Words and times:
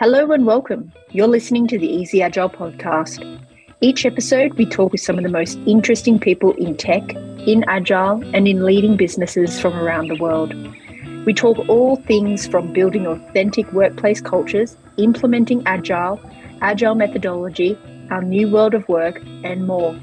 Hello 0.00 0.30
and 0.30 0.46
welcome. 0.46 0.92
You're 1.10 1.26
listening 1.26 1.66
to 1.66 1.76
the 1.76 1.92
Easy 1.92 2.22
Agile 2.22 2.48
podcast. 2.48 3.18
Each 3.80 4.06
episode, 4.06 4.54
we 4.54 4.64
talk 4.64 4.92
with 4.92 5.00
some 5.00 5.18
of 5.18 5.24
the 5.24 5.28
most 5.28 5.58
interesting 5.66 6.20
people 6.20 6.52
in 6.52 6.76
tech, 6.76 7.02
in 7.48 7.64
Agile, 7.66 8.22
and 8.32 8.46
in 8.46 8.64
leading 8.64 8.96
businesses 8.96 9.60
from 9.60 9.74
around 9.74 10.06
the 10.06 10.14
world. 10.14 10.54
We 11.26 11.34
talk 11.34 11.58
all 11.68 11.96
things 11.96 12.46
from 12.46 12.72
building 12.72 13.08
authentic 13.08 13.72
workplace 13.72 14.20
cultures, 14.20 14.76
implementing 14.98 15.64
Agile, 15.66 16.20
Agile 16.60 16.94
methodology, 16.94 17.76
our 18.12 18.22
new 18.22 18.48
world 18.48 18.74
of 18.74 18.88
work, 18.88 19.20
and 19.42 19.66
more. 19.66 19.98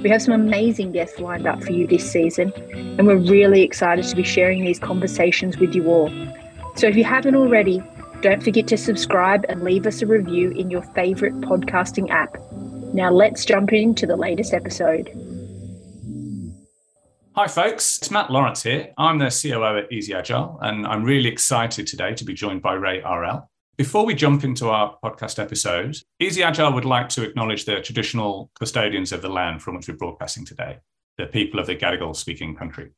We 0.00 0.08
have 0.08 0.22
some 0.22 0.32
amazing 0.32 0.92
guests 0.92 1.18
lined 1.18 1.46
up 1.46 1.62
for 1.62 1.72
you 1.72 1.86
this 1.86 2.10
season, 2.10 2.50
and 2.72 3.06
we're 3.06 3.16
really 3.16 3.60
excited 3.60 4.06
to 4.06 4.16
be 4.16 4.22
sharing 4.22 4.64
these 4.64 4.78
conversations 4.78 5.58
with 5.58 5.74
you 5.74 5.86
all. 5.88 6.10
So 6.76 6.86
if 6.86 6.96
you 6.96 7.04
haven't 7.04 7.34
already, 7.34 7.82
don't 8.20 8.42
forget 8.42 8.66
to 8.68 8.76
subscribe 8.76 9.44
and 9.48 9.62
leave 9.62 9.86
us 9.86 10.02
a 10.02 10.06
review 10.06 10.50
in 10.50 10.70
your 10.70 10.82
favorite 10.82 11.34
podcasting 11.40 12.10
app. 12.10 12.36
Now 12.92 13.10
let's 13.10 13.44
jump 13.44 13.72
into 13.72 14.06
the 14.06 14.16
latest 14.16 14.52
episode. 14.52 15.08
Hi, 17.36 17.46
folks. 17.46 17.98
It's 17.98 18.10
Matt 18.10 18.32
Lawrence 18.32 18.64
here. 18.64 18.92
I'm 18.98 19.18
the 19.18 19.30
COO 19.30 19.78
at 19.78 19.92
Easy 19.92 20.12
Agile, 20.12 20.58
and 20.60 20.84
I'm 20.84 21.04
really 21.04 21.28
excited 21.28 21.86
today 21.86 22.12
to 22.14 22.24
be 22.24 22.34
joined 22.34 22.62
by 22.62 22.74
Ray 22.74 23.00
Arell. 23.02 23.46
Before 23.76 24.04
we 24.04 24.14
jump 24.14 24.42
into 24.42 24.70
our 24.70 24.96
podcast 25.04 25.38
episode, 25.38 25.96
Easy 26.18 26.42
Agile 26.42 26.72
would 26.72 26.84
like 26.84 27.08
to 27.10 27.22
acknowledge 27.22 27.64
the 27.64 27.80
traditional 27.80 28.50
custodians 28.58 29.12
of 29.12 29.22
the 29.22 29.28
land 29.28 29.62
from 29.62 29.76
which 29.76 29.86
we're 29.86 29.94
broadcasting 29.94 30.44
today, 30.44 30.78
the 31.16 31.26
people 31.26 31.60
of 31.60 31.68
the 31.68 31.76
Gadigal 31.76 32.16
speaking 32.16 32.56
country. 32.56 32.90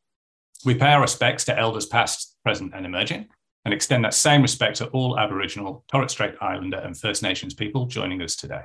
We 0.65 0.75
pay 0.75 0.93
our 0.93 1.03
respects 1.03 1.45
to 1.47 1.59
elders 1.59 1.85
past, 1.85 2.37
present, 2.43 2.73
and 2.75 2.87
emerging, 2.87 3.29
and 3.65 3.75
extend 3.75 4.05
that 4.05 4.15
same 4.15 4.43
respect 4.43 4.77
to 4.77 4.87
all 4.89 5.19
Aboriginal, 5.19 5.85
Torres 5.91 6.13
Strait 6.13 6.35
Islander, 6.41 6.79
and 6.79 6.99
First 6.99 7.23
Nations 7.23 7.55
people 7.55 7.87
joining 7.87 8.23
us 8.23 8.37
today. 8.37 8.65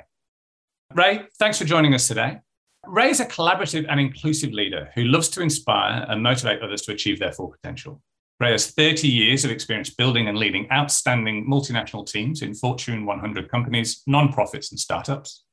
Ray, 0.93 1.25
thanks 1.39 1.57
for 1.57 1.65
joining 1.65 1.93
us 1.93 2.07
today. 2.07 2.39
Ray 2.87 3.09
is 3.09 3.19
a 3.19 3.25
collaborative 3.25 3.85
and 3.89 3.99
inclusive 3.99 4.53
leader 4.53 4.89
who 4.93 5.03
loves 5.05 5.29
to 5.29 5.41
inspire 5.41 6.05
and 6.07 6.21
motivate 6.21 6.61
others 6.61 6.83
to 6.83 6.91
achieve 6.91 7.19
their 7.19 7.31
full 7.31 7.49
potential. 7.49 8.01
Ray 8.39 8.51
has 8.51 8.71
30 8.71 9.07
years 9.07 9.45
of 9.45 9.51
experience 9.51 9.89
building 9.89 10.27
and 10.27 10.37
leading 10.37 10.69
outstanding 10.71 11.47
multinational 11.49 12.05
teams 12.05 12.41
in 12.41 12.53
Fortune 12.53 13.05
100 13.05 13.49
companies, 13.49 14.03
nonprofits, 14.07 14.71
and 14.71 14.79
startups. 14.79 15.45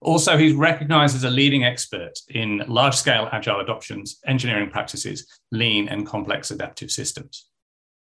Also, 0.00 0.38
he's 0.38 0.54
recognized 0.54 1.14
as 1.14 1.24
a 1.24 1.30
leading 1.30 1.64
expert 1.64 2.12
in 2.28 2.62
large 2.66 2.94
scale 2.94 3.28
agile 3.32 3.60
adoptions, 3.60 4.18
engineering 4.26 4.70
practices, 4.70 5.26
lean, 5.52 5.88
and 5.88 6.06
complex 6.06 6.50
adaptive 6.50 6.90
systems. 6.90 7.49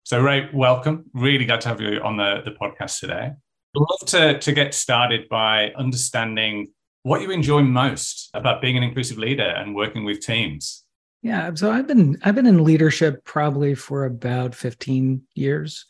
So, 0.06 0.22
Ray, 0.22 0.48
welcome. 0.53 1.06
Really 1.16 1.45
glad 1.45 1.61
to 1.61 1.70
have 1.70 1.81
you 1.81 2.00
on 2.02 2.17
the, 2.17 2.44
the 2.45 2.52
podcast 2.52 3.00
today. 3.00 3.31
I'd 3.31 3.36
love 3.73 4.08
to, 4.09 4.38
to 4.38 4.52
get 4.52 4.75
started 4.75 5.28
by 5.30 5.72
understanding 5.75 6.67
what 7.02 7.23
you 7.23 7.31
enjoy 7.31 7.64
most 7.64 8.30
about 8.36 8.62
being 8.62 8.78
an 8.78 8.84
inclusive 8.84 9.17
leader 9.17 9.47
and 9.47 9.73
working 9.73 10.06
with 10.06 10.20
teams. 10.20 10.84
Yeah, 11.23 11.52
so 11.56 11.72
I've 11.72 11.88
been 11.88 12.20
I've 12.22 12.36
been 12.36 12.45
in 12.45 12.64
leadership 12.64 13.25
probably 13.25 13.73
for 13.73 14.06
about 14.06 14.53
15 14.53 15.23
years, 15.34 15.88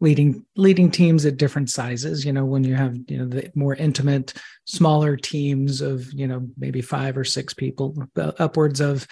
leading 0.00 0.46
leading 0.56 0.90
teams 0.90 1.26
at 1.26 1.36
different 1.36 1.68
sizes. 1.68 2.24
You 2.24 2.32
know, 2.32 2.46
when 2.46 2.64
you 2.64 2.74
have 2.74 2.96
you 3.06 3.18
know 3.18 3.26
the 3.26 3.52
more 3.54 3.74
intimate, 3.74 4.32
smaller 4.64 5.14
teams 5.14 5.82
of 5.82 6.10
you 6.14 6.26
know 6.26 6.48
maybe 6.56 6.80
five 6.80 7.18
or 7.18 7.24
six 7.24 7.52
people, 7.52 8.02
uh, 8.16 8.32
upwards 8.38 8.80
of 8.80 9.06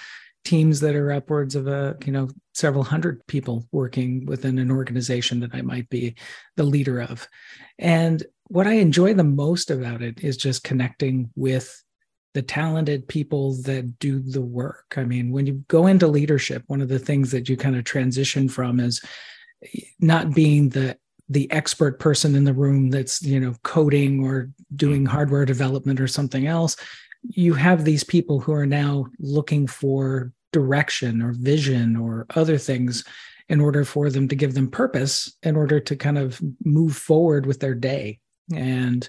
teams 0.46 0.80
that 0.80 0.94
are 0.94 1.12
upwards 1.12 1.54
of 1.56 1.66
a 1.66 1.96
you 2.06 2.12
know 2.12 2.28
several 2.54 2.84
hundred 2.84 3.26
people 3.26 3.66
working 3.72 4.24
within 4.26 4.58
an 4.58 4.70
organization 4.70 5.40
that 5.40 5.54
I 5.54 5.60
might 5.60 5.88
be 5.90 6.14
the 6.56 6.64
leader 6.64 7.00
of. 7.00 7.28
And 7.78 8.22
what 8.48 8.66
I 8.66 8.74
enjoy 8.74 9.12
the 9.12 9.24
most 9.24 9.70
about 9.70 10.02
it 10.02 10.20
is 10.20 10.36
just 10.36 10.64
connecting 10.64 11.30
with 11.34 11.82
the 12.32 12.42
talented 12.42 13.08
people 13.08 13.56
that 13.62 13.98
do 13.98 14.20
the 14.20 14.40
work. 14.40 14.94
I 14.96 15.04
mean, 15.04 15.32
when 15.32 15.46
you 15.46 15.64
go 15.68 15.86
into 15.86 16.06
leadership, 16.06 16.62
one 16.66 16.80
of 16.80 16.88
the 16.88 16.98
things 16.98 17.30
that 17.32 17.48
you 17.48 17.56
kind 17.56 17.76
of 17.76 17.84
transition 17.84 18.48
from 18.48 18.78
is 18.78 19.02
not 20.00 20.34
being 20.34 20.68
the 20.68 20.96
the 21.28 21.50
expert 21.50 21.98
person 21.98 22.36
in 22.36 22.44
the 22.44 22.54
room 22.54 22.90
that's 22.90 23.20
you 23.22 23.40
know 23.40 23.54
coding 23.64 24.24
or 24.24 24.50
doing 24.76 25.02
mm-hmm. 25.02 25.12
hardware 25.12 25.44
development 25.44 26.00
or 26.00 26.06
something 26.06 26.46
else 26.46 26.76
you 27.28 27.54
have 27.54 27.84
these 27.84 28.04
people 28.04 28.40
who 28.40 28.52
are 28.52 28.66
now 28.66 29.06
looking 29.18 29.66
for 29.66 30.32
direction 30.52 31.22
or 31.22 31.32
vision 31.32 31.96
or 31.96 32.26
other 32.34 32.58
things 32.58 33.04
in 33.48 33.60
order 33.60 33.84
for 33.84 34.10
them 34.10 34.28
to 34.28 34.34
give 34.34 34.54
them 34.54 34.70
purpose 34.70 35.36
in 35.42 35.56
order 35.56 35.78
to 35.80 35.96
kind 35.96 36.18
of 36.18 36.40
move 36.64 36.96
forward 36.96 37.46
with 37.46 37.60
their 37.60 37.74
day. 37.74 38.18
And 38.54 39.08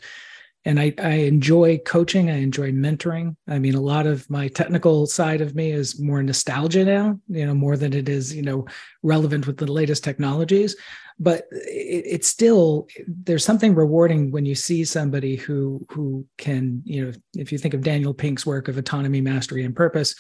and 0.68 0.80
I, 0.80 0.94
I 1.00 1.14
enjoy 1.34 1.78
coaching 1.80 2.30
i 2.30 2.38
enjoy 2.38 2.72
mentoring. 2.72 3.36
I 3.48 3.58
mean 3.58 3.76
a 3.76 3.82
lot 3.82 4.06
of 4.06 4.30
my 4.30 4.48
technical 4.50 5.08
side 5.08 5.42
of 5.42 5.56
me 5.56 5.72
is 5.72 6.00
more 6.00 6.22
nostalgia 6.22 6.84
now 6.86 7.20
you 7.30 7.46
know 7.46 7.56
more 7.56 7.78
than 7.78 7.94
it 7.94 8.10
is 8.10 8.36
you 8.36 8.42
know 8.42 8.66
relevant 9.02 9.48
with 9.48 9.58
the 9.58 9.72
latest 9.72 10.04
technologies. 10.04 10.76
But 11.20 11.48
it, 11.52 12.04
it's 12.06 12.28
still 12.28 12.88
there's 13.08 13.46
something 13.46 13.74
rewarding 13.74 14.30
when 14.32 14.46
you 14.46 14.56
see 14.56 14.84
somebody 14.84 15.36
who 15.36 15.86
who 15.90 16.26
can 16.38 16.82
you 16.86 17.06
know 17.06 17.12
if 17.36 17.52
you 17.52 17.58
think 17.58 17.74
of 17.74 17.82
daniel 17.82 18.14
pink's 18.14 18.46
work 18.46 18.68
of 18.68 18.78
autonomy 18.78 19.22
mastery 19.22 19.64
and 19.64 19.76
purpose 19.76 20.16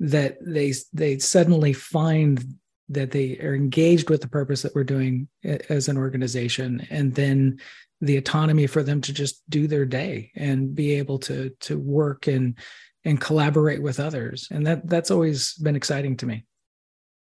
that 0.00 0.38
they 0.40 0.72
they 0.92 1.18
suddenly 1.18 1.72
find 1.72 2.44
that 2.90 3.12
they 3.12 3.38
are 3.38 3.54
engaged 3.54 4.10
with 4.10 4.20
the 4.20 4.28
purpose 4.28 4.62
that 4.62 4.74
we're 4.74 4.84
doing 4.84 5.28
as 5.44 5.88
an 5.88 5.96
organization. 5.96 6.86
And 6.90 7.14
then 7.14 7.60
the 8.00 8.16
autonomy 8.16 8.66
for 8.66 8.82
them 8.82 9.00
to 9.00 9.12
just 9.12 9.42
do 9.48 9.66
their 9.66 9.84
day 9.84 10.30
and 10.36 10.74
be 10.74 10.92
able 10.92 11.18
to 11.18 11.50
to 11.60 11.78
work 11.78 12.26
and 12.26 12.58
and 13.04 13.20
collaborate 13.20 13.82
with 13.82 14.00
others 14.00 14.48
and 14.50 14.66
that 14.66 14.86
that's 14.88 15.10
always 15.10 15.54
been 15.54 15.76
exciting 15.76 16.16
to 16.16 16.26
me 16.26 16.44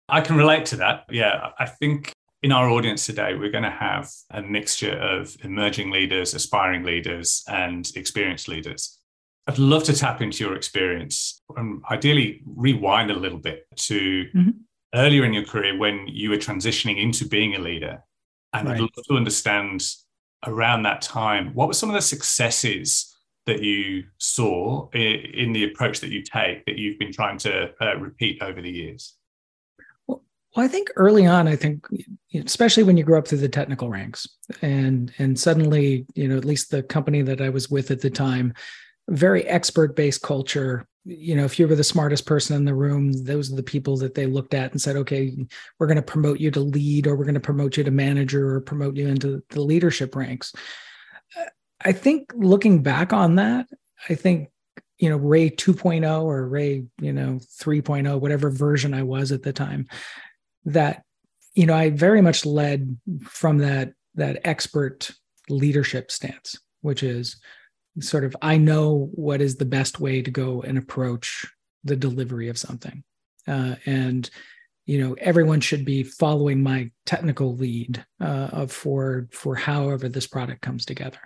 i 0.08 0.20
can 0.20 0.36
relate 0.36 0.66
to 0.66 0.76
that 0.76 1.04
yeah 1.10 1.50
i 1.58 1.66
think 1.66 2.12
in 2.42 2.52
our 2.52 2.68
audience 2.68 3.06
today 3.06 3.34
we're 3.34 3.50
going 3.50 3.64
to 3.64 3.70
have 3.70 4.10
a 4.30 4.42
mixture 4.42 4.96
of 4.98 5.36
emerging 5.42 5.90
leaders 5.90 6.34
aspiring 6.34 6.82
leaders 6.82 7.42
and 7.48 7.90
experienced 7.96 8.48
leaders 8.48 8.98
I'd 9.46 9.58
love 9.58 9.84
to 9.84 9.92
tap 9.92 10.20
into 10.22 10.44
your 10.44 10.56
experience 10.56 11.40
and 11.56 11.82
ideally 11.90 12.42
rewind 12.44 13.10
a 13.10 13.14
little 13.14 13.38
bit 13.38 13.66
to 13.76 14.24
mm-hmm. 14.34 14.50
earlier 14.94 15.24
in 15.24 15.32
your 15.32 15.44
career 15.44 15.78
when 15.78 16.06
you 16.08 16.30
were 16.30 16.36
transitioning 16.36 17.00
into 17.00 17.28
being 17.28 17.54
a 17.54 17.60
leader. 17.60 18.02
And 18.52 18.66
right. 18.66 18.74
I'd 18.74 18.80
love 18.80 18.90
to 19.08 19.14
understand 19.14 19.86
around 20.44 20.82
that 20.82 21.00
time 21.02 21.52
what 21.54 21.66
were 21.66 21.74
some 21.74 21.88
of 21.88 21.94
the 21.94 22.02
successes 22.02 23.16
that 23.46 23.62
you 23.62 24.04
saw 24.18 24.88
in 24.90 25.52
the 25.52 25.64
approach 25.64 26.00
that 26.00 26.10
you 26.10 26.22
take 26.22 26.64
that 26.66 26.76
you've 26.76 26.98
been 26.98 27.12
trying 27.12 27.38
to 27.38 27.72
uh, 27.80 27.96
repeat 27.96 28.42
over 28.42 28.60
the 28.60 28.70
years? 28.70 29.14
Well, 30.08 30.22
I 30.56 30.66
think 30.68 30.90
early 30.96 31.26
on, 31.26 31.46
I 31.46 31.54
think, 31.54 31.86
especially 32.34 32.82
when 32.82 32.96
you 32.96 33.04
grow 33.04 33.18
up 33.18 33.28
through 33.28 33.38
the 33.38 33.48
technical 33.48 33.88
ranks, 33.88 34.26
and 34.62 35.12
and 35.18 35.38
suddenly, 35.38 36.06
you 36.14 36.26
know, 36.26 36.36
at 36.36 36.44
least 36.44 36.70
the 36.70 36.82
company 36.82 37.22
that 37.22 37.40
I 37.40 37.50
was 37.50 37.70
with 37.70 37.90
at 37.90 38.00
the 38.00 38.10
time 38.10 38.52
very 39.08 39.44
expert 39.44 39.94
based 39.94 40.22
culture 40.22 40.86
you 41.06 41.36
know 41.36 41.44
if 41.44 41.58
you 41.58 41.68
were 41.68 41.76
the 41.76 41.84
smartest 41.84 42.26
person 42.26 42.56
in 42.56 42.64
the 42.64 42.74
room 42.74 43.12
those 43.24 43.52
are 43.52 43.56
the 43.56 43.62
people 43.62 43.96
that 43.96 44.14
they 44.14 44.26
looked 44.26 44.54
at 44.54 44.72
and 44.72 44.82
said 44.82 44.96
okay 44.96 45.36
we're 45.78 45.86
going 45.86 45.96
to 45.96 46.02
promote 46.02 46.40
you 46.40 46.50
to 46.50 46.60
lead 46.60 47.06
or 47.06 47.14
we're 47.14 47.24
going 47.24 47.34
to 47.34 47.40
promote 47.40 47.76
you 47.76 47.84
to 47.84 47.90
manager 47.90 48.56
or 48.56 48.60
promote 48.60 48.96
you 48.96 49.06
into 49.06 49.42
the 49.50 49.60
leadership 49.60 50.16
ranks. 50.16 50.52
I 51.84 51.92
think 51.92 52.32
looking 52.34 52.82
back 52.82 53.12
on 53.12 53.36
that 53.36 53.66
i 54.08 54.14
think 54.14 54.50
you 54.98 55.08
know 55.08 55.16
ray 55.16 55.50
2.0 55.50 56.22
or 56.22 56.48
ray 56.48 56.84
you 57.00 57.12
know 57.12 57.38
3.0 57.60 58.20
whatever 58.20 58.50
version 58.50 58.94
i 58.94 59.02
was 59.02 59.32
at 59.32 59.42
the 59.42 59.52
time 59.52 59.86
that 60.64 61.02
you 61.54 61.66
know 61.66 61.74
i 61.74 61.90
very 61.90 62.20
much 62.20 62.44
led 62.44 62.96
from 63.22 63.58
that 63.58 63.92
that 64.14 64.40
expert 64.44 65.10
leadership 65.48 66.10
stance 66.10 66.58
which 66.80 67.02
is 67.02 67.36
sort 68.00 68.24
of 68.24 68.36
I 68.42 68.58
know 68.58 69.10
what 69.14 69.40
is 69.40 69.56
the 69.56 69.64
best 69.64 70.00
way 70.00 70.22
to 70.22 70.30
go 70.30 70.62
and 70.62 70.78
approach 70.78 71.46
the 71.84 71.96
delivery 71.96 72.48
of 72.48 72.58
something. 72.58 73.04
Uh, 73.46 73.76
and 73.86 74.28
you 74.86 75.00
know 75.00 75.14
everyone 75.20 75.60
should 75.60 75.84
be 75.84 76.02
following 76.02 76.62
my 76.62 76.90
technical 77.04 77.54
lead 77.56 78.04
uh, 78.20 78.66
for 78.66 79.28
for 79.32 79.54
however 79.54 80.08
this 80.08 80.26
product 80.26 80.62
comes 80.62 80.86
together 80.86 81.18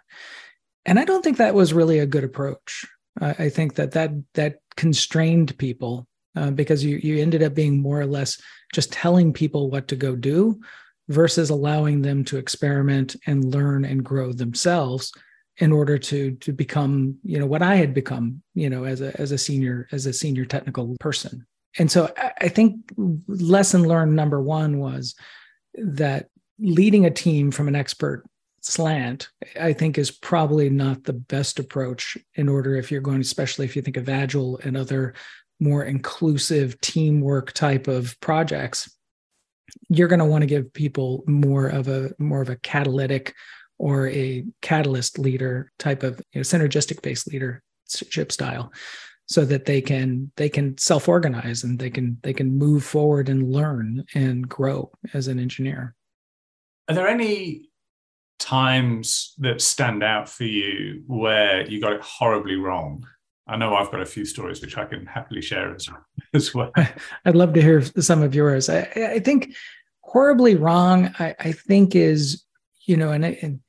and 0.86 0.98
i 0.98 1.04
don't 1.04 1.22
think 1.22 1.36
that 1.36 1.54
was 1.54 1.72
really 1.72 1.98
a 1.98 2.06
good 2.06 2.24
approach 2.24 2.84
i 3.20 3.48
think 3.48 3.74
that 3.74 3.92
that 3.92 4.10
that 4.34 4.56
constrained 4.76 5.56
people 5.58 6.06
uh, 6.36 6.50
because 6.50 6.82
you 6.82 6.96
you 7.02 7.20
ended 7.20 7.42
up 7.42 7.54
being 7.54 7.80
more 7.80 8.00
or 8.00 8.06
less 8.06 8.40
just 8.74 8.92
telling 8.92 9.32
people 9.32 9.70
what 9.70 9.88
to 9.88 9.96
go 9.96 10.16
do 10.16 10.58
versus 11.08 11.50
allowing 11.50 12.02
them 12.02 12.24
to 12.24 12.38
experiment 12.38 13.16
and 13.26 13.52
learn 13.52 13.84
and 13.84 14.04
grow 14.04 14.32
themselves 14.32 15.12
in 15.60 15.72
order 15.72 15.96
to 15.96 16.32
to 16.36 16.52
become 16.52 17.16
you 17.22 17.38
know 17.38 17.46
what 17.46 17.62
i 17.62 17.76
had 17.76 17.94
become 17.94 18.42
you 18.54 18.68
know 18.68 18.84
as 18.84 19.00
a 19.00 19.18
as 19.20 19.30
a 19.30 19.38
senior 19.38 19.86
as 19.92 20.06
a 20.06 20.12
senior 20.12 20.44
technical 20.44 20.96
person 21.00 21.46
and 21.78 21.90
so 21.90 22.12
i 22.40 22.48
think 22.48 22.76
lesson 23.28 23.86
learned 23.86 24.16
number 24.16 24.42
one 24.42 24.78
was 24.78 25.14
that 25.74 26.28
leading 26.58 27.06
a 27.06 27.10
team 27.10 27.50
from 27.50 27.68
an 27.68 27.76
expert 27.76 28.24
slant, 28.60 29.28
I 29.58 29.72
think 29.72 29.98
is 29.98 30.10
probably 30.10 30.70
not 30.70 31.04
the 31.04 31.12
best 31.12 31.58
approach 31.58 32.16
in 32.34 32.48
order 32.48 32.76
if 32.76 32.90
you're 32.90 33.00
going, 33.00 33.20
especially 33.20 33.64
if 33.64 33.74
you 33.74 33.82
think 33.82 33.96
of 33.96 34.08
Agile 34.08 34.60
and 34.62 34.76
other 34.76 35.14
more 35.58 35.84
inclusive 35.84 36.80
teamwork 36.80 37.52
type 37.52 37.88
of 37.88 38.18
projects. 38.20 38.94
You're 39.88 40.08
going 40.08 40.20
to 40.20 40.24
want 40.24 40.42
to 40.42 40.46
give 40.46 40.72
people 40.72 41.22
more 41.26 41.68
of 41.68 41.88
a 41.88 42.12
more 42.18 42.42
of 42.42 42.48
a 42.48 42.56
catalytic 42.56 43.34
or 43.80 44.08
a 44.08 44.44
catalyst 44.60 45.18
leader 45.18 45.72
type 45.78 46.02
of 46.02 46.20
you 46.32 46.40
know, 46.40 46.42
synergistic 46.42 47.00
based 47.00 47.26
leadership 47.32 48.30
style 48.30 48.70
so 49.26 49.42
that 49.46 49.64
they 49.64 49.80
can 49.80 50.30
they 50.36 50.50
can 50.50 50.76
self-organize 50.76 51.64
and 51.64 51.78
they 51.78 51.88
can 51.88 52.18
they 52.22 52.34
can 52.34 52.58
move 52.58 52.84
forward 52.84 53.30
and 53.30 53.50
learn 53.50 54.04
and 54.14 54.46
grow 54.46 54.90
as 55.14 55.28
an 55.28 55.38
engineer. 55.38 55.94
Are 56.90 56.94
there 56.94 57.08
any 57.08 57.70
times 58.38 59.34
that 59.38 59.62
stand 59.62 60.02
out 60.02 60.28
for 60.28 60.44
you 60.44 61.02
where 61.06 61.66
you 61.66 61.80
got 61.80 61.94
it 61.94 62.02
horribly 62.02 62.56
wrong? 62.56 63.06
I 63.48 63.56
know 63.56 63.74
i've 63.74 63.90
got 63.90 64.02
a 64.02 64.06
few 64.06 64.26
stories 64.26 64.60
which 64.60 64.76
i 64.76 64.84
can 64.84 65.06
happily 65.06 65.40
share 65.40 65.74
as, 65.74 65.88
as 66.34 66.54
well. 66.54 66.70
I'd 67.24 67.34
love 67.34 67.54
to 67.54 67.62
hear 67.62 67.80
some 67.80 68.22
of 68.22 68.34
yours. 68.34 68.68
I, 68.68 68.80
I 69.14 69.20
think 69.20 69.54
horribly 70.02 70.54
wrong 70.54 71.14
I, 71.18 71.34
I 71.38 71.52
think 71.52 71.96
is 71.96 72.44
you 72.90 72.96
know 72.96 73.12
and, 73.12 73.24
and 73.24 73.60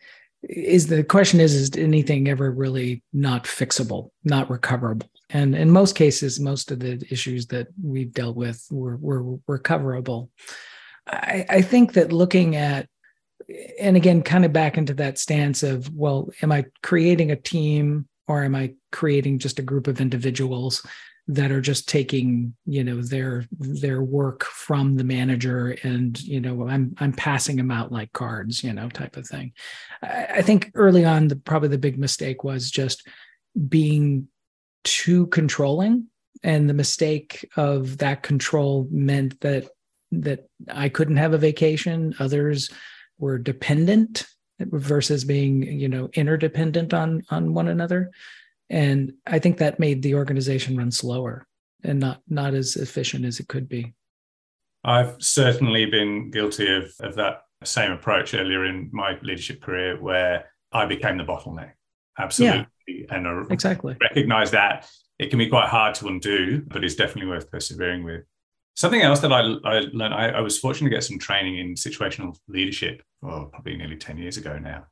is 0.49 0.87
the 0.87 1.03
question 1.03 1.39
is 1.39 1.53
is 1.53 1.69
anything 1.77 2.27
ever 2.27 2.49
really 2.49 3.03
not 3.13 3.43
fixable 3.43 4.09
not 4.23 4.49
recoverable? 4.49 5.07
And 5.29 5.55
in 5.55 5.69
most 5.69 5.95
cases 5.95 6.39
most 6.39 6.71
of 6.71 6.79
the 6.79 7.05
issues 7.11 7.45
that 7.47 7.67
we've 7.81 8.11
dealt 8.11 8.35
with 8.35 8.65
were, 8.71 8.97
were 8.97 9.37
recoverable 9.47 10.31
I, 11.07 11.45
I 11.47 11.61
think 11.61 11.93
that 11.93 12.11
looking 12.11 12.55
at 12.55 12.87
and 13.79 13.95
again 13.95 14.23
kind 14.23 14.43
of 14.43 14.51
back 14.51 14.77
into 14.77 14.95
that 14.95 15.19
stance 15.19 15.61
of 15.61 15.93
well 15.93 16.29
am 16.41 16.51
i 16.51 16.65
creating 16.81 17.31
a 17.31 17.35
team 17.35 18.07
or 18.27 18.43
am 18.43 18.55
i 18.55 18.73
creating 18.91 19.39
just 19.39 19.59
a 19.59 19.63
group 19.63 19.87
of 19.87 20.01
individuals 20.01 20.85
that 21.27 21.51
are 21.51 21.61
just 21.61 21.87
taking 21.87 22.53
you 22.65 22.83
know 22.83 23.01
their 23.01 23.45
their 23.51 24.01
work 24.01 24.43
from 24.43 24.97
the 24.97 25.03
manager 25.03 25.77
and 25.83 26.21
you 26.23 26.41
know 26.41 26.67
i'm 26.67 26.93
i'm 26.99 27.13
passing 27.13 27.55
them 27.55 27.71
out 27.71 27.91
like 27.91 28.11
cards 28.11 28.63
you 28.63 28.73
know 28.73 28.89
type 28.89 29.17
of 29.17 29.27
thing. 29.27 29.53
I, 30.01 30.27
I 30.35 30.41
think 30.41 30.71
early 30.75 31.05
on 31.05 31.27
the 31.27 31.35
probably 31.35 31.69
the 31.69 31.77
big 31.77 31.97
mistake 31.97 32.43
was 32.43 32.69
just 32.71 33.07
being 33.67 34.27
too 34.83 35.27
controlling. 35.27 36.07
And 36.43 36.69
the 36.69 36.73
mistake 36.73 37.47
of 37.55 37.99
that 37.99 38.23
control 38.23 38.87
meant 38.89 39.39
that 39.41 39.67
that 40.13 40.49
i 40.69 40.89
couldn't 40.89 41.17
have 41.17 41.33
a 41.33 41.37
vacation. 41.37 42.15
Others 42.19 42.69
were 43.19 43.37
dependent 43.37 44.25
versus 44.59 45.23
being 45.23 45.63
you 45.63 45.87
know 45.87 46.09
interdependent 46.13 46.93
on 46.93 47.23
on 47.29 47.53
one 47.53 47.67
another 47.67 48.11
and 48.71 49.13
i 49.27 49.37
think 49.37 49.57
that 49.57 49.79
made 49.79 50.01
the 50.01 50.15
organization 50.15 50.75
run 50.75 50.89
slower 50.89 51.45
and 51.83 51.99
not 51.99 52.21
not 52.27 52.53
as 52.53 52.75
efficient 52.75 53.25
as 53.25 53.39
it 53.39 53.47
could 53.47 53.67
be. 53.67 53.93
I've 54.83 55.15
certainly 55.19 55.85
been 55.85 56.31
guilty 56.31 56.73
of 56.73 56.91
of 56.99 57.15
that 57.15 57.41
same 57.63 57.91
approach 57.91 58.33
earlier 58.33 58.65
in 58.65 58.89
my 58.91 59.17
leadership 59.21 59.61
career 59.61 60.01
where 60.01 60.45
i 60.71 60.85
became 60.85 61.17
the 61.17 61.23
bottleneck. 61.23 61.71
Absolutely. 62.17 62.67
Yeah, 62.87 63.05
and 63.15 63.27
I 63.27 63.43
exactly. 63.49 63.95
recognize 64.01 64.51
that. 64.51 64.89
It 65.19 65.29
can 65.29 65.37
be 65.37 65.47
quite 65.47 65.69
hard 65.69 65.93
to 65.95 66.07
undo 66.07 66.63
but 66.67 66.83
it's 66.83 66.95
definitely 66.95 67.29
worth 67.29 67.51
persevering 67.51 68.03
with. 68.03 68.23
Something 68.75 69.01
else 69.01 69.19
that 69.19 69.33
I, 69.33 69.41
I 69.41 69.79
learned, 69.93 70.13
I, 70.13 70.29
I, 70.29 70.39
was 70.39 70.57
fortunate 70.57 70.89
to 70.89 70.95
get 70.95 71.03
some 71.03 71.19
training 71.19 71.59
in 71.59 71.75
situational 71.75 72.35
leadership, 72.47 73.03
well, 73.21 73.49
probably 73.51 73.75
nearly 73.75 73.97
10 73.97 74.17
years 74.17 74.37
ago 74.37 74.57
now. 74.57 74.85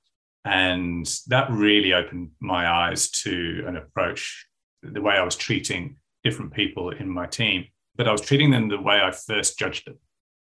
And 0.49 1.07
that 1.27 1.51
really 1.51 1.93
opened 1.93 2.31
my 2.39 2.67
eyes 2.67 3.11
to 3.23 3.63
an 3.67 3.77
approach, 3.77 4.47
the 4.81 4.99
way 4.99 5.13
I 5.13 5.23
was 5.23 5.35
treating 5.35 5.97
different 6.23 6.53
people 6.53 6.89
in 6.89 7.07
my 7.07 7.27
team, 7.27 7.65
but 7.95 8.07
I 8.07 8.11
was 8.11 8.21
treating 8.21 8.49
them 8.49 8.67
the 8.67 8.81
way 8.81 8.99
I 8.99 9.11
first 9.11 9.59
judged 9.59 9.85
them. 9.85 9.99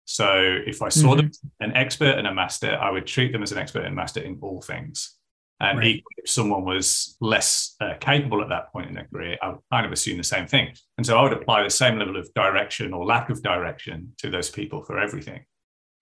So 0.06 0.58
if 0.66 0.80
I 0.80 0.88
saw 0.88 1.08
mm-hmm. 1.08 1.16
them 1.18 1.30
an 1.60 1.76
expert 1.76 2.16
and 2.16 2.26
a 2.26 2.32
master, 2.32 2.78
I 2.78 2.90
would 2.90 3.06
treat 3.06 3.30
them 3.30 3.42
as 3.42 3.52
an 3.52 3.58
expert 3.58 3.84
and 3.84 3.94
master 3.94 4.22
in 4.22 4.38
all 4.40 4.62
things. 4.62 5.16
And 5.60 5.78
right. 5.78 5.88
equally, 5.88 6.14
if 6.16 6.30
someone 6.30 6.64
was 6.64 7.18
less 7.20 7.76
uh, 7.82 7.92
capable 8.00 8.40
at 8.40 8.48
that 8.48 8.72
point 8.72 8.88
in 8.88 8.94
their 8.94 9.06
career, 9.12 9.36
I 9.42 9.48
would 9.50 9.60
kind 9.70 9.84
of 9.84 9.92
assume 9.92 10.16
the 10.16 10.24
same 10.24 10.46
thing. 10.46 10.72
And 10.96 11.06
so 11.06 11.18
I 11.18 11.22
would 11.22 11.34
apply 11.34 11.62
the 11.62 11.68
same 11.68 11.98
level 11.98 12.16
of 12.16 12.32
direction 12.32 12.94
or 12.94 13.04
lack 13.04 13.28
of 13.28 13.42
direction 13.42 14.14
to 14.18 14.30
those 14.30 14.48
people 14.48 14.82
for 14.82 14.98
everything 14.98 15.44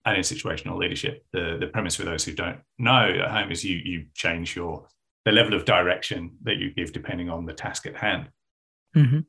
and 0.05 0.17
in 0.17 0.23
situational 0.23 0.77
leadership, 0.77 1.25
the, 1.33 1.57
the 1.59 1.67
premise 1.67 1.95
for 1.95 2.03
those 2.03 2.23
who 2.23 2.33
don't 2.33 2.59
know 2.77 3.13
at 3.23 3.31
home 3.31 3.51
is 3.51 3.63
you 3.63 3.77
you 3.77 4.05
change 4.13 4.55
your 4.55 4.87
the 5.25 5.31
level 5.31 5.53
of 5.53 5.65
direction 5.65 6.31
that 6.43 6.57
you 6.57 6.73
give 6.73 6.93
depending 6.93 7.29
on 7.29 7.45
the 7.45 7.53
task 7.53 7.85
at 7.85 7.95
hand. 7.95 8.29
Mm-hmm. 8.95 9.19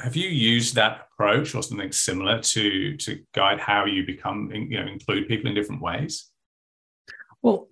Have 0.00 0.14
you 0.14 0.28
used 0.28 0.74
that 0.76 1.08
approach 1.12 1.54
or 1.54 1.62
something 1.62 1.92
similar 1.92 2.40
to 2.40 2.96
to 2.98 3.20
guide 3.34 3.58
how 3.58 3.84
you 3.86 4.04
become 4.06 4.50
you 4.52 4.78
know 4.78 4.86
include 4.86 5.28
people 5.28 5.48
in 5.48 5.54
different 5.54 5.82
ways? 5.82 6.30
Well, 7.42 7.68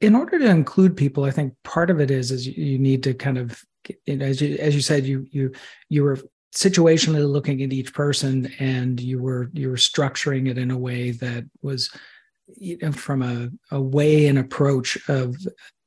in 0.00 0.14
order 0.14 0.38
to 0.38 0.46
include 0.46 0.96
people, 0.96 1.24
I 1.24 1.30
think 1.30 1.54
part 1.64 1.90
of 1.90 2.00
it 2.00 2.10
is 2.10 2.30
is 2.30 2.46
you 2.46 2.78
need 2.78 3.02
to 3.04 3.14
kind 3.14 3.38
of 3.38 3.60
as 4.08 4.40
you 4.40 4.56
as 4.58 4.74
you 4.74 4.82
said 4.82 5.06
you 5.06 5.26
you 5.30 5.52
you 5.88 6.04
were 6.04 6.18
situationally 6.54 7.30
looking 7.30 7.62
at 7.62 7.72
each 7.72 7.92
person 7.92 8.52
and 8.58 9.00
you 9.00 9.20
were 9.20 9.50
you 9.52 9.68
were 9.68 9.76
structuring 9.76 10.48
it 10.48 10.58
in 10.58 10.70
a 10.70 10.78
way 10.78 11.10
that 11.10 11.44
was 11.62 11.90
you 12.56 12.78
know, 12.80 12.92
from 12.92 13.22
a, 13.22 13.50
a 13.70 13.80
way 13.80 14.26
and 14.26 14.38
approach 14.38 14.96
of 15.08 15.36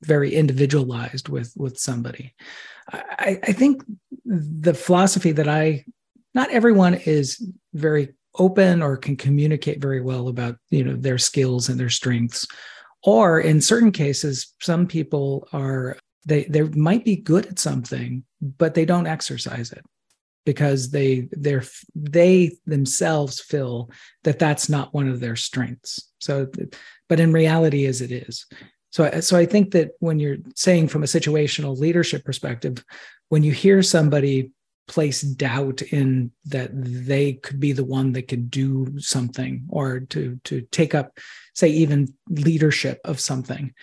very 0.03 0.35
individualized 0.35 1.29
with 1.29 1.53
with 1.57 1.77
somebody. 1.79 2.33
I, 2.91 3.39
I 3.43 3.53
think 3.53 3.83
the 4.25 4.73
philosophy 4.73 5.31
that 5.31 5.47
i 5.47 5.85
not 6.33 6.51
everyone 6.51 6.93
is 6.93 7.45
very 7.73 8.13
open 8.39 8.81
or 8.81 8.95
can 8.95 9.17
communicate 9.17 9.81
very 9.81 10.01
well 10.01 10.27
about 10.27 10.57
you 10.69 10.83
know 10.83 10.95
their 10.95 11.17
skills 11.17 11.69
and 11.69 11.79
their 11.79 11.89
strengths. 11.89 12.47
Or 13.03 13.39
in 13.39 13.61
certain 13.61 13.91
cases 13.91 14.53
some 14.61 14.85
people 14.85 15.47
are 15.53 15.97
they 16.25 16.43
they 16.45 16.61
might 16.61 17.03
be 17.03 17.15
good 17.15 17.47
at 17.47 17.59
something 17.59 18.23
but 18.41 18.73
they 18.73 18.85
don't 18.85 19.07
exercise 19.07 19.71
it 19.71 19.83
because 20.45 20.91
they 20.91 21.27
they're 21.31 21.63
they 21.95 22.55
themselves 22.65 23.39
feel 23.39 23.89
that 24.23 24.39
that's 24.39 24.69
not 24.69 24.93
one 24.93 25.07
of 25.07 25.19
their 25.19 25.35
strengths. 25.35 26.11
So 26.19 26.47
but 27.09 27.19
in 27.19 27.33
reality 27.33 27.85
as 27.85 28.01
it 28.01 28.11
is. 28.11 28.45
So 28.91 29.19
so 29.21 29.37
i 29.37 29.45
think 29.45 29.71
that 29.71 29.91
when 29.99 30.19
you're 30.19 30.37
saying 30.55 30.89
from 30.89 31.03
a 31.03 31.07
situational 31.07 31.77
leadership 31.77 32.25
perspective 32.25 32.83
when 33.29 33.43
you 33.43 33.53
hear 33.53 33.81
somebody 33.81 34.51
place 34.91 35.21
doubt 35.21 35.81
in 35.81 36.31
that 36.43 36.69
they 36.73 37.33
could 37.33 37.61
be 37.61 37.71
the 37.71 37.85
one 37.85 38.11
that 38.11 38.27
could 38.27 38.51
do 38.51 38.99
something 38.99 39.65
or 39.69 40.01
to 40.01 40.37
to 40.43 40.61
take 40.71 40.93
up 40.93 41.17
say 41.53 41.69
even 41.69 42.13
leadership 42.29 42.99
of 43.05 43.17
something 43.17 43.73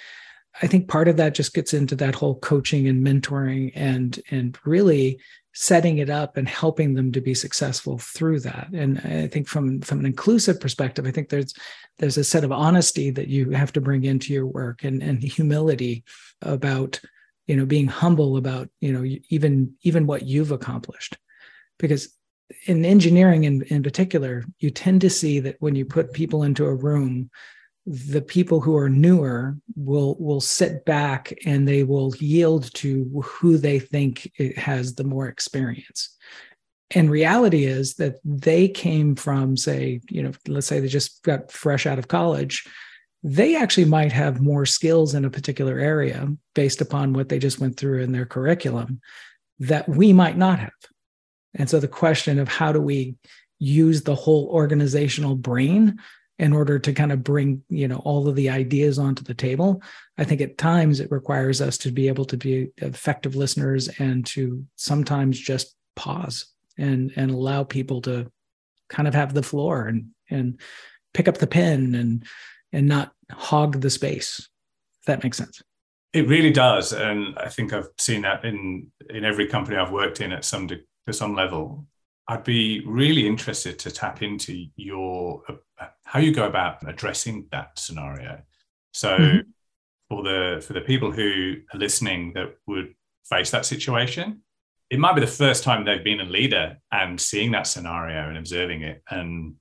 i 0.60 0.66
think 0.66 0.86
part 0.86 1.08
of 1.08 1.16
that 1.16 1.34
just 1.34 1.54
gets 1.54 1.72
into 1.72 1.96
that 1.96 2.14
whole 2.14 2.38
coaching 2.40 2.88
and 2.88 3.06
mentoring 3.06 3.72
and 3.74 4.20
and 4.30 4.58
really 4.66 5.18
setting 5.60 5.98
it 5.98 6.08
up 6.08 6.36
and 6.36 6.48
helping 6.48 6.94
them 6.94 7.10
to 7.10 7.20
be 7.20 7.34
successful 7.34 7.98
through 7.98 8.38
that. 8.38 8.68
And 8.72 9.00
i 9.00 9.26
think 9.26 9.48
from 9.48 9.80
from 9.80 9.98
an 9.98 10.06
inclusive 10.06 10.60
perspective 10.60 11.04
i 11.04 11.10
think 11.10 11.30
there's 11.30 11.52
there's 11.98 12.16
a 12.16 12.22
set 12.22 12.44
of 12.44 12.52
honesty 12.52 13.10
that 13.10 13.26
you 13.26 13.50
have 13.50 13.72
to 13.72 13.80
bring 13.80 14.04
into 14.04 14.32
your 14.32 14.46
work 14.46 14.84
and 14.84 15.02
and 15.02 15.20
humility 15.20 16.04
about 16.42 17.00
you 17.48 17.56
know 17.56 17.66
being 17.66 17.88
humble 17.88 18.36
about 18.36 18.68
you 18.80 18.92
know 18.92 19.02
even 19.30 19.74
even 19.82 20.06
what 20.06 20.22
you've 20.22 20.52
accomplished. 20.52 21.16
Because 21.78 22.14
in 22.66 22.84
engineering 22.84 23.42
in, 23.44 23.62
in 23.62 23.82
particular 23.82 24.44
you 24.60 24.70
tend 24.70 25.00
to 25.00 25.10
see 25.10 25.40
that 25.40 25.56
when 25.58 25.74
you 25.74 25.84
put 25.84 26.12
people 26.12 26.44
into 26.44 26.64
a 26.66 26.74
room 26.74 27.30
the 27.88 28.20
people 28.20 28.60
who 28.60 28.76
are 28.76 28.90
newer 28.90 29.56
will 29.74 30.16
will 30.20 30.42
sit 30.42 30.84
back 30.84 31.32
and 31.46 31.66
they 31.66 31.84
will 31.84 32.14
yield 32.16 32.72
to 32.74 33.22
who 33.24 33.56
they 33.56 33.78
think 33.78 34.30
has 34.56 34.94
the 34.94 35.04
more 35.04 35.26
experience. 35.26 36.14
And 36.90 37.10
reality 37.10 37.64
is 37.64 37.94
that 37.94 38.16
they 38.24 38.68
came 38.68 39.16
from 39.16 39.56
say 39.56 40.00
you 40.10 40.22
know 40.22 40.32
let's 40.46 40.66
say 40.66 40.80
they 40.80 40.88
just 40.88 41.22
got 41.22 41.50
fresh 41.50 41.86
out 41.86 41.98
of 41.98 42.08
college 42.08 42.66
they 43.22 43.56
actually 43.56 43.84
might 43.84 44.12
have 44.12 44.40
more 44.40 44.64
skills 44.64 45.14
in 45.14 45.24
a 45.24 45.30
particular 45.30 45.78
area 45.78 46.28
based 46.54 46.80
upon 46.80 47.12
what 47.12 47.28
they 47.28 47.38
just 47.38 47.58
went 47.58 47.76
through 47.76 48.02
in 48.02 48.12
their 48.12 48.26
curriculum 48.26 49.00
that 49.58 49.88
we 49.88 50.12
might 50.12 50.36
not 50.36 50.60
have. 50.60 50.70
And 51.54 51.68
so 51.68 51.80
the 51.80 51.88
question 51.88 52.38
of 52.38 52.48
how 52.48 52.72
do 52.72 52.80
we 52.80 53.16
use 53.58 54.02
the 54.02 54.14
whole 54.14 54.48
organizational 54.52 55.34
brain 55.34 55.98
in 56.38 56.52
order 56.52 56.78
to 56.78 56.92
kind 56.92 57.12
of 57.12 57.24
bring 57.24 57.62
you 57.68 57.88
know 57.88 57.98
all 58.04 58.28
of 58.28 58.36
the 58.36 58.48
ideas 58.48 58.98
onto 58.98 59.22
the 59.22 59.34
table 59.34 59.82
i 60.18 60.24
think 60.24 60.40
at 60.40 60.58
times 60.58 61.00
it 61.00 61.10
requires 61.10 61.60
us 61.60 61.76
to 61.78 61.90
be 61.90 62.08
able 62.08 62.24
to 62.24 62.36
be 62.36 62.68
effective 62.78 63.34
listeners 63.36 63.88
and 63.98 64.24
to 64.26 64.64
sometimes 64.76 65.38
just 65.38 65.74
pause 65.96 66.46
and 66.78 67.12
and 67.16 67.30
allow 67.30 67.64
people 67.64 68.00
to 68.00 68.30
kind 68.88 69.08
of 69.08 69.14
have 69.14 69.34
the 69.34 69.42
floor 69.42 69.86
and 69.86 70.06
and 70.30 70.60
pick 71.14 71.28
up 71.28 71.38
the 71.38 71.46
pen 71.46 71.94
and 71.94 72.24
and 72.72 72.86
not 72.86 73.12
hog 73.30 73.80
the 73.80 73.90
space 73.90 74.48
If 75.00 75.06
that 75.06 75.22
makes 75.22 75.38
sense. 75.38 75.62
It 76.12 76.26
really 76.26 76.50
does, 76.50 76.92
and 76.92 77.36
I 77.38 77.48
think 77.48 77.72
I've 77.72 77.88
seen 77.98 78.22
that 78.22 78.44
in 78.44 78.90
in 79.10 79.24
every 79.24 79.46
company 79.46 79.76
I've 79.76 79.92
worked 79.92 80.20
in 80.20 80.32
at 80.32 80.44
some 80.44 80.68
to 80.68 81.12
some 81.12 81.34
level. 81.34 81.86
I'd 82.28 82.44
be 82.44 82.82
really 82.86 83.26
interested 83.26 83.78
to 83.80 83.90
tap 83.90 84.22
into 84.22 84.66
your 84.76 85.42
uh, 85.48 85.86
how 86.04 86.20
you 86.20 86.32
go 86.32 86.46
about 86.46 86.86
addressing 86.86 87.46
that 87.52 87.78
scenario. 87.78 88.42
So, 88.92 89.16
mm-hmm. 89.16 89.38
for 90.08 90.22
the 90.22 90.62
for 90.64 90.74
the 90.74 90.82
people 90.82 91.10
who 91.10 91.56
are 91.72 91.78
listening 91.78 92.32
that 92.34 92.54
would 92.66 92.94
face 93.28 93.50
that 93.50 93.64
situation, 93.64 94.42
it 94.90 94.98
might 94.98 95.14
be 95.14 95.20
the 95.22 95.26
first 95.26 95.64
time 95.64 95.84
they've 95.84 96.04
been 96.04 96.20
a 96.20 96.24
leader 96.24 96.78
and 96.92 97.20
seeing 97.20 97.52
that 97.52 97.66
scenario 97.66 98.28
and 98.28 98.38
observing 98.38 98.82
it. 98.82 99.02
And 99.10 99.56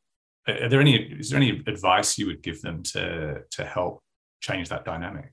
are 0.48 0.70
there 0.70 0.82
any 0.82 0.96
is 0.96 1.30
there 1.30 1.38
any 1.38 1.64
advice 1.68 2.18
you 2.18 2.28
would 2.28 2.44
give 2.44 2.62
them 2.62 2.84
to 2.84 3.44
to 3.52 3.66
help 3.66 4.04
change 4.42 4.70
that 4.70 4.86
dynamic? 4.86 5.32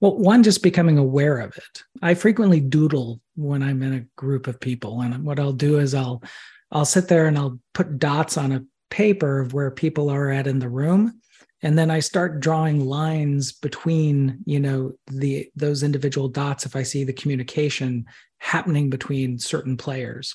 Well, 0.00 0.16
one, 0.16 0.42
just 0.42 0.62
becoming 0.62 0.96
aware 0.96 1.38
of 1.38 1.56
it. 1.56 1.82
I 2.02 2.14
frequently 2.14 2.60
doodle 2.60 3.20
when 3.34 3.62
I'm 3.62 3.82
in 3.82 3.94
a 3.94 4.06
group 4.16 4.46
of 4.46 4.60
people, 4.60 5.00
and 5.00 5.24
what 5.24 5.40
I'll 5.40 5.52
do 5.52 5.78
is 5.78 5.94
I'll 5.94 6.22
I'll 6.70 6.84
sit 6.84 7.08
there 7.08 7.26
and 7.26 7.36
I'll 7.36 7.58
put 7.74 7.98
dots 7.98 8.36
on 8.36 8.52
a 8.52 8.64
paper 8.90 9.40
of 9.40 9.54
where 9.54 9.70
people 9.70 10.10
are 10.10 10.30
at 10.30 10.46
in 10.46 10.60
the 10.60 10.68
room, 10.68 11.20
and 11.62 11.76
then 11.76 11.90
I 11.90 11.98
start 11.98 12.40
drawing 12.40 12.86
lines 12.86 13.52
between 13.52 14.38
you 14.44 14.60
know 14.60 14.92
the 15.08 15.50
those 15.56 15.82
individual 15.82 16.28
dots 16.28 16.64
if 16.64 16.76
I 16.76 16.84
see 16.84 17.02
the 17.02 17.12
communication 17.12 18.06
happening 18.38 18.90
between 18.90 19.38
certain 19.38 19.76
players. 19.76 20.34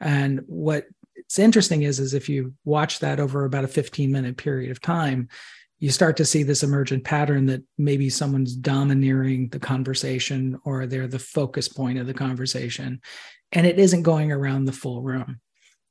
And 0.00 0.40
what 0.46 0.86
it's 1.14 1.38
interesting 1.38 1.82
is 1.82 2.00
is 2.00 2.12
if 2.12 2.28
you 2.28 2.54
watch 2.64 2.98
that 3.00 3.20
over 3.20 3.44
about 3.44 3.64
a 3.64 3.68
15 3.68 4.10
minute 4.10 4.36
period 4.36 4.70
of 4.70 4.80
time 4.80 5.28
you 5.78 5.90
start 5.90 6.16
to 6.16 6.24
see 6.24 6.42
this 6.42 6.62
emergent 6.62 7.04
pattern 7.04 7.46
that 7.46 7.62
maybe 7.76 8.08
someone's 8.08 8.54
domineering 8.54 9.48
the 9.48 9.58
conversation 9.58 10.58
or 10.64 10.86
they're 10.86 11.06
the 11.06 11.18
focus 11.18 11.68
point 11.68 11.98
of 11.98 12.06
the 12.06 12.14
conversation 12.14 13.00
and 13.52 13.66
it 13.66 13.78
isn't 13.78 14.02
going 14.02 14.32
around 14.32 14.64
the 14.64 14.72
full 14.72 15.02
room. 15.02 15.40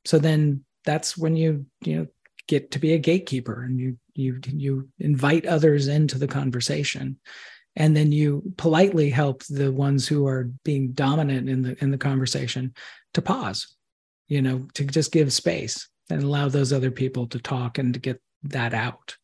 So 0.06 0.20
then 0.20 0.64
that's 0.84 1.18
when 1.18 1.36
you 1.36 1.66
you 1.82 1.98
know 1.98 2.08
get 2.48 2.72
to 2.72 2.80
be 2.80 2.94
a 2.94 3.00
gatekeeper 3.00 3.64
and 3.64 3.80
you 3.80 3.98
you 4.14 4.40
you 4.48 4.90
invite 5.00 5.46
others 5.46 5.88
into 5.88 6.18
the 6.18 6.28
conversation. 6.28 7.20
And 7.78 7.96
then 7.96 8.12
you 8.12 8.54
politely 8.56 9.10
help 9.10 9.44
the 9.46 9.72
ones 9.72 10.08
who 10.08 10.26
are 10.28 10.50
being 10.64 10.94
dominant 10.94 11.50
in 11.50 11.62
the 11.62 11.84
in 11.84 11.92
the 11.92 11.98
conversation 11.98 12.74
to 13.14 13.22
pause 13.22 13.76
you 14.28 14.42
know 14.42 14.68
to 14.74 14.86
just 14.86 15.12
give 15.12 15.32
space 15.32 15.88
and 16.10 16.24
allow 16.24 16.50
those 16.50 16.74
other 16.74 16.92
people 16.92 17.28
to 17.28 17.40
talk 17.40 17.78
and 17.78 17.94
to 17.94 18.00
get 18.00 18.22
that 18.44 18.74
out 18.74 19.16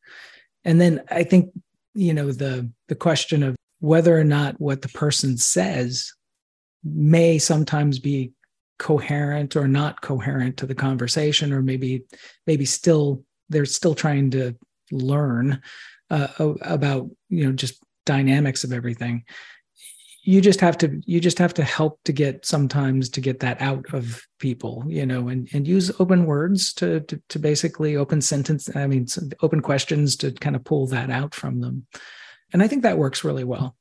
and 0.65 0.79
then 0.79 1.01
i 1.09 1.23
think 1.23 1.51
you 1.93 2.13
know 2.13 2.31
the 2.31 2.69
the 2.87 2.95
question 2.95 3.43
of 3.43 3.55
whether 3.79 4.17
or 4.17 4.23
not 4.23 4.59
what 4.59 4.81
the 4.81 4.89
person 4.89 5.37
says 5.37 6.13
may 6.83 7.37
sometimes 7.37 7.99
be 7.99 8.31
coherent 8.79 9.55
or 9.55 9.67
not 9.67 10.01
coherent 10.01 10.57
to 10.57 10.65
the 10.65 10.75
conversation 10.75 11.53
or 11.53 11.61
maybe 11.61 12.03
maybe 12.47 12.65
still 12.65 13.23
they're 13.49 13.65
still 13.65 13.93
trying 13.93 14.31
to 14.31 14.55
learn 14.91 15.61
uh, 16.09 16.27
about 16.61 17.09
you 17.29 17.45
know 17.45 17.51
just 17.51 17.81
dynamics 18.05 18.63
of 18.63 18.73
everything 18.73 19.23
you 20.23 20.39
just 20.39 20.59
have 20.61 20.77
to 20.77 21.01
you 21.05 21.19
just 21.19 21.37
have 21.39 21.53
to 21.53 21.63
help 21.63 21.99
to 22.05 22.11
get 22.11 22.45
sometimes 22.45 23.09
to 23.09 23.21
get 23.21 23.39
that 23.39 23.59
out 23.61 23.85
of 23.93 24.21
people 24.39 24.83
you 24.87 25.05
know 25.05 25.27
and 25.29 25.49
and 25.53 25.67
use 25.67 25.91
open 25.99 26.25
words 26.25 26.73
to 26.73 27.01
to, 27.01 27.21
to 27.29 27.39
basically 27.39 27.95
open 27.95 28.21
sentence 28.21 28.73
i 28.75 28.85
mean 28.87 29.05
open 29.41 29.61
questions 29.61 30.15
to 30.15 30.31
kind 30.33 30.55
of 30.55 30.63
pull 30.63 30.87
that 30.87 31.09
out 31.09 31.33
from 31.33 31.59
them 31.59 31.85
and 32.53 32.61
i 32.61 32.67
think 32.67 32.83
that 32.83 32.97
works 32.97 33.23
really 33.23 33.43
well 33.43 33.75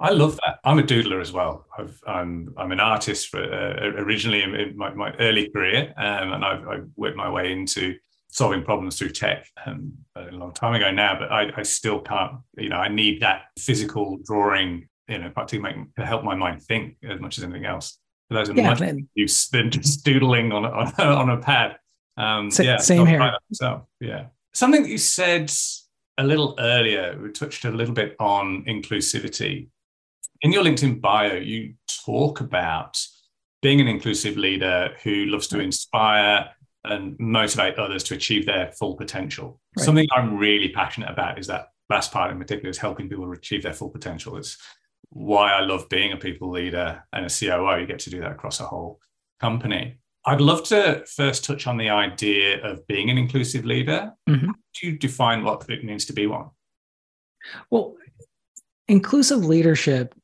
I 0.00 0.10
love 0.10 0.36
that. 0.44 0.58
I'm 0.64 0.80
a 0.80 0.82
doodler 0.82 1.20
as 1.20 1.30
well. 1.30 1.64
i 1.78 1.82
am 1.82 1.94
I'm, 2.08 2.54
I'm 2.56 2.72
an 2.72 2.80
artist 2.80 3.28
for, 3.28 3.40
uh, 3.40 4.02
originally 4.02 4.42
in, 4.42 4.76
my, 4.76 4.92
my, 4.92 5.14
early 5.20 5.48
career, 5.48 5.94
um, 5.96 6.32
and 6.32 6.44
I've, 6.44 6.66
I've, 6.66 6.88
worked 6.96 7.16
my 7.16 7.30
way 7.30 7.52
into 7.52 7.94
solving 8.26 8.64
problems 8.64 8.98
through 8.98 9.10
tech 9.10 9.46
um, 9.64 9.92
a 10.16 10.24
long 10.32 10.54
time 10.54 10.74
ago 10.74 10.90
now. 10.90 11.16
But 11.20 11.30
I, 11.30 11.52
I, 11.56 11.62
still 11.62 12.00
can't. 12.00 12.38
You 12.56 12.70
know, 12.70 12.78
I 12.78 12.88
need 12.88 13.22
that 13.22 13.42
physical 13.56 14.18
drawing 14.24 14.88
you 15.12 15.18
know, 15.18 15.30
to 15.30 15.60
make 15.60 15.76
to 15.96 16.06
help 16.06 16.24
my 16.24 16.34
mind 16.34 16.62
think 16.62 16.96
as 17.08 17.20
much 17.20 17.38
as 17.38 17.44
anything 17.44 17.66
else. 17.66 17.98
For 18.28 18.34
those 18.34 18.50
are 18.50 18.54
yeah, 18.54 18.74
much 18.74 18.82
use 19.14 19.48
than 19.48 19.70
just 19.70 20.04
doodling 20.04 20.52
on 20.52 20.64
a, 20.64 20.70
on 20.70 20.92
a, 20.98 21.02
on 21.02 21.30
a 21.30 21.36
pad. 21.36 21.76
Um, 22.16 22.46
S- 22.48 22.60
yeah, 22.60 22.76
same 22.78 23.06
here. 23.06 23.32
So 23.52 23.86
yeah, 24.00 24.26
something 24.54 24.82
that 24.82 24.88
you 24.88 24.98
said 24.98 25.52
a 26.18 26.24
little 26.24 26.54
earlier, 26.58 27.18
we 27.22 27.30
touched 27.30 27.64
a 27.64 27.70
little 27.70 27.94
bit 27.94 28.16
on 28.18 28.64
inclusivity. 28.64 29.68
In 30.40 30.52
your 30.52 30.64
LinkedIn 30.64 31.00
bio, 31.00 31.34
you 31.34 31.74
talk 32.04 32.40
about 32.40 32.98
being 33.60 33.80
an 33.80 33.88
inclusive 33.88 34.36
leader 34.36 34.94
who 35.04 35.26
loves 35.26 35.46
to 35.48 35.60
inspire 35.60 36.50
and 36.84 37.16
motivate 37.20 37.78
others 37.78 38.02
to 38.04 38.14
achieve 38.14 38.44
their 38.44 38.72
full 38.72 38.96
potential. 38.96 39.60
Right. 39.76 39.84
Something 39.84 40.08
I'm 40.12 40.36
really 40.36 40.70
passionate 40.70 41.10
about 41.10 41.38
is 41.38 41.46
that 41.46 41.68
last 41.88 42.10
part 42.10 42.32
in 42.32 42.38
particular 42.38 42.70
is 42.70 42.78
helping 42.78 43.08
people 43.08 43.30
achieve 43.30 43.62
their 43.62 43.72
full 43.72 43.90
potential. 43.90 44.36
It's 44.36 44.58
why 45.12 45.52
I 45.52 45.60
love 45.60 45.88
being 45.90 46.12
a 46.12 46.16
people 46.16 46.50
leader 46.50 47.04
and 47.12 47.26
a 47.26 47.28
COO. 47.28 47.78
You 47.78 47.86
get 47.86 47.98
to 48.00 48.10
do 48.10 48.20
that 48.20 48.32
across 48.32 48.60
a 48.60 48.64
whole 48.64 48.98
company. 49.40 49.98
I'd 50.24 50.40
love 50.40 50.64
to 50.64 51.04
first 51.06 51.44
touch 51.44 51.66
on 51.66 51.76
the 51.76 51.90
idea 51.90 52.64
of 52.64 52.86
being 52.86 53.10
an 53.10 53.18
inclusive 53.18 53.64
leader. 53.64 54.12
Mm-hmm. 54.28 54.50
do 54.74 54.86
you 54.86 54.98
define 54.98 55.44
what 55.44 55.68
it 55.68 55.84
means 55.84 56.04
to 56.06 56.12
be 56.12 56.26
one? 56.26 56.46
Well, 57.70 57.96
inclusive 58.88 59.44
leadership, 59.44 60.14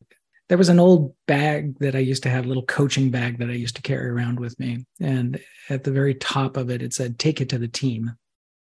there 0.48 0.56
was 0.56 0.68
an 0.70 0.80
old 0.80 1.14
bag 1.26 1.78
that 1.80 1.94
I 1.94 1.98
used 1.98 2.22
to 2.22 2.30
have, 2.30 2.44
a 2.44 2.48
little 2.48 2.64
coaching 2.64 3.10
bag 3.10 3.38
that 3.38 3.50
I 3.50 3.54
used 3.54 3.76
to 3.76 3.82
carry 3.82 4.08
around 4.08 4.40
with 4.40 4.58
me. 4.58 4.86
And 5.00 5.38
at 5.68 5.84
the 5.84 5.92
very 5.92 6.14
top 6.14 6.56
of 6.56 6.70
it, 6.70 6.80
it 6.80 6.94
said, 6.94 7.18
take 7.18 7.40
it 7.40 7.50
to 7.50 7.58
the 7.58 7.68
team 7.68 8.12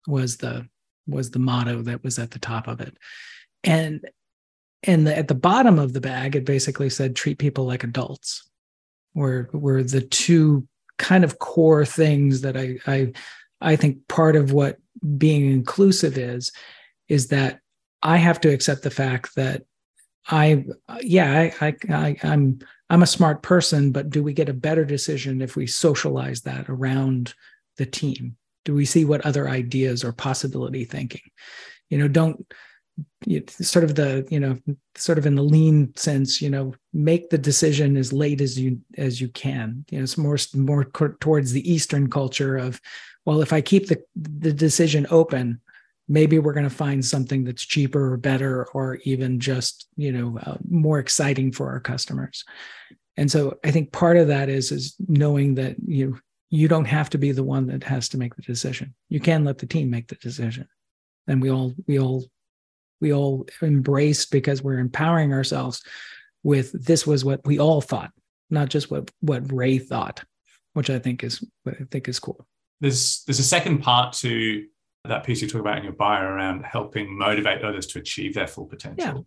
was 0.07 0.37
the 0.37 0.67
was 1.07 1.31
the 1.31 1.39
motto 1.39 1.81
that 1.81 2.03
was 2.03 2.19
at 2.19 2.31
the 2.31 2.39
top 2.39 2.67
of 2.67 2.79
it. 2.79 2.95
And 3.63 4.01
and 4.83 5.05
the, 5.05 5.15
at 5.15 5.27
the 5.27 5.35
bottom 5.35 5.79
of 5.79 5.93
the 5.93 6.01
bag 6.01 6.35
it 6.35 6.45
basically 6.45 6.89
said 6.89 7.15
treat 7.15 7.37
people 7.37 7.65
like 7.65 7.83
adults 7.83 8.49
were 9.13 9.49
were 9.53 9.83
the 9.83 10.01
two 10.01 10.67
kind 10.97 11.23
of 11.23 11.39
core 11.39 11.85
things 11.85 12.41
that 12.41 12.55
I 12.55 12.77
I 12.87 13.11
I 13.59 13.75
think 13.75 14.07
part 14.07 14.35
of 14.35 14.51
what 14.51 14.77
being 15.17 15.51
inclusive 15.51 16.17
is 16.17 16.51
is 17.07 17.27
that 17.27 17.59
I 18.01 18.17
have 18.17 18.39
to 18.41 18.49
accept 18.49 18.83
the 18.83 18.89
fact 18.89 19.35
that 19.35 19.63
I 20.27 20.65
yeah 21.01 21.51
I, 21.61 21.67
I, 21.67 21.75
I 21.89 22.17
I'm 22.23 22.59
I'm 22.89 23.03
a 23.03 23.07
smart 23.07 23.41
person, 23.41 23.93
but 23.93 24.09
do 24.09 24.21
we 24.21 24.33
get 24.33 24.49
a 24.49 24.53
better 24.53 24.83
decision 24.83 25.41
if 25.41 25.55
we 25.55 25.65
socialize 25.65 26.41
that 26.41 26.65
around 26.67 27.33
the 27.77 27.85
team? 27.85 28.35
Do 28.65 28.73
we 28.73 28.83
see 28.83 29.05
what 29.05 29.25
other 29.25 29.47
ideas 29.47 30.03
or 30.03 30.11
possibility 30.11 30.83
thinking? 30.83 31.21
You 31.89 31.99
know, 31.99 32.09
don't 32.09 32.45
sort 33.61 33.83
of 33.83 33.95
the 33.95 34.27
you 34.29 34.39
know 34.39 34.57
sort 34.95 35.17
of 35.17 35.25
in 35.25 35.35
the 35.35 35.43
lean 35.43 35.95
sense 35.95 36.41
you 36.41 36.49
know 36.49 36.73
make 36.93 37.29
the 37.29 37.37
decision 37.37 37.95
as 37.95 38.11
late 38.11 38.41
as 38.41 38.59
you 38.59 38.79
as 38.97 39.21
you 39.21 39.27
can. 39.29 39.85
You 39.89 39.99
know 39.99 40.03
it's 40.03 40.17
more 40.17 40.37
more 40.55 40.85
towards 40.85 41.51
the 41.51 41.71
eastern 41.71 42.09
culture 42.09 42.57
of 42.57 42.81
well 43.25 43.41
if 43.41 43.53
i 43.53 43.61
keep 43.61 43.87
the 43.87 44.01
the 44.15 44.53
decision 44.53 45.05
open 45.09 45.61
maybe 46.07 46.39
we're 46.39 46.53
going 46.53 46.67
to 46.67 46.75
find 46.75 47.05
something 47.05 47.43
that's 47.43 47.63
cheaper 47.63 48.13
or 48.13 48.17
better 48.17 48.65
or 48.73 48.95
even 49.03 49.39
just 49.39 49.87
you 49.95 50.11
know 50.11 50.37
uh, 50.39 50.57
more 50.69 50.99
exciting 50.99 51.51
for 51.51 51.69
our 51.69 51.79
customers. 51.79 52.43
And 53.17 53.29
so 53.29 53.57
i 53.63 53.71
think 53.71 53.91
part 53.91 54.17
of 54.17 54.27
that 54.27 54.49
is 54.49 54.71
is 54.71 54.95
knowing 55.07 55.55
that 55.55 55.75
you 55.85 56.19
you 56.51 56.67
don't 56.67 56.85
have 56.85 57.09
to 57.09 57.17
be 57.17 57.31
the 57.31 57.43
one 57.43 57.65
that 57.67 57.83
has 57.83 58.09
to 58.09 58.17
make 58.17 58.35
the 58.35 58.41
decision. 58.41 58.93
You 59.07 59.21
can 59.21 59.45
let 59.45 59.57
the 59.57 59.65
team 59.65 59.89
make 59.89 60.09
the 60.09 60.15
decision. 60.15 60.67
And 61.27 61.41
we 61.41 61.49
all 61.49 61.73
we 61.87 61.97
all 61.97 62.25
we 63.01 63.13
all 63.13 63.47
embraced 63.61 64.31
because 64.31 64.63
we're 64.63 64.79
empowering 64.79 65.33
ourselves 65.33 65.83
with 66.43 66.71
this 66.85 67.05
was 67.05 67.25
what 67.25 67.45
we 67.45 67.59
all 67.59 67.81
thought, 67.81 68.11
not 68.49 68.69
just 68.69 68.89
what 68.89 69.11
what 69.19 69.51
Ray 69.51 69.77
thought, 69.77 70.23
which 70.73 70.89
I 70.89 70.99
think 70.99 71.23
is 71.23 71.43
what 71.63 71.75
I 71.79 71.85
think 71.91 72.07
is 72.07 72.19
cool. 72.19 72.45
There's 72.79 73.23
there's 73.25 73.39
a 73.39 73.43
second 73.43 73.79
part 73.79 74.13
to 74.17 74.65
that 75.05 75.23
piece 75.23 75.41
you 75.41 75.47
talk 75.47 75.61
about 75.61 75.77
in 75.77 75.83
your 75.83 75.93
bio 75.93 76.23
around 76.23 76.63
helping 76.63 77.17
motivate 77.17 77.63
others 77.63 77.87
to 77.87 77.99
achieve 77.99 78.35
their 78.35 78.47
full 78.47 78.65
potential. 78.65 79.05
Yeah. 79.05 79.21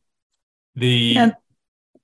The 0.77 1.17
and, 1.19 1.35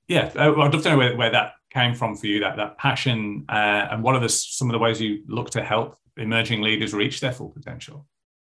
yeah, 0.09 0.31
I'd 0.35 0.57
love 0.57 0.83
to 0.83 0.91
know 0.91 0.99
where, 0.99 1.17
where 1.17 1.31
that 1.31 1.53
came 1.71 1.95
from 1.95 2.17
for 2.17 2.27
you, 2.27 2.41
that 2.41 2.57
that 2.57 2.79
passion, 2.79 3.45
uh, 3.49 3.89
and 3.91 4.03
what 4.03 4.17
are 4.17 4.21
the, 4.21 4.29
some 4.29 4.69
of 4.69 4.73
the 4.73 4.79
ways 4.79 5.01
you 5.01 5.23
look 5.29 5.51
to 5.51 5.63
help 5.63 5.97
emerging 6.17 6.63
leaders 6.63 6.93
reach 6.93 7.21
their 7.21 7.33
full 7.33 7.49
potential? 7.49 8.07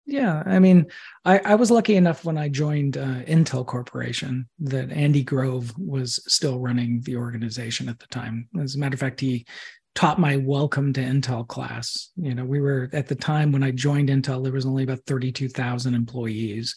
Yeah, 0.05 0.43
I 0.45 0.59
mean, 0.59 0.85
I, 1.25 1.39
I 1.39 1.55
was 1.55 1.71
lucky 1.71 1.95
enough 1.95 2.25
when 2.25 2.37
I 2.37 2.47
joined 2.47 2.97
uh, 2.97 3.23
Intel 3.23 3.65
Corporation 3.65 4.47
that 4.59 4.91
Andy 4.91 5.23
Grove 5.23 5.73
was 5.79 6.21
still 6.31 6.59
running 6.59 7.01
the 7.01 7.15
organization 7.15 7.89
at 7.89 7.99
the 7.99 8.07
time. 8.07 8.47
As 8.59 8.75
a 8.75 8.79
matter 8.79 8.93
of 8.93 8.99
fact, 8.99 9.19
he 9.19 9.47
taught 9.95 10.19
my 10.19 10.37
welcome 10.37 10.93
to 10.93 11.01
Intel 11.01 11.47
class. 11.47 12.11
You 12.17 12.35
know, 12.35 12.45
we 12.45 12.61
were 12.61 12.89
at 12.93 13.07
the 13.07 13.15
time 13.15 13.51
when 13.51 13.63
I 13.63 13.71
joined 13.71 14.09
Intel, 14.09 14.43
there 14.43 14.51
was 14.51 14.65
only 14.65 14.83
about 14.83 14.99
32,000 15.07 15.95
employees. 15.95 16.75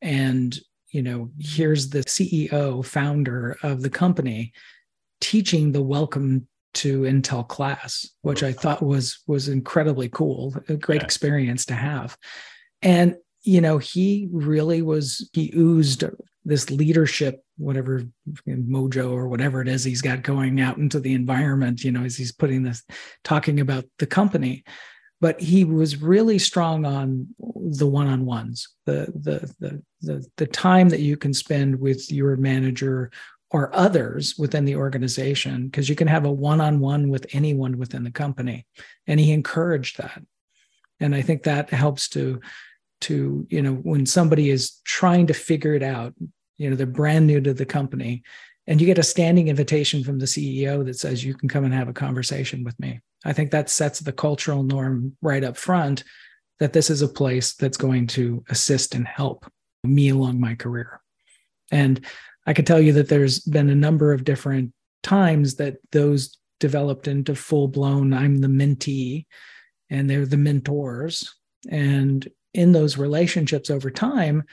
And 0.00 0.56
you 0.92 1.02
know, 1.02 1.30
here's 1.38 1.88
the 1.88 2.00
CEO, 2.00 2.84
founder 2.84 3.56
of 3.62 3.82
the 3.82 3.90
company 3.90 4.52
teaching 5.20 5.72
the 5.72 5.82
welcome 5.82 6.46
to 6.72 7.02
Intel 7.02 7.46
class, 7.46 8.08
which 8.22 8.42
I 8.42 8.52
thought 8.52 8.82
was 8.82 9.20
was 9.26 9.48
incredibly 9.48 10.08
cool, 10.08 10.54
a 10.68 10.76
great 10.76 11.00
yeah. 11.00 11.04
experience 11.04 11.64
to 11.66 11.74
have. 11.74 12.16
And 12.82 13.16
you 13.42 13.60
know, 13.60 13.78
he 13.78 14.28
really 14.32 14.82
was 14.82 15.28
he 15.32 15.52
oozed 15.56 16.04
this 16.44 16.70
leadership, 16.70 17.42
whatever 17.56 18.02
mojo 18.46 19.12
or 19.12 19.28
whatever 19.28 19.60
it 19.60 19.68
is 19.68 19.84
he's 19.84 20.02
got 20.02 20.22
going 20.22 20.60
out 20.60 20.78
into 20.78 21.00
the 21.00 21.14
environment, 21.14 21.84
you 21.84 21.92
know, 21.92 22.02
as 22.04 22.16
he's 22.16 22.32
putting 22.32 22.62
this 22.62 22.82
talking 23.24 23.60
about 23.60 23.84
the 23.98 24.06
company. 24.06 24.64
But 25.20 25.40
he 25.40 25.64
was 25.64 26.00
really 26.00 26.38
strong 26.38 26.86
on 26.86 27.28
the 27.38 27.86
one-on-ones, 27.86 28.68
the 28.86 29.12
the 29.14 29.54
the 29.60 29.82
the, 30.00 30.26
the 30.36 30.46
time 30.46 30.88
that 30.90 31.00
you 31.00 31.16
can 31.16 31.34
spend 31.34 31.78
with 31.78 32.10
your 32.10 32.36
manager 32.36 33.10
or 33.50 33.74
others 33.74 34.36
within 34.38 34.64
the 34.64 34.76
organization 34.76 35.66
because 35.66 35.88
you 35.88 35.96
can 35.96 36.06
have 36.06 36.24
a 36.24 36.32
one-on-one 36.32 37.08
with 37.08 37.26
anyone 37.32 37.78
within 37.78 38.04
the 38.04 38.10
company 38.10 38.64
and 39.06 39.18
he 39.18 39.32
encouraged 39.32 39.98
that 39.98 40.22
and 41.00 41.14
i 41.14 41.20
think 41.20 41.42
that 41.42 41.68
helps 41.70 42.08
to 42.08 42.40
to 43.02 43.46
you 43.50 43.62
know 43.62 43.74
when 43.74 44.06
somebody 44.06 44.50
is 44.50 44.80
trying 44.84 45.26
to 45.26 45.34
figure 45.34 45.74
it 45.74 45.82
out 45.82 46.14
you 46.58 46.68
know 46.68 46.76
they're 46.76 46.86
brand 46.86 47.26
new 47.26 47.40
to 47.40 47.54
the 47.54 47.66
company 47.66 48.22
and 48.66 48.80
you 48.80 48.86
get 48.86 48.98
a 48.98 49.02
standing 49.02 49.48
invitation 49.48 50.04
from 50.04 50.18
the 50.18 50.26
ceo 50.26 50.84
that 50.84 50.98
says 50.98 51.24
you 51.24 51.34
can 51.34 51.48
come 51.48 51.64
and 51.64 51.74
have 51.74 51.88
a 51.88 51.92
conversation 51.92 52.64
with 52.64 52.78
me 52.78 53.00
i 53.24 53.32
think 53.32 53.50
that 53.50 53.70
sets 53.70 54.00
the 54.00 54.12
cultural 54.12 54.62
norm 54.62 55.16
right 55.22 55.44
up 55.44 55.56
front 55.56 56.04
that 56.58 56.72
this 56.72 56.90
is 56.90 57.00
a 57.00 57.08
place 57.08 57.54
that's 57.54 57.78
going 57.78 58.06
to 58.06 58.44
assist 58.50 58.94
and 58.94 59.06
help 59.06 59.50
me 59.82 60.10
along 60.10 60.38
my 60.38 60.54
career 60.54 61.00
and 61.70 62.04
I 62.46 62.52
can 62.52 62.64
tell 62.64 62.80
you 62.80 62.92
that 62.94 63.08
there's 63.08 63.40
been 63.40 63.70
a 63.70 63.74
number 63.74 64.12
of 64.12 64.24
different 64.24 64.72
times 65.02 65.56
that 65.56 65.76
those 65.92 66.36
developed 66.58 67.08
into 67.08 67.34
full 67.34 67.68
blown 67.68 68.12
I'm 68.12 68.38
the 68.38 68.48
mentee 68.48 69.26
and 69.88 70.08
they're 70.08 70.26
the 70.26 70.36
mentors. 70.36 71.34
And 71.70 72.26
in 72.54 72.72
those 72.72 72.98
relationships 72.98 73.70
over 73.70 73.90
time, 73.90 74.44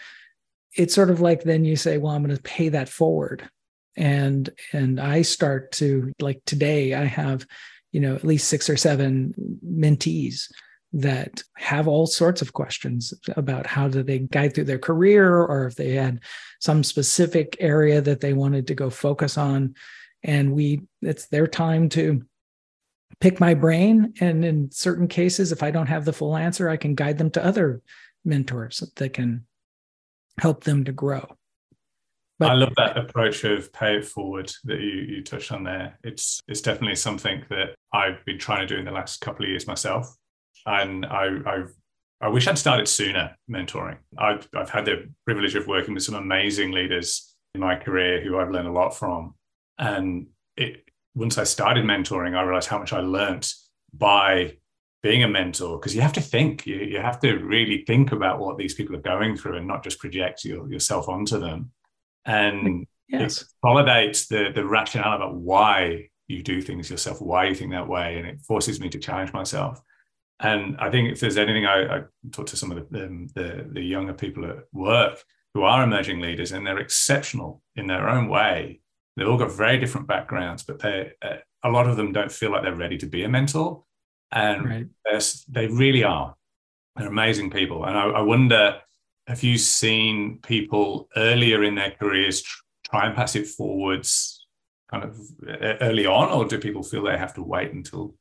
it's 0.76 0.94
sort 0.94 1.10
of 1.10 1.22
like 1.22 1.44
then 1.44 1.66
you 1.66 1.76
say, 1.76 1.98
well, 1.98 2.14
I'm 2.14 2.24
going 2.24 2.36
to 2.36 2.42
pay 2.42 2.70
that 2.70 2.90
forward. 2.90 3.50
And 3.96 4.50
and 4.74 5.00
I 5.00 5.24
start 5.24 5.72
to 5.74 6.12
like 6.20 6.42
today, 6.46 6.94
I 6.94 7.06
have, 7.06 7.48
you 7.92 8.00
know, 8.00 8.16
at 8.16 8.24
least 8.24 8.48
six 8.48 8.70
or 8.70 8.78
seven 8.78 9.34
mentees 9.66 10.52
that 10.94 11.44
have 11.58 11.88
all 11.88 12.08
sorts 12.08 12.42
of 12.42 12.54
questions 12.54 13.14
about 13.36 13.66
how 13.66 13.88
do 13.88 14.04
they 14.04 14.20
guide 14.20 14.54
through 14.54 14.64
their 14.66 14.80
career 14.80 15.44
or 15.44 15.66
if 15.66 15.76
they 15.76 15.92
had 15.92 16.22
some 16.60 16.84
specific 16.84 17.58
area 17.60 18.00
that 18.00 18.22
they 18.22 18.34
wanted 18.34 18.68
to 18.68 18.76
go 18.76 18.90
focus 18.90 19.38
on 19.38 19.76
and 20.24 20.54
we 20.54 20.82
it's 21.02 21.28
their 21.28 21.46
time 21.46 21.90
to 21.90 22.22
pick 23.20 23.40
my 23.40 23.54
brain 23.54 24.14
and 24.20 24.46
in 24.46 24.70
certain 24.72 25.08
cases 25.08 25.52
if 25.52 25.64
i 25.64 25.72
don't 25.72 25.88
have 25.88 26.06
the 26.06 26.14
full 26.14 26.36
answer 26.36 26.70
i 26.70 26.78
can 26.78 26.96
guide 26.96 27.18
them 27.18 27.32
to 27.32 27.44
other 27.44 27.82
mentors 28.26 28.84
that 28.96 29.14
can 29.14 29.46
help 30.40 30.64
them 30.64 30.84
to 30.84 30.92
grow 30.92 31.26
but, 32.40 32.52
I 32.52 32.54
love 32.54 32.74
that 32.78 32.96
approach 32.98 33.44
of 33.46 33.74
pay 33.74 33.98
it 33.98 34.06
forward 34.06 34.54
that 34.66 34.80
you, 34.80 34.92
you 34.92 35.24
touched 35.24 35.52
on 35.52 35.64
there. 35.64 35.98
It's 36.04 36.40
it's 36.48 36.62
definitely 36.62 36.94
something 36.94 37.44
that 37.50 37.74
I've 37.92 38.24
been 38.26 38.38
trying 38.38 38.60
to 38.60 38.68
do 38.68 38.78
in 38.80 38.86
the 38.86 38.92
last 38.92 39.22
couple 39.22 39.44
of 39.44 39.50
years 39.50 39.66
myself 39.66 40.16
and 40.68 41.04
I, 41.06 41.30
I've 41.48 41.74
I 42.20 42.30
wish 42.30 42.48
I'd 42.48 42.58
started 42.58 42.88
sooner 42.88 43.36
mentoring. 43.50 43.98
I've, 44.18 44.48
I've 44.56 44.72
had 44.72 44.86
the 44.86 45.10
privilege 45.26 45.54
of 45.56 45.68
working 45.68 45.94
with 45.94 46.04
some 46.04 46.16
amazing 46.16 46.72
leaders 46.72 47.36
in 47.54 47.62
my 47.62 47.76
career 47.76 48.22
who 48.22 48.40
I've 48.40 48.50
learned 48.50 48.68
a 48.68 48.72
lot 48.72 48.98
from. 48.98 49.36
And 49.78 50.28
it, 50.56 50.87
once 51.18 51.38
I 51.38 51.44
started 51.44 51.84
mentoring, 51.84 52.36
I 52.36 52.44
realized 52.44 52.70
how 52.70 52.78
much 52.78 52.94
I 52.94 53.00
learned 53.00 53.52
by 53.92 54.58
being 55.02 55.24
a 55.24 55.28
mentor 55.28 55.80
because 55.80 55.96
you 55.96 56.02
have 56.02 56.14
to 56.14 56.22
think, 56.22 56.68
you, 56.68 56.76
you 56.76 57.00
have 57.00 57.20
to 57.22 57.38
really 57.38 57.84
think 57.86 58.12
about 58.12 58.40
what 58.40 58.58
these 58.58 58.76
people 58.76 58.96
are 58.96 59.02
going 59.02 59.36
through 59.36 59.58
and 59.58 59.68
not 59.68 59.84
just 59.84 60.00
project 60.00 60.46
your, 60.46 60.72
yourself 60.72 61.10
onto 61.10 61.40
them. 61.40 61.72
And 62.26 62.86
yes. 63.08 63.42
it 63.42 63.48
validates 63.66 64.28
the, 64.28 64.52
the 64.54 64.66
rationale 64.66 65.16
about 65.16 65.36
why 65.36 66.10
you 66.28 66.44
do 66.44 66.62
things 66.62 66.90
yourself, 66.90 67.20
why 67.22 67.48
you 67.48 67.56
think 67.56 67.72
that 67.72 67.88
way. 67.88 68.18
And 68.18 68.28
it 68.28 68.42
forces 68.42 68.80
me 68.80 68.90
to 68.90 69.00
challenge 69.00 69.34
myself. 69.34 69.82
And 70.40 70.78
I 70.78 70.92
think 70.92 71.12
if 71.12 71.20
there's 71.20 71.38
anything, 71.38 71.66
I, 71.66 71.98
I 71.98 72.02
talk 72.32 72.46
to 72.48 72.58
some 72.58 72.72
of 72.72 72.90
the, 72.90 73.06
um, 73.06 73.28
the, 73.34 73.68
the 73.72 73.82
younger 73.82 74.14
people 74.14 74.46
at 74.46 74.66
work 74.72 75.24
who 75.56 75.64
are 75.64 75.84
emerging 75.84 76.20
leaders, 76.20 76.52
and 76.52 76.68
they're 76.68 76.78
exceptional 76.78 77.64
in 77.76 77.88
their 77.88 78.08
own 78.08 78.28
way. 78.28 78.82
They've 79.18 79.28
all 79.28 79.38
got 79.38 79.52
very 79.52 79.80
different 79.80 80.08
backgrounds, 80.08 80.64
but 80.64 80.80
they 80.80 81.12
uh, 81.24 81.38
a 81.64 81.72
lot 81.72 81.90
of 81.90 81.98
them 81.98 82.14
don't 82.14 82.32
feel 82.32 82.52
like 82.52 82.62
they're 82.62 82.76
ready 82.76 83.00
to 83.00 83.08
be 83.08 83.24
a 83.24 83.30
mentor, 83.30 83.84
and 84.32 84.66
right. 84.66 84.86
they 85.50 85.68
really 85.68 86.04
are. 86.04 86.36
They're 86.96 87.08
amazing 87.08 87.50
people, 87.50 87.86
and 87.86 87.98
I, 87.98 88.04
I, 88.06 88.22
wonder 88.22 88.80
have 89.26 89.44
you 89.44 89.58
seen 89.58 90.40
people 90.44 91.10
earlier 91.16 91.64
in 91.64 91.76
their 91.76 91.92
careers 91.92 92.44
tr- 92.44 92.62
try 92.90 93.08
and 93.08 93.16
pass 93.16 93.36
it 93.36 93.48
forwards, 93.48 94.46
kind 94.90 95.04
of 95.04 95.20
early 95.82 96.06
on, 96.06 96.30
or 96.30 96.46
do 96.46 96.60
people 96.60 96.84
feel 96.84 97.04
they 97.04 97.18
have 97.18 97.34
to 97.34 97.44
wait 97.44 97.74
until 97.74 98.14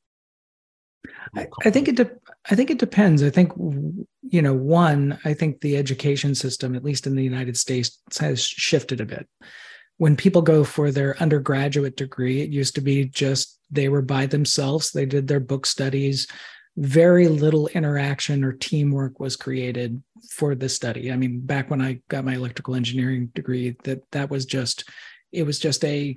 I, 1.37 1.47
I 1.65 1.71
think 1.71 1.89
it. 1.89 1.97
De- 1.97 2.11
I 2.51 2.55
think 2.55 2.71
it 2.71 2.79
depends. 2.79 3.23
I 3.23 3.31
think 3.31 3.53
you 3.57 4.43
know, 4.43 4.55
one. 4.55 5.19
I 5.27 5.35
think 5.35 5.61
the 5.61 5.77
education 5.77 6.35
system, 6.35 6.75
at 6.75 6.85
least 6.85 7.07
in 7.07 7.17
the 7.17 7.25
United 7.25 7.57
States, 7.57 8.01
has 8.19 8.43
shifted 8.43 9.01
a 9.01 9.07
bit. 9.07 9.29
When 9.99 10.17
people 10.17 10.43
go 10.43 10.65
for 10.65 10.91
their 10.91 11.21
undergraduate 11.21 11.97
degree, 11.97 12.43
it 12.43 12.51
used 12.51 12.75
to 12.75 12.81
be 12.81 13.07
just 13.07 13.59
they 13.71 13.89
were 13.89 14.03
by 14.03 14.27
themselves. 14.27 14.93
They 14.93 15.07
did 15.07 15.27
their 15.27 15.41
book 15.41 15.67
studies. 15.67 16.27
Very 16.77 17.29
little 17.29 17.69
interaction 17.69 18.45
or 18.45 18.53
teamwork 18.53 19.19
was 19.19 19.37
created 19.37 20.03
for 20.31 20.55
the 20.55 20.69
study. 20.69 21.11
I 21.11 21.17
mean, 21.17 21.41
back 21.41 21.71
when 21.71 21.81
I 21.81 22.01
got 22.09 22.27
my 22.27 22.35
electrical 22.35 22.75
engineering 22.75 23.31
degree, 23.35 23.77
that 23.85 24.03
that 24.13 24.31
was 24.31 24.45
just 24.45 24.89
it 25.33 25.45
was 25.45 25.59
just 25.59 25.85
a 25.85 26.15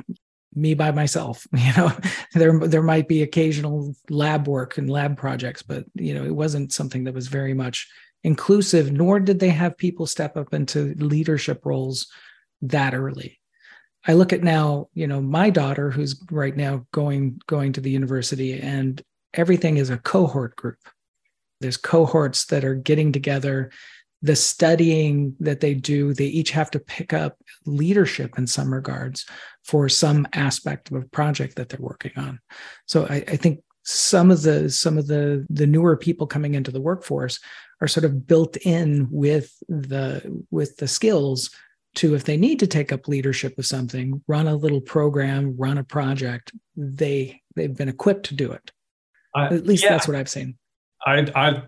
me 0.56 0.74
by 0.74 0.92
myself 0.92 1.46
you 1.54 1.72
know 1.78 1.92
there 2.34 2.58
there 2.60 2.82
might 2.82 3.08
be 3.08 3.22
occasional 3.22 3.94
lab 4.10 4.48
work 4.48 4.78
and 4.78 4.90
lab 4.90 5.18
projects 5.18 5.62
but 5.62 5.86
you 5.94 6.14
know 6.14 6.24
it 6.24 6.36
wasn't 6.36 6.74
something 6.74 7.04
that 7.04 7.14
was 7.14 7.28
very 7.28 7.54
much 7.54 7.88
inclusive 8.24 8.92
nor 8.92 9.20
did 9.20 9.40
they 9.40 9.50
have 9.50 9.78
people 9.78 10.06
step 10.06 10.36
up 10.36 10.54
into 10.54 10.96
leadership 10.98 11.66
roles 11.66 12.08
that 12.62 12.94
early 12.94 13.39
i 14.08 14.14
look 14.14 14.34
at 14.34 14.44
now 14.44 14.88
you 14.94 15.08
know 15.08 15.22
my 15.22 15.50
daughter 15.50 15.90
who's 15.92 16.22
right 16.32 16.56
now 16.56 16.86
going 16.92 17.40
going 17.48 17.74
to 17.74 17.82
the 17.82 17.92
university 17.92 18.60
and 18.60 19.02
everything 19.34 19.78
is 19.78 19.90
a 19.90 19.98
cohort 19.98 20.56
group 20.56 20.78
there's 21.62 21.78
cohorts 21.78 22.46
that 22.46 22.64
are 22.64 22.76
getting 22.76 23.12
together 23.12 23.70
the 24.22 24.36
studying 24.36 25.36
that 25.40 25.62
they 25.62 25.74
do, 25.74 26.14
they 26.14 26.26
each 26.26 26.52
have 26.52 26.70
to 26.72 26.80
pick 26.80 27.14
up 27.14 27.38
leadership 27.66 28.38
in 28.38 28.48
some 28.48 28.74
regards 28.74 29.26
for 29.64 29.88
some 29.88 30.28
aspect 30.34 30.92
of 30.92 30.98
a 30.98 31.08
project 31.08 31.56
that 31.56 31.70
they're 31.70 31.80
working 31.80 32.12
on. 32.18 32.40
So 32.86 33.06
I, 33.06 33.24
I 33.28 33.38
think 33.38 33.62
some 33.84 34.30
of 34.30 34.42
the 34.42 34.70
some 34.70 34.98
of 34.98 35.08
the 35.08 35.46
the 35.50 35.66
newer 35.66 35.96
people 35.96 36.28
coming 36.28 36.54
into 36.54 36.70
the 36.70 36.82
workforce 36.82 37.40
are 37.82 37.88
sort 37.88 38.04
of 38.04 38.28
built 38.28 38.58
in 38.58 39.08
with 39.10 39.56
the 39.70 40.44
with 40.52 40.76
the 40.78 40.88
skills 40.88 41.50
to 41.96 42.16
if 42.16 42.24
they 42.24 42.38
need 42.38 42.60
to 42.60 42.68
take 42.68 42.92
up 42.92 43.08
leadership 43.08 43.58
of 43.58 43.66
something 43.66 44.22
run 44.28 44.48
a 44.48 44.56
little 44.56 44.82
program 44.82 45.56
run 45.58 45.78
a 45.78 45.84
project 45.84 46.52
they 46.76 47.42
they've 47.56 47.76
been 47.76 47.90
equipped 47.90 48.26
to 48.28 48.36
do 48.36 48.52
it 48.52 48.72
uh, 49.36 49.50
at 49.52 49.66
least 49.66 49.84
yeah, 49.84 49.90
that's 49.90 50.08
what 50.08 50.18
i've 50.18 50.30
seen 50.30 50.58
i 51.06 51.26
i 51.36 51.64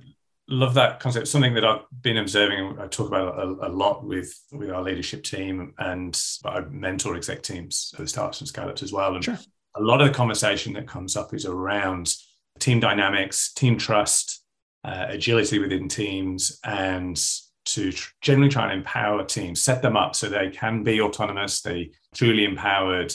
love 0.51 0.73
that 0.73 0.99
concept. 0.99 1.27
Something 1.27 1.53
that 1.55 1.65
I've 1.65 1.81
been 2.01 2.17
observing. 2.17 2.77
I 2.79 2.87
talk 2.87 3.07
about 3.07 3.39
a, 3.39 3.67
a, 3.67 3.69
lot 3.69 4.05
with 4.05 4.37
with 4.51 4.69
our 4.69 4.83
leadership 4.83 5.23
team, 5.23 5.73
and 5.79 6.19
I 6.45 6.61
mentor 6.61 7.15
exec 7.15 7.41
teams 7.41 7.91
at 7.93 8.01
the 8.01 8.07
startups 8.07 8.41
and 8.41 8.47
scale-ups 8.47 8.83
as 8.83 8.91
well. 8.93 9.15
And 9.15 9.23
sure. 9.23 9.39
a 9.75 9.81
lot 9.81 10.01
of 10.01 10.07
the 10.07 10.13
conversation 10.13 10.73
that 10.73 10.87
comes 10.87 11.15
up 11.15 11.33
is 11.33 11.45
around 11.45 12.13
team 12.59 12.79
dynamics, 12.79 13.53
team 13.53 13.77
trust, 13.77 14.43
uh, 14.83 15.05
agility 15.07 15.57
within 15.59 15.87
teams, 15.87 16.59
and 16.63 17.21
to 17.65 17.91
tr- 17.91 18.11
generally 18.21 18.49
try 18.49 18.71
and 18.71 18.79
empower 18.79 19.23
teams, 19.23 19.63
set 19.63 19.81
them 19.81 19.95
up 19.95 20.15
so 20.15 20.27
they 20.27 20.49
can 20.49 20.83
be 20.83 21.01
autonomous, 21.01 21.61
they 21.61 21.91
truly 22.13 22.43
empowered, 22.43 23.13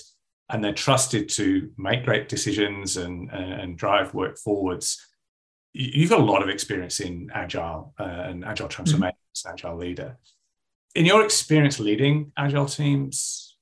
and 0.49 0.63
they're 0.63 0.73
trusted 0.73 1.29
to 1.29 1.71
make 1.77 2.05
great 2.05 2.29
decisions 2.29 2.97
and, 2.97 3.31
and, 3.31 3.77
drive 3.77 4.15
work 4.15 4.39
forwards 4.39 5.07
you've 5.77 6.11
got 6.11 6.21
a 6.21 6.25
lot 6.25 6.43
of 6.43 6.49
experience 6.49 7.01
in 7.01 7.31
agile 7.35 7.93
uh, 8.01 8.05
and 8.05 8.45
agile 8.45 8.69
transformation 8.69 9.17
mm-hmm. 9.37 9.53
agile 9.53 9.77
leader 9.77 10.17
in 10.95 11.05
your 11.05 11.23
experience 11.23 11.79
leading 11.79 12.33
agile 12.39 12.67
teams 12.67 13.57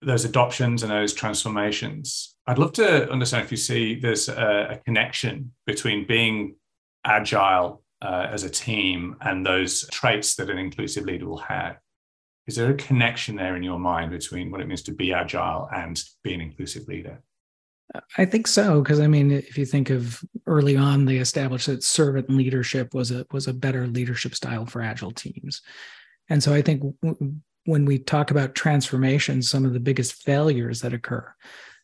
those 0.00 0.24
adoptions 0.24 0.82
and 0.82 0.90
those 0.90 1.12
transformations 1.12 2.36
i'd 2.46 2.58
love 2.58 2.72
to 2.72 3.10
understand 3.10 3.44
if 3.44 3.50
you 3.50 3.56
see 3.56 3.94
there's 3.94 4.28
a, 4.28 4.68
a 4.70 4.76
connection 4.78 5.52
between 5.66 6.06
being 6.06 6.56
agile 7.04 7.81
uh, 8.02 8.28
as 8.30 8.44
a 8.44 8.50
team 8.50 9.16
and 9.20 9.46
those 9.46 9.88
traits 9.90 10.34
that 10.36 10.50
an 10.50 10.58
inclusive 10.58 11.04
leader 11.04 11.26
will 11.26 11.38
have 11.38 11.76
Is 12.46 12.56
there 12.56 12.70
a 12.70 12.74
connection 12.74 13.36
there 13.36 13.56
in 13.56 13.62
your 13.62 13.78
mind 13.78 14.10
between 14.10 14.50
what 14.50 14.60
it 14.60 14.66
means 14.66 14.82
to 14.82 14.92
be 14.92 15.12
agile 15.12 15.68
and 15.74 16.02
be 16.24 16.34
an 16.34 16.40
inclusive 16.40 16.88
leader? 16.88 17.22
I 18.16 18.24
think 18.24 18.46
so 18.46 18.82
because 18.82 19.00
I 19.00 19.06
mean, 19.06 19.30
if 19.30 19.56
you 19.58 19.66
think 19.66 19.90
of 19.90 20.22
early 20.46 20.76
on, 20.76 21.04
they 21.04 21.18
established 21.18 21.66
that 21.66 21.84
servant 21.84 22.30
leadership 22.30 22.94
was 22.94 23.10
a 23.10 23.26
was 23.30 23.46
a 23.46 23.52
better 23.52 23.86
leadership 23.86 24.34
style 24.34 24.66
for 24.66 24.80
agile 24.80 25.12
teams, 25.12 25.60
and 26.28 26.42
so 26.42 26.54
I 26.54 26.62
think 26.62 26.82
w- 27.02 27.34
when 27.64 27.84
we 27.84 27.98
talk 27.98 28.30
about 28.30 28.54
transformation, 28.54 29.42
some 29.42 29.64
of 29.64 29.72
the 29.72 29.80
biggest 29.80 30.14
failures 30.14 30.80
that 30.80 30.94
occur 30.94 31.34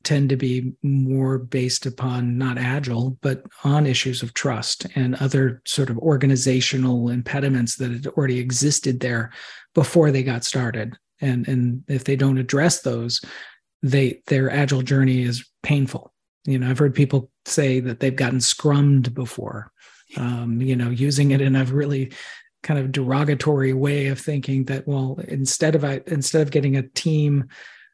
tend 0.08 0.30
to 0.30 0.36
be 0.36 0.72
more 0.82 1.36
based 1.36 1.84
upon 1.84 2.38
not 2.38 2.56
agile, 2.56 3.18
but 3.20 3.42
on 3.62 3.86
issues 3.86 4.22
of 4.22 4.32
trust 4.32 4.86
and 4.94 5.14
other 5.16 5.60
sort 5.66 5.90
of 5.90 5.98
organizational 5.98 7.10
impediments 7.10 7.76
that 7.76 7.90
had 7.90 8.06
already 8.06 8.38
existed 8.38 9.00
there 9.00 9.30
before 9.74 10.10
they 10.10 10.22
got 10.22 10.44
started. 10.44 10.96
And, 11.20 11.46
and 11.46 11.84
if 11.88 12.04
they 12.04 12.16
don't 12.16 12.38
address 12.38 12.80
those, 12.80 13.20
they 13.82 14.22
their 14.28 14.50
agile 14.50 14.80
journey 14.80 15.24
is 15.24 15.46
painful. 15.62 16.14
You 16.46 16.58
know, 16.58 16.70
I've 16.70 16.78
heard 16.78 16.94
people 16.94 17.30
say 17.44 17.80
that 17.80 18.00
they've 18.00 18.16
gotten 18.16 18.38
scrummed 18.38 19.12
before, 19.12 19.70
um, 20.16 20.62
you 20.62 20.74
know, 20.74 20.88
using 20.88 21.32
it 21.32 21.42
in 21.42 21.54
a 21.54 21.64
really 21.64 22.14
kind 22.62 22.80
of 22.80 22.92
derogatory 22.92 23.74
way 23.74 24.06
of 24.06 24.18
thinking 24.18 24.64
that 24.64 24.88
well 24.88 25.20
instead 25.28 25.74
of 25.74 25.84
instead 26.06 26.40
of 26.40 26.50
getting 26.50 26.76
a 26.78 26.88
team 26.88 27.50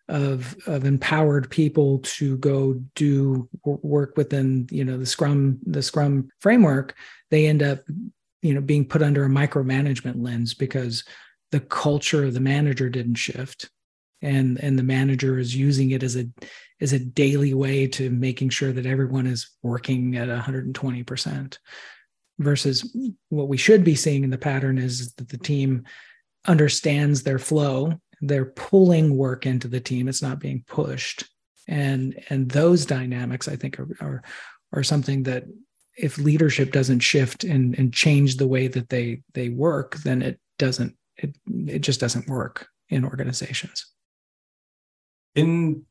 of 0.09 0.55
of 0.67 0.85
empowered 0.85 1.49
people 1.51 1.99
to 2.01 2.37
go 2.39 2.75
do 2.95 3.49
work 3.65 4.17
within 4.17 4.67
you 4.71 4.85
know 4.85 4.99
the 4.99 5.07
scrum 5.07 5.59
the 5.65 5.83
scrum 5.83 6.29
framework 6.41 6.95
they 7.31 7.47
end 7.47 7.63
up 7.63 7.81
you 8.43 8.53
know 8.53 8.61
being 8.61 8.85
put 8.85 9.03
under 9.03 9.25
a 9.25 9.29
micromanagement 9.29 10.23
lens 10.23 10.53
because 10.53 11.05
the 11.55 11.61
culture 11.61 12.25
of 12.25 12.35
the 12.35 12.41
manager 12.41 12.89
didn't 12.89 13.15
shift. 13.15 13.71
And 14.21 14.59
and 14.59 14.77
the 14.77 14.83
manager 14.83 15.39
is 15.39 15.55
using 15.55 15.93
it 15.93 16.03
as 16.03 16.17
a 16.17 16.27
as 16.81 16.93
a 16.93 16.99
daily 16.99 17.55
way 17.55 17.87
to 17.89 18.11
making 18.11 18.49
sure 18.49 18.73
that 18.73 18.87
everyone 18.87 19.29
is 19.29 19.51
working 19.63 20.17
at 20.17 20.29
120% 20.29 21.59
versus 22.41 22.97
what 23.29 23.47
we 23.47 23.57
should 23.57 23.85
be 23.85 23.95
seeing 23.95 24.25
in 24.25 24.31
the 24.31 24.39
pattern 24.39 24.79
is 24.79 25.13
that 25.15 25.29
the 25.29 25.39
team 25.39 25.85
understands 26.49 27.23
their 27.23 27.39
flow 27.39 28.01
they're 28.21 28.47
pulling 28.47 29.17
work 29.17 29.47
into 29.47 29.69
the 29.69 29.81
team. 29.81 30.09
It's 30.09 30.23
not 30.23 30.41
being 30.41 30.65
pushed. 30.67 31.25
And 31.67 32.23
and 32.29 32.51
those 32.51 32.85
dynamics 32.85 33.49
i 33.49 33.57
think 33.57 33.81
are 33.81 33.89
are, 34.03 34.23
are 34.75 34.83
something 34.83 35.23
that 35.23 35.45
if 35.97 36.19
leadership 36.19 36.73
doesn't 36.73 37.01
shift 37.01 37.43
and 37.43 37.79
and 37.79 37.91
change 37.91 38.37
the 38.37 38.47
way 38.47 38.69
that 38.69 38.91
they 38.91 39.23
they 39.33 39.49
work 39.49 39.97
then 39.99 40.21
it 40.21 40.39
doesn't 40.59 40.95
it 41.17 41.35
it 41.67 41.79
just 41.79 42.01
doesn't 42.01 42.29
work 42.29 42.69
in 42.89 43.05
organizations. 43.05 43.87
In 45.35 45.85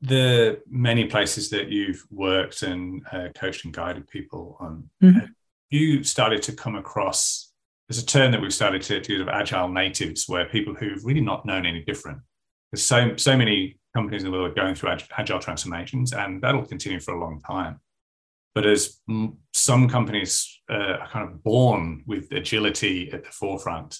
the 0.00 0.60
many 0.68 1.06
places 1.06 1.50
that 1.50 1.68
you've 1.68 2.04
worked 2.10 2.62
and 2.62 3.02
uh, 3.12 3.28
coached 3.34 3.64
and 3.64 3.74
guided 3.74 4.08
people 4.08 4.56
on 4.60 4.88
mm-hmm. 5.02 5.26
you 5.68 6.02
started 6.02 6.42
to 6.42 6.52
come 6.52 6.74
across 6.74 7.49
there's 7.90 8.00
a 8.00 8.06
term 8.06 8.30
that 8.30 8.40
we've 8.40 8.54
started 8.54 8.82
to, 8.82 9.12
use 9.12 9.20
of 9.20 9.28
agile 9.28 9.68
natives, 9.68 10.28
where 10.28 10.46
people 10.46 10.74
who've 10.74 11.04
really 11.04 11.20
not 11.20 11.44
known 11.44 11.66
any 11.66 11.82
different. 11.82 12.20
There's 12.70 12.84
so 12.84 13.16
so 13.16 13.36
many 13.36 13.80
companies 13.96 14.22
in 14.22 14.30
the 14.30 14.38
world 14.38 14.52
are 14.52 14.54
going 14.54 14.76
through 14.76 14.96
agile 15.18 15.40
transformations, 15.40 16.12
and 16.12 16.40
that'll 16.40 16.64
continue 16.64 17.00
for 17.00 17.14
a 17.14 17.20
long 17.20 17.40
time. 17.40 17.80
But 18.54 18.64
as 18.64 19.00
some 19.52 19.88
companies 19.88 20.60
uh, 20.70 20.98
are 21.00 21.08
kind 21.08 21.28
of 21.28 21.42
born 21.42 22.04
with 22.06 22.30
agility 22.30 23.10
at 23.12 23.24
the 23.24 23.30
forefront, 23.30 23.98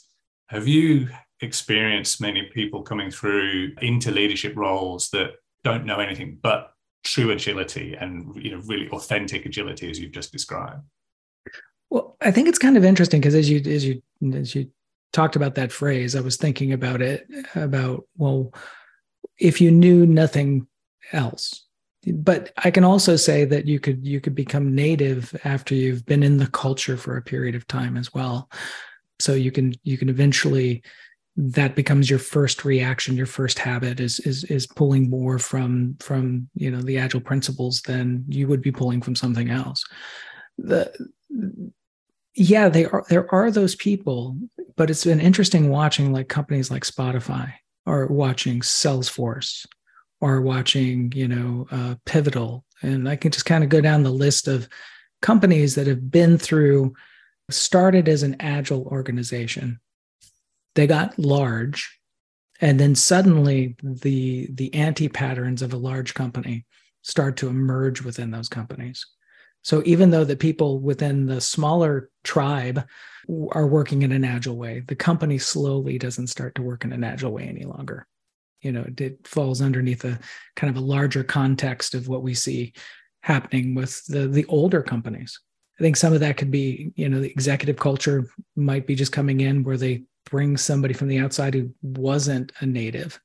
have 0.50 0.68
you 0.68 1.08
experienced 1.40 2.20
many 2.20 2.48
people 2.54 2.82
coming 2.82 3.10
through 3.10 3.72
into 3.82 4.12
leadership 4.12 4.54
roles 4.54 5.10
that 5.10 5.32
don't 5.64 5.84
know 5.84 5.98
anything 5.98 6.38
but 6.40 6.74
true 7.02 7.32
agility 7.32 7.96
and 7.98 8.36
you 8.36 8.52
know 8.52 8.62
really 8.66 8.88
authentic 8.90 9.46
agility 9.46 9.90
as 9.90 9.98
you've 9.98 10.12
just 10.12 10.30
described? 10.30 10.84
Well, 11.90 12.16
I 12.20 12.30
think 12.30 12.48
it's 12.48 12.58
kind 12.58 12.76
of 12.76 12.84
interesting 12.84 13.20
because 13.20 13.34
as 13.34 13.50
you 13.50 13.60
as 13.70 13.84
you 13.84 14.02
as 14.32 14.54
you 14.54 14.70
talked 15.12 15.36
about 15.36 15.56
that 15.56 15.72
phrase, 15.72 16.14
I 16.14 16.20
was 16.20 16.36
thinking 16.36 16.72
about 16.72 17.02
it 17.02 17.26
about 17.54 18.04
well, 18.16 18.54
if 19.38 19.60
you 19.60 19.70
knew 19.70 20.06
nothing 20.06 20.66
else. 21.12 21.66
But 22.06 22.52
I 22.56 22.70
can 22.70 22.84
also 22.84 23.16
say 23.16 23.44
that 23.44 23.66
you 23.66 23.78
could 23.78 24.06
you 24.06 24.20
could 24.20 24.34
become 24.34 24.74
native 24.74 25.38
after 25.44 25.74
you've 25.74 26.06
been 26.06 26.22
in 26.22 26.38
the 26.38 26.46
culture 26.46 26.96
for 26.96 27.16
a 27.16 27.22
period 27.22 27.54
of 27.54 27.66
time 27.66 27.96
as 27.96 28.14
well. 28.14 28.48
So 29.18 29.34
you 29.34 29.50
can 29.50 29.74
you 29.82 29.98
can 29.98 30.08
eventually 30.08 30.82
that 31.36 31.74
becomes 31.74 32.10
your 32.10 32.18
first 32.18 32.64
reaction 32.64 33.16
your 33.16 33.24
first 33.24 33.58
habit 33.58 34.00
is 34.00 34.18
is 34.20 34.44
is 34.44 34.66
pulling 34.66 35.08
more 35.08 35.38
from 35.38 35.96
from 36.00 36.48
you 36.54 36.70
know 36.70 36.82
the 36.82 36.98
agile 36.98 37.20
principles 37.20 37.80
than 37.82 38.24
you 38.28 38.48
would 38.48 38.60
be 38.60 38.72
pulling 38.72 39.00
from 39.00 39.14
something 39.14 39.48
else 39.48 39.84
the 40.58 40.92
yeah, 42.34 42.68
they 42.68 42.84
are 42.86 43.04
there 43.08 43.32
are 43.34 43.50
those 43.50 43.74
people, 43.74 44.36
but 44.76 44.90
it's 44.90 45.04
been 45.04 45.20
interesting 45.20 45.68
watching 45.68 46.12
like 46.12 46.28
companies 46.28 46.70
like 46.70 46.84
Spotify 46.84 47.52
or 47.86 48.06
watching 48.06 48.60
Salesforce 48.60 49.66
or 50.20 50.40
watching, 50.40 51.12
you 51.14 51.26
know, 51.26 51.66
uh, 51.70 51.94
Pivotal. 52.04 52.64
And 52.82 53.08
I 53.08 53.16
can 53.16 53.30
just 53.32 53.46
kind 53.46 53.64
of 53.64 53.70
go 53.70 53.80
down 53.80 54.02
the 54.02 54.10
list 54.10 54.48
of 54.48 54.68
companies 55.22 55.74
that 55.74 55.86
have 55.86 56.10
been 56.10 56.38
through, 56.38 56.94
started 57.50 58.08
as 58.08 58.22
an 58.22 58.36
agile 58.40 58.86
organization. 58.86 59.80
They 60.76 60.86
got 60.86 61.18
large, 61.18 61.98
and 62.60 62.78
then 62.78 62.94
suddenly 62.94 63.76
the 63.82 64.48
the 64.52 64.72
anti 64.72 65.08
patterns 65.08 65.62
of 65.62 65.72
a 65.72 65.78
large 65.78 66.14
company 66.14 66.64
start 67.02 67.36
to 67.38 67.48
emerge 67.48 68.02
within 68.02 68.30
those 68.30 68.48
companies 68.48 69.04
so 69.62 69.82
even 69.84 70.10
though 70.10 70.24
the 70.24 70.36
people 70.36 70.78
within 70.78 71.26
the 71.26 71.40
smaller 71.40 72.10
tribe 72.24 72.86
are 73.52 73.66
working 73.66 74.02
in 74.02 74.12
an 74.12 74.24
agile 74.24 74.56
way, 74.56 74.82
the 74.86 74.96
company 74.96 75.38
slowly 75.38 75.98
doesn't 75.98 76.28
start 76.28 76.54
to 76.54 76.62
work 76.62 76.84
in 76.84 76.92
an 76.92 77.04
agile 77.04 77.32
way 77.32 77.44
any 77.44 77.64
longer. 77.64 78.06
You 78.62 78.72
know, 78.72 78.84
it 78.98 79.26
falls 79.26 79.62
underneath 79.62 80.04
a 80.04 80.18
kind 80.56 80.70
of 80.70 80.82
a 80.82 80.84
larger 80.84 81.24
context 81.24 81.94
of 81.94 82.08
what 82.08 82.22
we 82.22 82.34
see 82.34 82.72
happening 83.22 83.74
with 83.74 84.04
the 84.06 84.26
the 84.26 84.46
older 84.46 84.82
companies. 84.82 85.38
I 85.78 85.82
think 85.82 85.96
some 85.96 86.12
of 86.12 86.20
that 86.20 86.36
could 86.36 86.50
be, 86.50 86.92
you 86.94 87.08
know, 87.08 87.20
the 87.20 87.30
executive 87.30 87.76
culture 87.76 88.26
might 88.56 88.86
be 88.86 88.94
just 88.94 89.12
coming 89.12 89.40
in 89.40 89.64
where 89.64 89.78
they 89.78 90.04
bring 90.30 90.56
somebody 90.56 90.92
from 90.92 91.08
the 91.08 91.18
outside 91.18 91.54
who 91.54 91.70
wasn't 91.82 92.52
a 92.60 92.66
native 92.66 93.18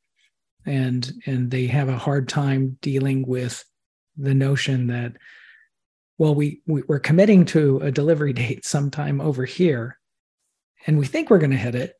and 0.65 1.12
and 1.26 1.52
they 1.52 1.67
have 1.67 1.89
a 1.89 1.98
hard 1.98 2.28
time 2.28 2.78
dealing 2.82 3.26
with 3.28 3.63
the 4.17 4.34
notion 4.34 4.88
that 4.88 5.13
well, 6.17 6.34
we, 6.34 6.62
we 6.65 6.84
we're 6.88 6.99
committing 6.99 7.45
to 7.45 7.80
a 7.80 7.91
delivery 7.91 8.34
date 8.34 8.65
sometime 8.65 9.21
over 9.21 9.45
here, 9.45 9.99
and 10.88 10.97
we 10.97 11.06
think 11.06 11.30
we're 11.30 11.39
going 11.39 11.51
to 11.51 11.58
hit 11.58 11.75
it, 11.75 11.95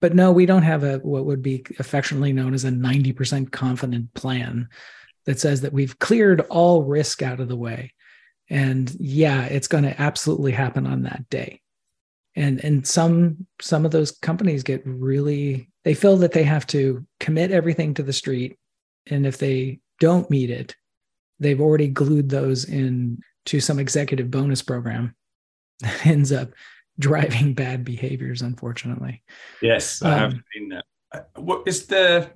but 0.00 0.14
no, 0.14 0.32
we 0.32 0.46
don't 0.46 0.62
have 0.62 0.84
a 0.84 0.98
what 0.98 1.24
would 1.24 1.42
be 1.42 1.64
affectionately 1.78 2.32
known 2.32 2.52
as 2.52 2.64
a 2.64 2.70
90% 2.70 3.50
confident 3.50 4.12
plan 4.12 4.68
that 5.24 5.40
says 5.40 5.62
that 5.62 5.72
we've 5.72 5.98
cleared 5.98 6.42
all 6.42 6.82
risk 6.82 7.22
out 7.22 7.40
of 7.40 7.48
the 7.48 7.56
way. 7.56 7.92
And 8.50 8.94
yeah, 9.00 9.44
it's 9.44 9.68
going 9.68 9.84
to 9.84 9.98
absolutely 9.98 10.52
happen 10.52 10.86
on 10.86 11.04
that 11.04 11.28
day. 11.30 11.62
And 12.36 12.62
and 12.62 12.86
some 12.86 13.46
some 13.62 13.86
of 13.86 13.92
those 13.92 14.10
companies 14.10 14.62
get 14.62 14.82
really 14.84 15.70
they 15.84 15.94
feel 15.94 16.18
that 16.18 16.32
they 16.32 16.42
have 16.42 16.66
to 16.68 17.06
commit 17.20 17.50
everything 17.50 17.94
to 17.94 18.02
the 18.02 18.12
street. 18.12 18.58
And 19.06 19.24
if 19.24 19.38
they 19.38 19.80
don't 20.00 20.28
meet 20.30 20.50
it, 20.50 20.74
they've 21.40 21.60
already 21.60 21.88
glued 21.88 22.28
those 22.28 22.64
in 22.64 23.20
to 23.46 23.60
some 23.60 23.78
executive 23.78 24.30
bonus 24.30 24.62
program. 24.62 25.14
That 25.80 26.06
ends 26.06 26.32
up 26.32 26.50
driving 26.98 27.54
bad 27.54 27.84
behaviors 27.84 28.42
unfortunately. 28.42 29.22
Yes 29.60 30.02
i 30.02 30.12
um, 30.12 30.30
have 30.30 30.40
seen 30.54 30.68
that. 30.70 30.84
Uh, 31.12 31.20
what 31.40 31.66
is 31.66 31.86
the 31.86 32.30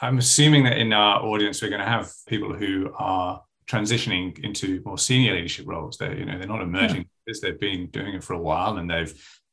i'm 0.00 0.18
assuming 0.18 0.64
that 0.64 0.78
in 0.78 0.92
our 0.92 1.22
audience 1.22 1.60
we're 1.60 1.68
going 1.68 1.80
to 1.80 1.86
have 1.86 2.10
people 2.26 2.54
who 2.54 2.90
are 2.96 3.42
transitioning 3.66 4.38
into 4.44 4.80
more 4.84 4.98
senior 4.98 5.34
leadership 5.34 5.66
roles. 5.66 5.98
They're 5.98 6.16
you 6.16 6.24
know 6.24 6.38
they're 6.38 6.46
not 6.46 6.62
emerging 6.62 7.06
yeah. 7.26 7.34
they've 7.42 7.60
been 7.60 7.88
doing 7.88 8.14
it 8.14 8.24
for 8.24 8.34
a 8.34 8.38
while 8.38 8.78
and 8.78 8.88
they've 8.88 9.12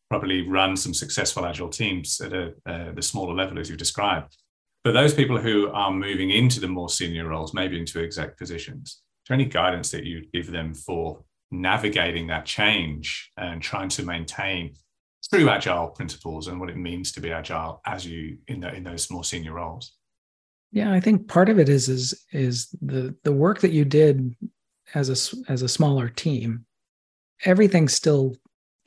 probably 0.09 0.47
run 0.47 0.77
some 0.77 0.93
successful 0.93 1.45
agile 1.45 1.69
teams 1.69 2.21
at 2.21 2.33
a, 2.33 2.53
uh, 2.67 2.91
the 2.91 3.01
smaller 3.01 3.33
level 3.33 3.57
as 3.57 3.69
you 3.69 3.75
described 3.75 4.37
but 4.83 4.91
those 4.93 5.13
people 5.13 5.37
who 5.37 5.69
are 5.69 5.91
moving 5.91 6.29
into 6.29 6.59
the 6.59 6.67
more 6.67 6.89
senior 6.89 7.27
roles, 7.27 7.53
maybe 7.53 7.79
into 7.79 8.03
exec 8.03 8.37
positions, 8.37 8.89
is 8.89 9.29
there 9.29 9.35
any 9.35 9.45
guidance 9.45 9.91
that 9.91 10.03
you 10.03 10.25
give 10.33 10.51
them 10.51 10.73
for 10.73 11.23
navigating 11.51 12.27
that 12.27 12.45
change 12.45 13.31
and 13.37 13.61
trying 13.61 13.87
to 13.87 14.03
maintain 14.03 14.73
true 15.29 15.49
agile 15.49 15.87
principles 15.87 16.47
and 16.47 16.59
what 16.59 16.69
it 16.69 16.75
means 16.75 17.11
to 17.13 17.21
be 17.21 17.31
agile 17.31 17.81
as 17.85 18.05
you 18.05 18.37
in, 18.47 18.59
the, 18.59 18.73
in 18.73 18.83
those 18.83 19.09
more 19.09 19.23
senior 19.23 19.53
roles? 19.53 19.93
Yeah, 20.71 20.91
I 20.91 20.99
think 20.99 21.27
part 21.27 21.49
of 21.49 21.59
it 21.59 21.69
is 21.69 21.87
is 21.87 22.25
is 22.31 22.75
the 22.81 23.15
the 23.23 23.31
work 23.31 23.61
that 23.61 23.71
you 23.71 23.85
did 23.85 24.35
as 24.95 25.09
a 25.09 25.51
as 25.51 25.61
a 25.61 25.69
smaller 25.69 26.09
team. 26.09 26.65
Everything 27.45 27.87
still 27.87 28.35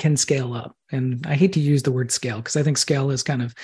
can 0.00 0.16
scale 0.16 0.52
up, 0.52 0.76
and 0.90 1.24
I 1.26 1.36
hate 1.36 1.52
to 1.52 1.60
use 1.60 1.84
the 1.84 1.92
word 1.92 2.10
scale 2.10 2.38
because 2.38 2.56
I 2.56 2.64
think 2.64 2.76
scale 2.76 3.10
is 3.10 3.22
kind 3.22 3.40
of 3.40 3.54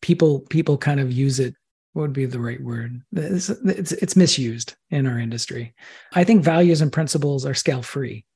people 0.00 0.40
people 0.48 0.78
kind 0.78 1.00
of 1.00 1.10
use 1.10 1.40
it 1.40 1.56
what 1.96 2.02
would 2.02 2.12
be 2.12 2.26
the 2.26 2.38
right 2.38 2.62
word. 2.62 3.00
It's, 3.12 3.48
it's, 3.48 3.92
it's 3.92 4.16
misused 4.16 4.74
in 4.90 5.06
our 5.06 5.18
industry. 5.18 5.74
I 6.12 6.24
think 6.24 6.44
values 6.44 6.82
and 6.82 6.92
principles 6.92 7.46
are 7.46 7.54
scale 7.54 7.80
free. 7.80 8.26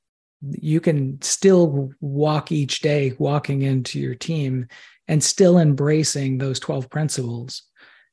You 0.41 0.81
can 0.81 1.21
still 1.21 1.91
walk 2.01 2.51
each 2.51 2.79
day 2.79 3.13
walking 3.19 3.61
into 3.61 3.99
your 3.99 4.15
team 4.15 4.65
and 5.07 5.23
still 5.23 5.59
embracing 5.59 6.39
those 6.39 6.59
12 6.59 6.89
principles. 6.89 7.61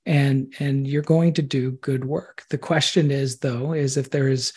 And 0.04 0.52
and 0.58 0.86
you're 0.86 1.00
going 1.00 1.32
to 1.34 1.42
do 1.42 1.72
good 1.72 2.04
work. 2.04 2.44
The 2.50 2.58
question 2.58 3.10
is 3.10 3.38
though 3.38 3.72
is 3.72 3.96
if 3.96 4.10
there's 4.10 4.52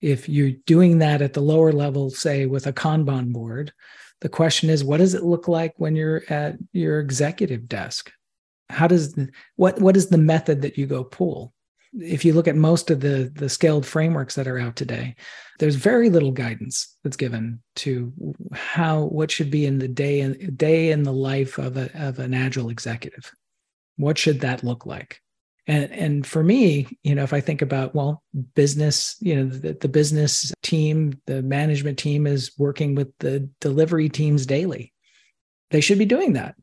if 0.00 0.28
you're 0.28 0.52
doing 0.66 0.98
that 0.98 1.20
at 1.20 1.32
the 1.32 1.40
lower 1.40 1.72
level 1.72 2.10
say 2.10 2.46
with 2.46 2.68
a 2.68 2.72
kanban 2.72 3.32
board 3.32 3.72
the 4.20 4.28
question 4.28 4.70
is 4.70 4.84
what 4.84 4.98
does 4.98 5.14
it 5.14 5.24
look 5.24 5.48
like 5.48 5.74
when 5.76 5.96
you're 5.96 6.22
at 6.28 6.56
your 6.72 7.00
executive 7.00 7.68
desk 7.68 8.12
how 8.70 8.86
does 8.86 9.18
what 9.56 9.80
what 9.80 9.96
is 9.96 10.08
the 10.08 10.18
method 10.18 10.62
that 10.62 10.78
you 10.78 10.86
go 10.86 11.04
pull? 11.04 11.52
If 11.94 12.24
you 12.24 12.32
look 12.34 12.48
at 12.48 12.56
most 12.56 12.90
of 12.90 13.00
the 13.00 13.32
the 13.34 13.48
scaled 13.48 13.86
frameworks 13.86 14.34
that 14.34 14.48
are 14.48 14.58
out 14.58 14.76
today 14.76 15.16
there's 15.58 15.74
very 15.74 16.08
little 16.08 16.30
guidance 16.30 16.96
that's 17.02 17.16
given 17.16 17.60
to 17.74 18.12
how 18.52 19.04
what 19.04 19.30
should 19.30 19.50
be 19.50 19.66
in 19.66 19.78
the 19.78 19.88
day 19.88 20.20
and 20.20 20.56
day 20.56 20.90
in 20.90 21.02
the 21.02 21.12
life 21.12 21.58
of 21.58 21.76
a 21.76 21.90
of 21.94 22.18
an 22.18 22.32
agile 22.32 22.70
executive. 22.70 23.30
What 23.96 24.18
should 24.18 24.40
that 24.40 24.62
look 24.62 24.86
like? 24.86 25.20
And 25.66 25.90
and 25.92 26.26
for 26.26 26.42
me 26.42 26.86
you 27.02 27.14
know 27.14 27.24
if 27.24 27.34
i 27.34 27.40
think 27.42 27.60
about 27.60 27.94
well 27.94 28.22
business 28.54 29.16
you 29.20 29.36
know 29.36 29.44
the, 29.44 29.74
the 29.74 29.88
business 29.88 30.50
team 30.62 31.20
the 31.26 31.42
management 31.42 31.98
team 31.98 32.26
is 32.26 32.52
working 32.56 32.94
with 32.94 33.08
the 33.18 33.40
delivery 33.60 34.08
teams 34.08 34.46
daily. 34.46 34.92
They 35.70 35.82
should 35.82 35.98
be 35.98 36.06
doing 36.06 36.32
that 36.34 36.54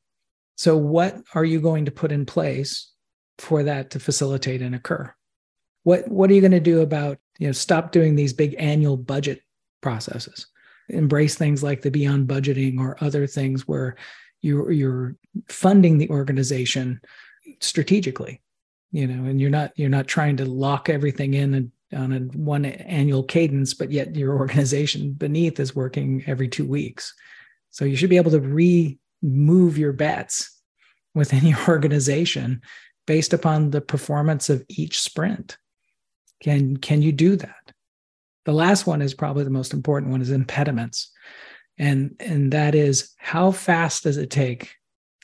so 0.56 0.78
what 0.78 1.18
are 1.34 1.46
you 1.46 1.60
going 1.60 1.86
to 1.86 1.92
put 1.92 2.12
in 2.12 2.26
place 2.26 2.92
for 3.38 3.64
that 3.64 3.92
to 3.92 4.00
facilitate 4.00 4.62
and 4.62 4.74
occur? 4.74 5.14
What 5.84 6.08
what 6.08 6.30
are 6.30 6.34
you 6.34 6.42
going 6.42 6.52
to 6.52 6.60
do 6.60 6.82
about 6.82 7.18
you 7.38 7.48
know 7.48 7.54
stop 7.54 7.92
doing 7.92 8.16
these 8.16 8.34
big 8.34 8.56
annual 8.58 8.98
budget 8.98 9.42
processes? 9.82 10.48
Embrace 10.90 11.36
things 11.36 11.64
like 11.64 11.82
the 11.82 11.92
beyond 11.92 12.28
budgeting 12.28 12.80
or 12.80 12.98
other 13.02 13.28
things 13.28 13.68
where 13.68 13.96
you're 14.42 14.72
you're 14.72 15.16
funding 15.50 15.98
the 15.98 16.10
organization 16.10 17.02
strategically 17.60 18.42
you 18.92 19.06
know 19.06 19.30
and 19.30 19.42
you're 19.42 19.50
not 19.50 19.72
you're 19.76 19.90
not 19.90 20.08
trying 20.08 20.38
to 20.38 20.46
lock 20.46 20.90
everything 20.90 21.34
in 21.34 21.72
on 21.94 22.14
a 22.14 22.20
one 22.38 22.66
annual 22.66 23.24
cadence 23.24 23.74
but 23.74 23.92
yet 23.92 24.16
your 24.16 24.36
organization 24.40 25.12
beneath 25.14 25.60
is 25.60 25.76
working 25.76 26.24
every 26.28 26.48
two 26.48 26.66
weeks. 26.66 27.14
So 27.72 27.84
you 27.84 27.98
should 27.98 28.10
be 28.10 28.18
able 28.18 28.32
to 28.32 28.40
remove 29.26 29.78
your 29.78 29.94
bets 29.94 30.62
within 31.14 31.46
your 31.46 31.60
organization 31.68 32.62
based 33.08 33.34
upon 33.34 33.70
the 33.70 33.82
performance 33.82 34.50
of 34.50 34.64
each 34.70 35.00
sprint. 35.00 35.58
Can 36.42 36.78
can 36.78 37.02
you 37.02 37.12
do 37.12 37.36
that? 37.38 37.72
The 38.46 38.54
last 38.54 38.86
one 38.86 39.02
is 39.02 39.14
probably 39.14 39.44
the 39.44 39.50
most 39.50 39.74
important 39.74 40.12
one 40.12 40.22
is 40.22 40.32
impediments. 40.32 41.12
And 41.78 42.16
and 42.20 42.54
that 42.54 42.76
is 42.76 43.14
how 43.18 43.52
fast 43.52 44.04
does 44.04 44.18
it 44.18 44.30
take 44.30 44.76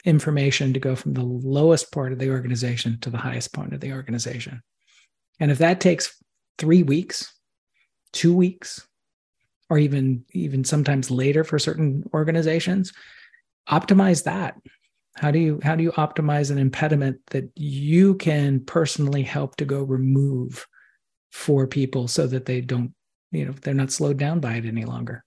information 0.03 0.73
to 0.73 0.79
go 0.79 0.95
from 0.95 1.13
the 1.13 1.23
lowest 1.23 1.91
part 1.91 2.11
of 2.11 2.19
the 2.19 2.31
organization 2.31 2.97
to 3.01 3.09
the 3.09 3.17
highest 3.17 3.53
point 3.53 3.73
of 3.73 3.81
the 3.81 3.93
organization. 3.93 4.61
And 5.39 5.51
if 5.51 5.59
that 5.59 5.79
takes 5.79 6.17
three 6.57 6.81
weeks, 6.81 7.31
two 8.11 8.35
weeks, 8.35 8.87
or 9.69 9.77
even 9.77 10.25
even 10.33 10.63
sometimes 10.63 11.11
later 11.11 11.43
for 11.43 11.59
certain 11.59 12.03
organizations, 12.13 12.93
optimize 13.69 14.23
that. 14.23 14.55
How 15.15 15.31
do 15.31 15.39
you 15.39 15.59
how 15.61 15.75
do 15.75 15.83
you 15.83 15.91
optimize 15.91 16.51
an 16.51 16.57
impediment 16.57 17.19
that 17.27 17.51
you 17.55 18.15
can 18.15 18.61
personally 18.61 19.23
help 19.23 19.57
to 19.57 19.65
go 19.65 19.83
remove 19.83 20.65
for 21.31 21.67
people 21.67 22.07
so 22.07 22.27
that 22.27 22.45
they 22.45 22.61
don't, 22.61 22.93
you 23.31 23.45
know, 23.45 23.53
they're 23.61 23.73
not 23.73 23.91
slowed 23.91 24.17
down 24.17 24.39
by 24.39 24.55
it 24.55 24.65
any 24.65 24.85
longer, 24.85 25.23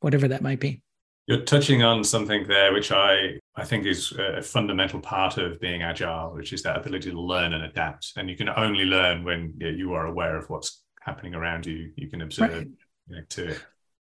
whatever 0.00 0.28
that 0.28 0.42
might 0.42 0.60
be. 0.60 0.82
You're 1.26 1.42
touching 1.42 1.82
on 1.82 2.02
something 2.02 2.46
there, 2.48 2.72
which 2.72 2.90
I, 2.90 3.38
I 3.54 3.64
think 3.64 3.86
is 3.86 4.12
a 4.12 4.42
fundamental 4.42 5.00
part 5.00 5.38
of 5.38 5.60
being 5.60 5.82
agile, 5.82 6.34
which 6.34 6.52
is 6.52 6.62
that 6.64 6.76
ability 6.76 7.10
to 7.12 7.20
learn 7.20 7.52
and 7.52 7.64
adapt. 7.64 8.12
And 8.16 8.28
you 8.28 8.36
can 8.36 8.48
only 8.48 8.84
learn 8.84 9.22
when 9.22 9.54
you 9.58 9.92
are 9.92 10.06
aware 10.06 10.36
of 10.36 10.50
what's 10.50 10.82
happening 11.00 11.34
around 11.34 11.64
you. 11.64 11.92
You 11.96 12.08
can 12.08 12.22
observe 12.22 12.52
right. 12.52 12.68
you 13.06 13.16
know, 13.16 13.22
to 13.30 13.48
it. 13.50 13.64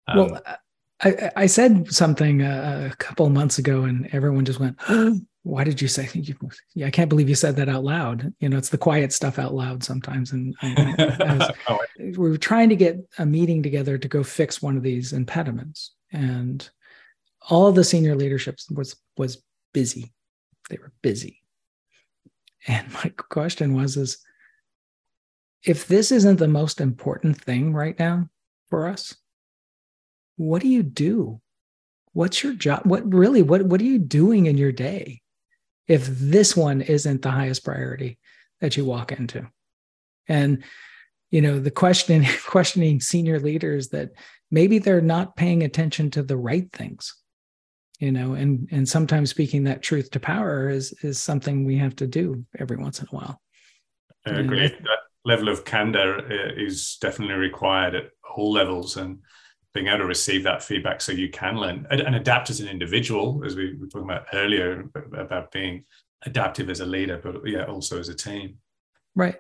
Um, 0.06 0.16
well, 0.16 0.42
I, 1.04 1.30
I 1.36 1.46
said 1.46 1.92
something 1.92 2.42
a, 2.42 2.90
a 2.92 2.96
couple 2.96 3.28
months 3.28 3.58
ago, 3.58 3.84
and 3.84 4.08
everyone 4.12 4.44
just 4.44 4.60
went, 4.60 4.76
"Why 5.42 5.64
did 5.64 5.82
you 5.82 5.88
say?" 5.88 6.08
You, 6.14 6.36
yeah, 6.74 6.86
I 6.86 6.90
can't 6.90 7.08
believe 7.08 7.28
you 7.28 7.34
said 7.34 7.56
that 7.56 7.68
out 7.68 7.84
loud. 7.84 8.32
You 8.40 8.48
know, 8.48 8.58
it's 8.58 8.68
the 8.68 8.78
quiet 8.78 9.12
stuff 9.12 9.38
out 9.38 9.54
loud 9.54 9.82
sometimes. 9.82 10.32
And 10.32 10.54
I, 10.62 11.16
I 11.20 11.34
was, 11.36 11.50
oh, 11.68 11.78
we 11.98 12.12
uh, 12.12 12.18
were 12.18 12.36
trying 12.36 12.68
to 12.68 12.76
get 12.76 12.98
a 13.18 13.26
meeting 13.26 13.62
together 13.62 13.98
to 13.98 14.08
go 14.08 14.22
fix 14.22 14.62
one 14.62 14.76
of 14.76 14.82
these 14.82 15.12
impediments, 15.12 15.94
and 16.12 16.68
all 17.48 17.72
the 17.72 17.84
senior 17.84 18.14
leadership 18.14 18.58
was 18.70 18.96
was 19.16 19.42
busy. 19.72 20.12
They 20.70 20.78
were 20.78 20.92
busy. 21.02 21.42
And 22.68 22.92
my 22.92 23.12
question 23.16 23.74
was 23.74 23.96
is 23.96 24.18
if 25.64 25.86
this 25.86 26.12
isn't 26.12 26.36
the 26.36 26.48
most 26.48 26.80
important 26.80 27.40
thing 27.40 27.72
right 27.72 27.98
now 27.98 28.28
for 28.68 28.88
us, 28.88 29.14
what 30.36 30.62
do 30.62 30.68
you 30.68 30.82
do? 30.82 31.40
What's 32.12 32.42
your 32.42 32.54
job? 32.54 32.82
What 32.84 33.12
really 33.12 33.42
what 33.42 33.62
what 33.62 33.80
are 33.80 33.84
you 33.84 33.98
doing 33.98 34.46
in 34.46 34.58
your 34.58 34.72
day 34.72 35.20
if 35.88 36.06
this 36.06 36.56
one 36.56 36.80
isn't 36.80 37.22
the 37.22 37.30
highest 37.30 37.64
priority 37.64 38.18
that 38.60 38.76
you 38.76 38.84
walk 38.84 39.12
into? 39.12 39.48
And 40.28 40.64
you 41.30 41.40
know, 41.40 41.58
the 41.58 41.70
questioning 41.70 42.28
questioning 42.46 43.00
senior 43.00 43.40
leaders 43.40 43.88
that 43.88 44.10
maybe 44.50 44.78
they're 44.78 45.00
not 45.00 45.36
paying 45.36 45.62
attention 45.62 46.10
to 46.10 46.22
the 46.22 46.36
right 46.36 46.70
things 46.72 47.14
you 48.02 48.10
know 48.10 48.34
and 48.34 48.68
and 48.72 48.86
sometimes 48.88 49.30
speaking 49.30 49.64
that 49.64 49.80
truth 49.80 50.10
to 50.10 50.20
power 50.20 50.68
is 50.68 50.92
is 51.02 51.22
something 51.22 51.64
we 51.64 51.78
have 51.78 51.94
to 51.96 52.06
do 52.06 52.44
every 52.58 52.76
once 52.76 53.00
in 53.00 53.06
a 53.12 53.14
while 53.16 53.40
i 54.26 54.30
agree 54.30 54.66
that 54.66 55.02
level 55.24 55.48
of 55.48 55.64
candor 55.64 56.18
uh, 56.18 56.52
is 56.60 56.98
definitely 57.00 57.36
required 57.36 57.94
at 57.94 58.10
all 58.34 58.52
levels 58.52 58.96
and 58.96 59.18
being 59.74 59.86
able 59.86 59.98
to 59.98 60.04
receive 60.06 60.42
that 60.42 60.62
feedback 60.62 61.00
so 61.00 61.12
you 61.12 61.30
can 61.30 61.56
learn 61.56 61.86
and 61.90 62.14
adapt 62.14 62.50
as 62.50 62.60
an 62.60 62.68
individual 62.68 63.42
as 63.44 63.56
we 63.56 63.76
were 63.76 63.86
talking 63.86 64.08
about 64.08 64.26
earlier 64.32 64.88
about 65.16 65.50
being 65.50 65.84
adaptive 66.24 66.70
as 66.70 66.80
a 66.80 66.86
leader 66.86 67.20
but 67.22 67.36
yeah 67.46 67.64
also 67.64 67.98
as 67.98 68.08
a 68.08 68.14
team 68.14 68.56
right 69.14 69.36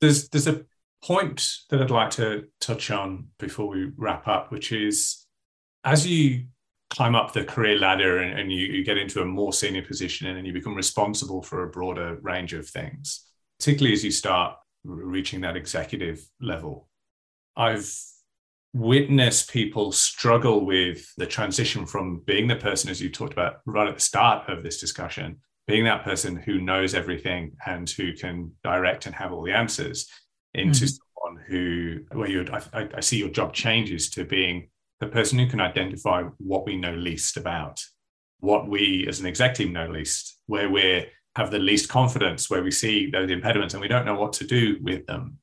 there's 0.00 0.28
there's 0.28 0.48
a 0.48 0.64
point 1.02 1.56
that 1.70 1.80
i'd 1.80 1.90
like 1.90 2.10
to 2.10 2.44
touch 2.60 2.90
on 2.90 3.26
before 3.38 3.68
we 3.68 3.90
wrap 3.96 4.26
up 4.26 4.50
which 4.50 4.72
is 4.72 5.26
as 5.84 6.06
you 6.06 6.44
climb 6.94 7.14
up 7.14 7.32
the 7.32 7.44
career 7.44 7.78
ladder 7.78 8.18
and, 8.18 8.38
and 8.38 8.52
you, 8.52 8.66
you, 8.66 8.84
get 8.84 8.96
into 8.96 9.20
a 9.20 9.24
more 9.24 9.52
senior 9.52 9.82
position 9.82 10.28
and 10.28 10.36
then 10.36 10.44
you 10.44 10.52
become 10.52 10.74
responsible 10.74 11.42
for 11.42 11.64
a 11.64 11.68
broader 11.68 12.18
range 12.22 12.52
of 12.52 12.68
things, 12.68 13.24
particularly 13.58 13.92
as 13.92 14.04
you 14.04 14.12
start 14.12 14.56
reaching 14.84 15.40
that 15.40 15.56
executive 15.56 16.24
level. 16.40 16.88
I've 17.56 17.92
witnessed 18.74 19.50
people 19.50 19.92
struggle 19.92 20.66
with 20.66 21.06
the 21.16 21.26
transition 21.26 21.86
from 21.86 22.20
being 22.26 22.48
the 22.48 22.56
person, 22.56 22.90
as 22.90 23.00
you 23.00 23.08
talked 23.08 23.32
about 23.32 23.60
right 23.66 23.88
at 23.88 23.94
the 23.94 24.00
start 24.00 24.48
of 24.48 24.64
this 24.64 24.80
discussion, 24.80 25.38
being 25.68 25.84
that 25.84 26.04
person 26.04 26.36
who 26.36 26.60
knows 26.60 26.92
everything 26.92 27.52
and 27.66 27.88
who 27.88 28.12
can 28.12 28.50
direct 28.64 29.06
and 29.06 29.14
have 29.14 29.32
all 29.32 29.44
the 29.44 29.52
answers, 29.52 30.08
into 30.54 30.84
mm-hmm. 30.84 30.96
someone 31.24 31.44
who, 31.46 32.00
where 32.18 32.28
you, 32.28 32.44
I, 32.52 32.88
I 32.96 33.00
see 33.00 33.18
your 33.18 33.28
job 33.28 33.54
changes 33.54 34.10
to 34.10 34.24
being 34.24 34.68
the 34.98 35.06
person 35.06 35.38
who 35.38 35.46
can 35.46 35.60
identify 35.60 36.24
what 36.38 36.66
we 36.66 36.76
know 36.76 36.94
least 36.94 37.36
about, 37.36 37.80
what 38.40 38.68
we 38.68 39.06
as 39.08 39.20
an 39.20 39.26
exec 39.26 39.54
team 39.54 39.72
know 39.72 39.86
least, 39.86 40.38
where 40.46 40.68
we 40.68 41.06
have 41.36 41.52
the 41.52 41.58
least 41.60 41.88
confidence, 41.88 42.50
where 42.50 42.62
we 42.62 42.72
see 42.72 43.08
those 43.08 43.30
impediments 43.30 43.74
and 43.74 43.80
we 43.80 43.88
don't 43.88 44.04
know 44.04 44.18
what 44.18 44.32
to 44.34 44.46
do 44.46 44.78
with 44.82 45.06
them. 45.06 45.38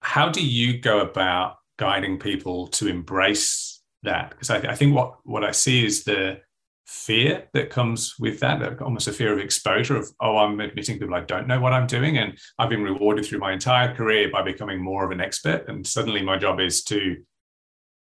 How 0.00 0.28
do 0.28 0.44
you 0.44 0.78
go 0.78 1.00
about 1.00 1.56
guiding 1.78 2.18
people 2.18 2.68
to 2.68 2.88
embrace 2.88 3.82
that? 4.02 4.30
Because 4.30 4.50
I, 4.50 4.58
I 4.58 4.74
think 4.74 4.94
what, 4.94 5.16
what 5.24 5.44
I 5.44 5.50
see 5.50 5.84
is 5.84 6.04
the 6.04 6.40
fear 6.86 7.48
that 7.52 7.68
comes 7.68 8.14
with 8.18 8.38
that, 8.40 8.80
almost 8.80 9.08
a 9.08 9.12
fear 9.12 9.32
of 9.32 9.38
exposure 9.38 9.96
of, 9.96 10.08
oh, 10.20 10.36
I'm 10.38 10.60
admitting 10.60 10.98
people 10.98 11.14
I 11.14 11.20
don't 11.20 11.48
know 11.48 11.60
what 11.60 11.72
I'm 11.72 11.86
doing. 11.86 12.18
And 12.18 12.38
I've 12.58 12.70
been 12.70 12.82
rewarded 12.82 13.26
through 13.26 13.40
my 13.40 13.52
entire 13.52 13.94
career 13.94 14.30
by 14.30 14.42
becoming 14.42 14.80
more 14.80 15.04
of 15.04 15.10
an 15.10 15.20
expert. 15.20 15.68
And 15.68 15.86
suddenly 15.86 16.22
my 16.22 16.38
job 16.38 16.60
is 16.60 16.84
to 16.84 17.16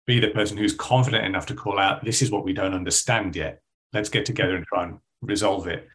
be 0.07 0.21
the 0.21 0.29
person 0.29 0.57
who's 0.57 0.75
confident 0.75 1.25
enough 1.25 1.47
to 1.47 1.55
call 1.55 1.79
out, 1.79 2.05
this 2.05 2.21
is 2.21 2.31
what 2.31 2.45
we 2.45 2.53
don't 2.53 2.75
understand 2.75 3.35
yet. 3.35 3.63
Let's 3.93 4.11
get 4.11 4.27
together 4.27 4.57
and 4.57 4.67
try 4.67 4.85
and 4.85 4.99
resolve 5.23 5.67
it. 5.67 5.89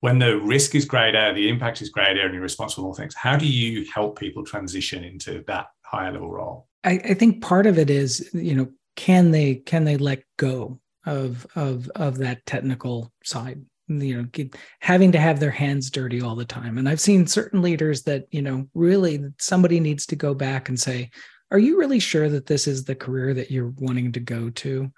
When 0.00 0.18
the 0.18 0.38
risk 0.38 0.74
is 0.74 0.84
greater, 0.84 1.34
the 1.34 1.48
impact 1.48 1.82
is 1.82 1.88
greater, 1.88 2.24
and 2.24 2.32
you're 2.32 2.42
responsible 2.42 2.84
for 2.84 2.88
all 2.88 2.94
things, 2.94 3.14
how 3.14 3.36
do 3.36 3.46
you 3.46 3.86
help 3.92 4.18
people 4.18 4.44
transition 4.44 5.04
into 5.04 5.42
that 5.46 5.66
higher 5.82 6.12
level 6.12 6.30
role? 6.30 6.65
I, 6.86 6.92
I 6.92 7.14
think 7.14 7.42
part 7.42 7.66
of 7.66 7.78
it 7.78 7.90
is, 7.90 8.30
you 8.32 8.54
know, 8.54 8.68
can 8.94 9.30
they 9.30 9.56
can 9.56 9.84
they 9.84 9.98
let 9.98 10.22
go 10.38 10.80
of 11.04 11.46
of 11.54 11.90
of 11.94 12.18
that 12.18 12.46
technical 12.46 13.12
side? 13.22 13.62
you 13.88 14.20
know 14.20 14.48
having 14.80 15.12
to 15.12 15.20
have 15.20 15.38
their 15.38 15.50
hands 15.50 15.90
dirty 15.90 16.20
all 16.20 16.34
the 16.34 16.44
time. 16.44 16.78
And 16.78 16.88
i've 16.88 17.00
seen 17.00 17.26
certain 17.26 17.62
leaders 17.62 18.02
that 18.02 18.24
you 18.30 18.42
know 18.42 18.66
really 18.74 19.24
somebody 19.38 19.80
needs 19.80 20.06
to 20.06 20.16
go 20.16 20.34
back 20.34 20.68
and 20.68 20.78
say 20.78 21.10
are 21.52 21.58
you 21.58 21.78
really 21.78 22.00
sure 22.00 22.28
that 22.28 22.46
this 22.46 22.66
is 22.66 22.84
the 22.84 22.96
career 22.96 23.32
that 23.34 23.52
you're 23.52 23.72
wanting 23.78 24.10
to 24.12 24.20
go 24.20 24.50
to? 24.50 24.90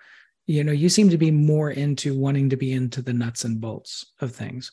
You 0.47 0.65
know 0.65 0.73
you 0.73 0.89
seem 0.89 1.11
to 1.11 1.19
be 1.19 1.31
more 1.31 1.71
into 1.71 2.19
wanting 2.19 2.49
to 2.51 2.57
be 2.57 2.73
into 2.73 3.03
the 3.03 3.13
nuts 3.13 3.45
and 3.45 3.61
bolts 3.61 4.13
of 4.21 4.33
things. 4.33 4.73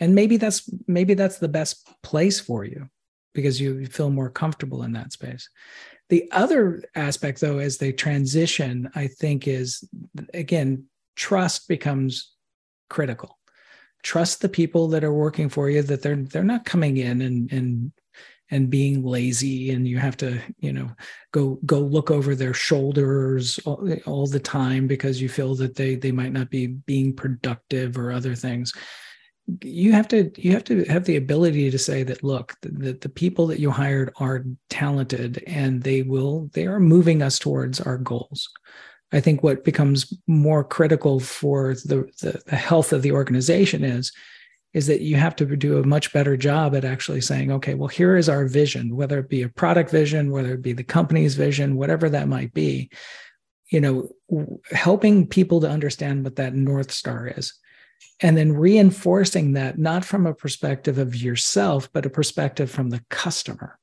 And 0.00 0.14
maybe 0.14 0.36
that's 0.36 0.68
maybe 0.88 1.14
that's 1.14 1.38
the 1.38 1.48
best 1.48 1.88
place 2.02 2.40
for 2.40 2.64
you 2.64 2.88
because 3.34 3.60
you 3.60 3.86
feel 3.86 4.10
more 4.10 4.30
comfortable 4.30 4.82
in 4.82 4.92
that 4.92 5.12
space 5.12 5.48
the 6.12 6.30
other 6.30 6.84
aspect 6.94 7.40
though 7.40 7.58
as 7.58 7.78
they 7.78 7.90
transition 7.90 8.88
i 8.94 9.06
think 9.06 9.48
is 9.48 9.82
again 10.32 10.84
trust 11.16 11.68
becomes 11.68 12.32
critical. 12.88 13.38
Trust 14.02 14.42
the 14.42 14.48
people 14.48 14.88
that 14.88 15.04
are 15.04 15.14
working 15.14 15.48
for 15.48 15.70
you 15.70 15.82
that 15.82 16.02
they're 16.02 16.16
they're 16.16 16.44
not 16.44 16.64
coming 16.64 16.96
in 16.96 17.22
and 17.22 17.50
and 17.52 17.92
and 18.50 18.68
being 18.68 19.02
lazy 19.02 19.70
and 19.70 19.88
you 19.88 19.96
have 19.96 20.16
to 20.18 20.40
you 20.58 20.72
know 20.72 20.90
go 21.32 21.58
go 21.64 21.78
look 21.78 22.10
over 22.10 22.34
their 22.34 22.52
shoulders 22.52 23.58
all, 23.64 23.88
all, 24.04 24.26
the 24.26 24.40
time 24.40 24.86
because 24.86 25.22
you 25.22 25.28
feel 25.28 25.54
that 25.54 25.76
they 25.76 25.94
they 25.94 26.12
might 26.12 26.32
not 26.32 26.50
be 26.50 26.66
being 26.66 27.14
productive 27.14 27.96
or 27.96 28.12
other 28.12 28.34
things 28.34 28.74
you 29.60 29.92
have 29.92 30.06
to 30.08 30.30
you 30.36 30.52
have 30.52 30.64
to 30.64 30.84
have 30.84 31.04
the 31.04 31.16
ability 31.16 31.70
to 31.70 31.78
say 31.78 32.02
that 32.02 32.22
look 32.22 32.54
that 32.62 33.00
the 33.00 33.08
people 33.08 33.46
that 33.48 33.58
you 33.58 33.70
hired 33.70 34.12
are 34.16 34.44
talented 34.70 35.42
and 35.46 35.82
they 35.82 36.02
will 36.02 36.48
they 36.52 36.66
are 36.66 36.80
moving 36.80 37.22
us 37.22 37.38
towards 37.38 37.80
our 37.80 37.98
goals 37.98 38.48
i 39.12 39.18
think 39.18 39.42
what 39.42 39.64
becomes 39.64 40.14
more 40.28 40.62
critical 40.62 41.18
for 41.18 41.74
the 41.74 42.08
the, 42.20 42.40
the 42.46 42.56
health 42.56 42.92
of 42.92 43.02
the 43.02 43.12
organization 43.12 43.82
is 43.82 44.12
is 44.72 44.86
that 44.86 45.02
you 45.02 45.16
have 45.16 45.36
to 45.36 45.44
do 45.56 45.78
a 45.78 45.86
much 45.86 46.12
better 46.12 46.36
job 46.36 46.74
at 46.74 46.84
actually 46.84 47.20
saying, 47.20 47.52
okay, 47.52 47.74
well, 47.74 47.88
here 47.88 48.16
is 48.16 48.28
our 48.28 48.46
vision, 48.46 48.96
whether 48.96 49.18
it 49.18 49.28
be 49.28 49.42
a 49.42 49.48
product 49.48 49.90
vision, 49.90 50.30
whether 50.30 50.54
it 50.54 50.62
be 50.62 50.72
the 50.72 50.82
company's 50.82 51.34
vision, 51.34 51.76
whatever 51.76 52.08
that 52.08 52.26
might 52.26 52.54
be, 52.54 52.90
you 53.70 53.80
know, 53.80 54.08
helping 54.70 55.26
people 55.26 55.60
to 55.60 55.68
understand 55.68 56.24
what 56.24 56.36
that 56.36 56.54
North 56.54 56.90
Star 56.90 57.26
is. 57.26 57.52
And 58.20 58.36
then 58.36 58.52
reinforcing 58.52 59.54
that, 59.54 59.78
not 59.78 60.04
from 60.04 60.26
a 60.26 60.34
perspective 60.34 60.98
of 60.98 61.16
yourself, 61.16 61.90
but 61.92 62.06
a 62.06 62.10
perspective 62.10 62.70
from 62.70 62.90
the 62.90 63.02
customer. 63.10 63.78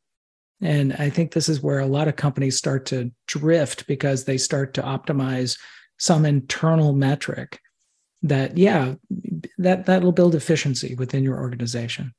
And 0.62 0.94
I 0.94 1.10
think 1.10 1.32
this 1.32 1.50
is 1.50 1.62
where 1.62 1.80
a 1.80 1.86
lot 1.86 2.08
of 2.08 2.16
companies 2.16 2.58
start 2.58 2.86
to 2.88 3.12
drift 3.28 3.88
because 3.88 4.24
they 4.24 4.38
start 4.38 4.74
to 4.76 4.82
optimize 4.82 5.58
some 5.98 6.26
internal 6.26 6.94
metric 6.94 7.60
that 8.24 8.58
yeah 8.58 8.96
that 9.58 9.86
that'll 9.86 10.12
build 10.12 10.36
efficiency 10.36 10.96
within 10.96 11.24
your 11.24 11.40
organization 11.40 12.14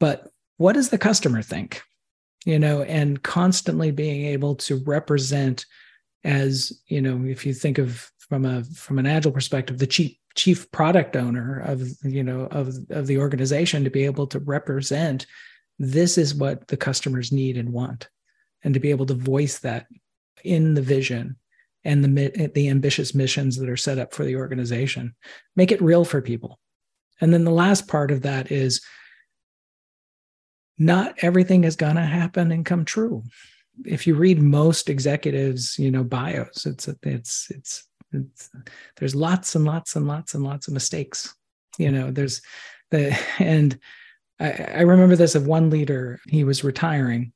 but 0.00 0.28
what 0.56 0.72
does 0.72 0.88
the 0.88 0.98
customer 0.98 1.42
think 1.42 1.82
you 2.46 2.58
know 2.58 2.82
and 2.82 3.22
constantly 3.22 3.90
being 3.90 4.24
able 4.26 4.54
to 4.54 4.82
represent 4.86 5.66
as 6.24 6.72
you 6.86 7.02
know 7.02 7.24
if 7.26 7.44
you 7.44 7.52
think 7.52 7.78
of 7.78 8.10
from 8.28 8.44
a 8.44 8.64
from 8.64 8.98
an 8.98 9.06
agile 9.06 9.32
perspective 9.32 9.78
the 9.78 9.86
chief 9.86 10.14
chief 10.34 10.70
product 10.70 11.16
owner 11.16 11.60
of 11.60 11.88
you 12.04 12.22
know 12.22 12.42
of 12.50 12.74
of 12.90 13.06
the 13.06 13.18
organization 13.18 13.84
to 13.84 13.90
be 13.90 14.04
able 14.04 14.26
to 14.26 14.38
represent 14.40 15.26
this 15.78 16.18
is 16.18 16.34
what 16.34 16.68
the 16.68 16.76
customers 16.76 17.32
need 17.32 17.56
and 17.56 17.72
want 17.72 18.08
and 18.62 18.74
to 18.74 18.80
be 18.80 18.90
able 18.90 19.06
to 19.06 19.14
voice 19.14 19.58
that 19.60 19.86
in 20.44 20.74
the 20.74 20.82
vision 20.82 21.36
and 21.84 22.04
the 22.04 22.50
the 22.54 22.68
ambitious 22.68 23.14
missions 23.14 23.56
that 23.56 23.68
are 23.68 23.76
set 23.76 23.98
up 23.98 24.12
for 24.12 24.24
the 24.24 24.36
organization. 24.36 25.14
Make 25.56 25.72
it 25.72 25.80
real 25.80 26.04
for 26.04 26.20
people. 26.20 26.58
And 27.20 27.32
then 27.32 27.44
the 27.44 27.50
last 27.50 27.88
part 27.88 28.10
of 28.10 28.22
that 28.22 28.50
is 28.50 28.80
not 30.76 31.14
everything 31.22 31.64
is 31.64 31.76
going 31.76 31.96
to 31.96 32.02
happen 32.02 32.52
and 32.52 32.64
come 32.64 32.84
true. 32.84 33.24
If 33.84 34.06
you 34.06 34.14
read 34.14 34.40
most 34.40 34.88
executives 34.88 35.78
you 35.78 35.90
know 35.90 36.04
bios 36.04 36.66
it's 36.66 36.88
it's 36.88 37.50
it's, 37.50 37.87
it's 38.12 38.50
there's 38.96 39.14
lots 39.14 39.54
and 39.54 39.64
lots 39.64 39.96
and 39.96 40.06
lots 40.06 40.34
and 40.34 40.44
lots 40.44 40.68
of 40.68 40.74
mistakes 40.74 41.34
you 41.78 41.90
know 41.90 42.10
there's 42.10 42.40
the 42.90 43.18
and 43.38 43.78
I, 44.40 44.50
I 44.50 44.80
remember 44.82 45.16
this 45.16 45.34
of 45.34 45.46
one 45.46 45.70
leader 45.70 46.20
he 46.28 46.44
was 46.44 46.64
retiring 46.64 47.32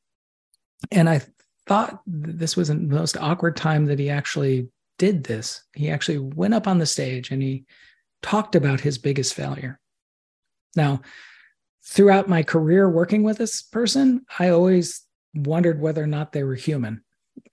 and 0.91 1.09
i 1.09 1.21
thought 1.67 2.01
this 2.07 2.57
was 2.57 2.69
the 2.69 2.75
most 2.75 3.17
awkward 3.17 3.57
time 3.57 3.87
that 3.87 3.99
he 3.99 4.11
actually 4.11 4.69
did 4.99 5.25
this. 5.25 5.65
He 5.75 5.91
actually 5.91 6.19
went 6.19 6.55
up 6.55 6.67
on 6.67 6.79
the 6.79 6.87
stage 6.87 7.31
and 7.31 7.43
he 7.43 7.65
talked 8.23 8.55
about 8.55 8.81
his 8.81 8.99
biggest 8.99 9.35
failure. 9.35 9.81
Now, 10.77 11.03
throughout 11.85 12.29
my 12.29 12.43
career 12.43 12.89
working 12.89 13.23
with 13.23 13.39
this 13.39 13.63
person, 13.63 14.25
I 14.39 14.51
always 14.51 15.03
wondered 15.35 15.81
whether 15.81 16.03
or 16.03 16.07
not 16.07 16.33
they 16.33 16.45
were 16.45 16.55
human. 16.55 17.03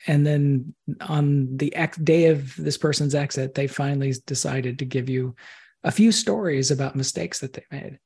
And 0.08 0.26
then 0.26 0.74
on 1.02 1.58
the 1.58 1.74
day 2.04 2.28
of 2.28 2.56
this 2.56 2.78
person's 2.78 3.16
exit, 3.16 3.54
they 3.54 3.68
finally 3.68 4.14
decided 4.26 4.80
to 4.80 4.86
give 4.86 5.10
you 5.10 5.36
a 5.84 5.92
few 5.92 6.12
stories 6.12 6.72
about 6.72 6.96
mistakes 6.96 7.40
that 7.40 7.54
they 7.54 7.66
made. 7.72 8.00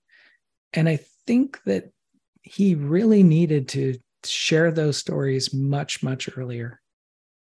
And 0.73 0.89
I 0.89 0.99
think 1.27 1.62
that 1.65 1.91
he 2.41 2.75
really 2.75 3.23
needed 3.23 3.67
to 3.69 3.97
share 4.25 4.71
those 4.71 4.97
stories 4.97 5.53
much 5.53 6.01
much 6.03 6.29
earlier 6.38 6.79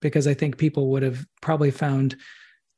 because 0.00 0.26
i 0.26 0.34
think 0.34 0.58
people 0.58 0.88
would 0.88 1.02
have 1.02 1.24
probably 1.40 1.70
found 1.70 2.16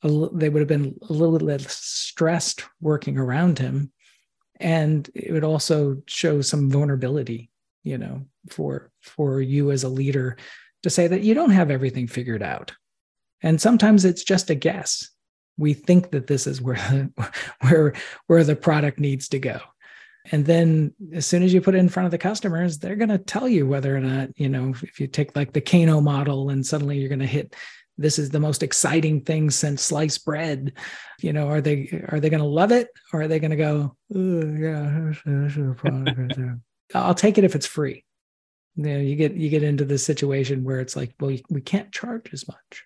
they 0.03 0.51
would 0.51 0.61
have 0.61 0.69
been 0.69 0.95
a 1.09 1.13
little 1.13 1.39
less 1.39 1.75
stressed 1.75 2.65
working 2.81 3.17
around 3.17 3.59
him 3.59 3.91
and 4.61 5.09
it 5.15 5.33
would 5.33 5.45
also 5.45 6.03
show 6.07 6.43
some 6.43 6.71
vulnerability 6.71 7.51
you 7.83 7.97
know 7.97 8.27
for 8.51 8.91
for 9.01 9.41
you 9.41 9.71
as 9.71 9.85
a 9.85 9.89
leader 9.89 10.37
to 10.85 10.91
say 10.91 11.07
that 11.09 11.23
you 11.23 11.35
don't 11.35 11.51
have 11.51 11.71
everything 11.71 12.07
figured 12.07 12.43
out. 12.43 12.73
And 13.43 13.61
sometimes 13.61 14.05
it's 14.05 14.23
just 14.23 14.51
a 14.51 14.55
guess. 14.55 15.11
We 15.59 15.75
think 15.75 16.13
that 16.13 16.27
this 16.27 16.47
is 16.47 16.63
where 16.63 17.11
where 17.61 17.95
where 18.27 18.45
the 18.45 18.57
product 18.57 18.99
needs 18.99 19.29
to 19.31 19.39
go. 19.39 19.61
And 20.31 20.47
then 20.47 20.95
as 21.13 21.27
soon 21.27 21.43
as 21.43 21.53
you 21.53 21.61
put 21.61 21.75
it 21.75 21.79
in 21.79 21.91
front 21.91 22.07
of 22.07 22.11
the 22.11 22.19
customers 22.19 22.79
they're 22.79 22.97
going 22.97 23.11
to 23.11 23.19
tell 23.19 23.47
you 23.47 23.67
whether 23.67 23.95
or 23.95 24.01
not 24.01 24.31
you 24.37 24.49
know 24.49 24.73
if 24.83 24.99
you 24.99 25.07
take 25.07 25.37
like 25.37 25.53
the 25.53 25.61
kano 25.61 26.01
model 26.01 26.49
and 26.49 26.65
suddenly 26.65 26.99
you're 26.99 27.11
going 27.11 27.19
to 27.19 27.27
hit 27.27 27.55
this 27.99 28.19
is 28.19 28.31
the 28.31 28.41
most 28.41 28.63
exciting 28.63 29.21
thing 29.21 29.51
since 29.51 29.83
sliced 29.83 30.25
bread. 30.25 30.73
You 31.21 31.33
know 31.33 31.49
are 31.49 31.61
they 31.61 32.07
are 32.09 32.21
they 32.21 32.31
going 32.31 32.43
to 32.43 32.49
love 32.49 32.73
it? 32.73 32.89
Or 33.13 33.23
are 33.23 33.29
they 33.29 33.39
going 33.39 33.51
to 33.51 33.57
go 33.57 33.97
yeah 34.11 35.13
that's 35.25 35.57
a 35.57 35.77
right 35.83 36.59
i'll 36.95 37.15
take 37.15 37.39
it 37.39 37.45
if 37.45 37.55
it's 37.55 37.67
free 37.67 38.04
you 38.77 38.85
know 38.85 38.99
you 38.99 39.17
get 39.17 39.35
you 39.35 39.49
get 39.49 39.63
into 39.63 39.85
the 39.85 39.99
situation 39.99 40.65
where 40.65 40.81
it's 40.81 40.97
like 40.97 41.15
well 41.21 41.37
we 41.51 41.61
can't 41.61 41.93
charge 41.93 42.31
as 42.33 42.47
much 42.49 42.85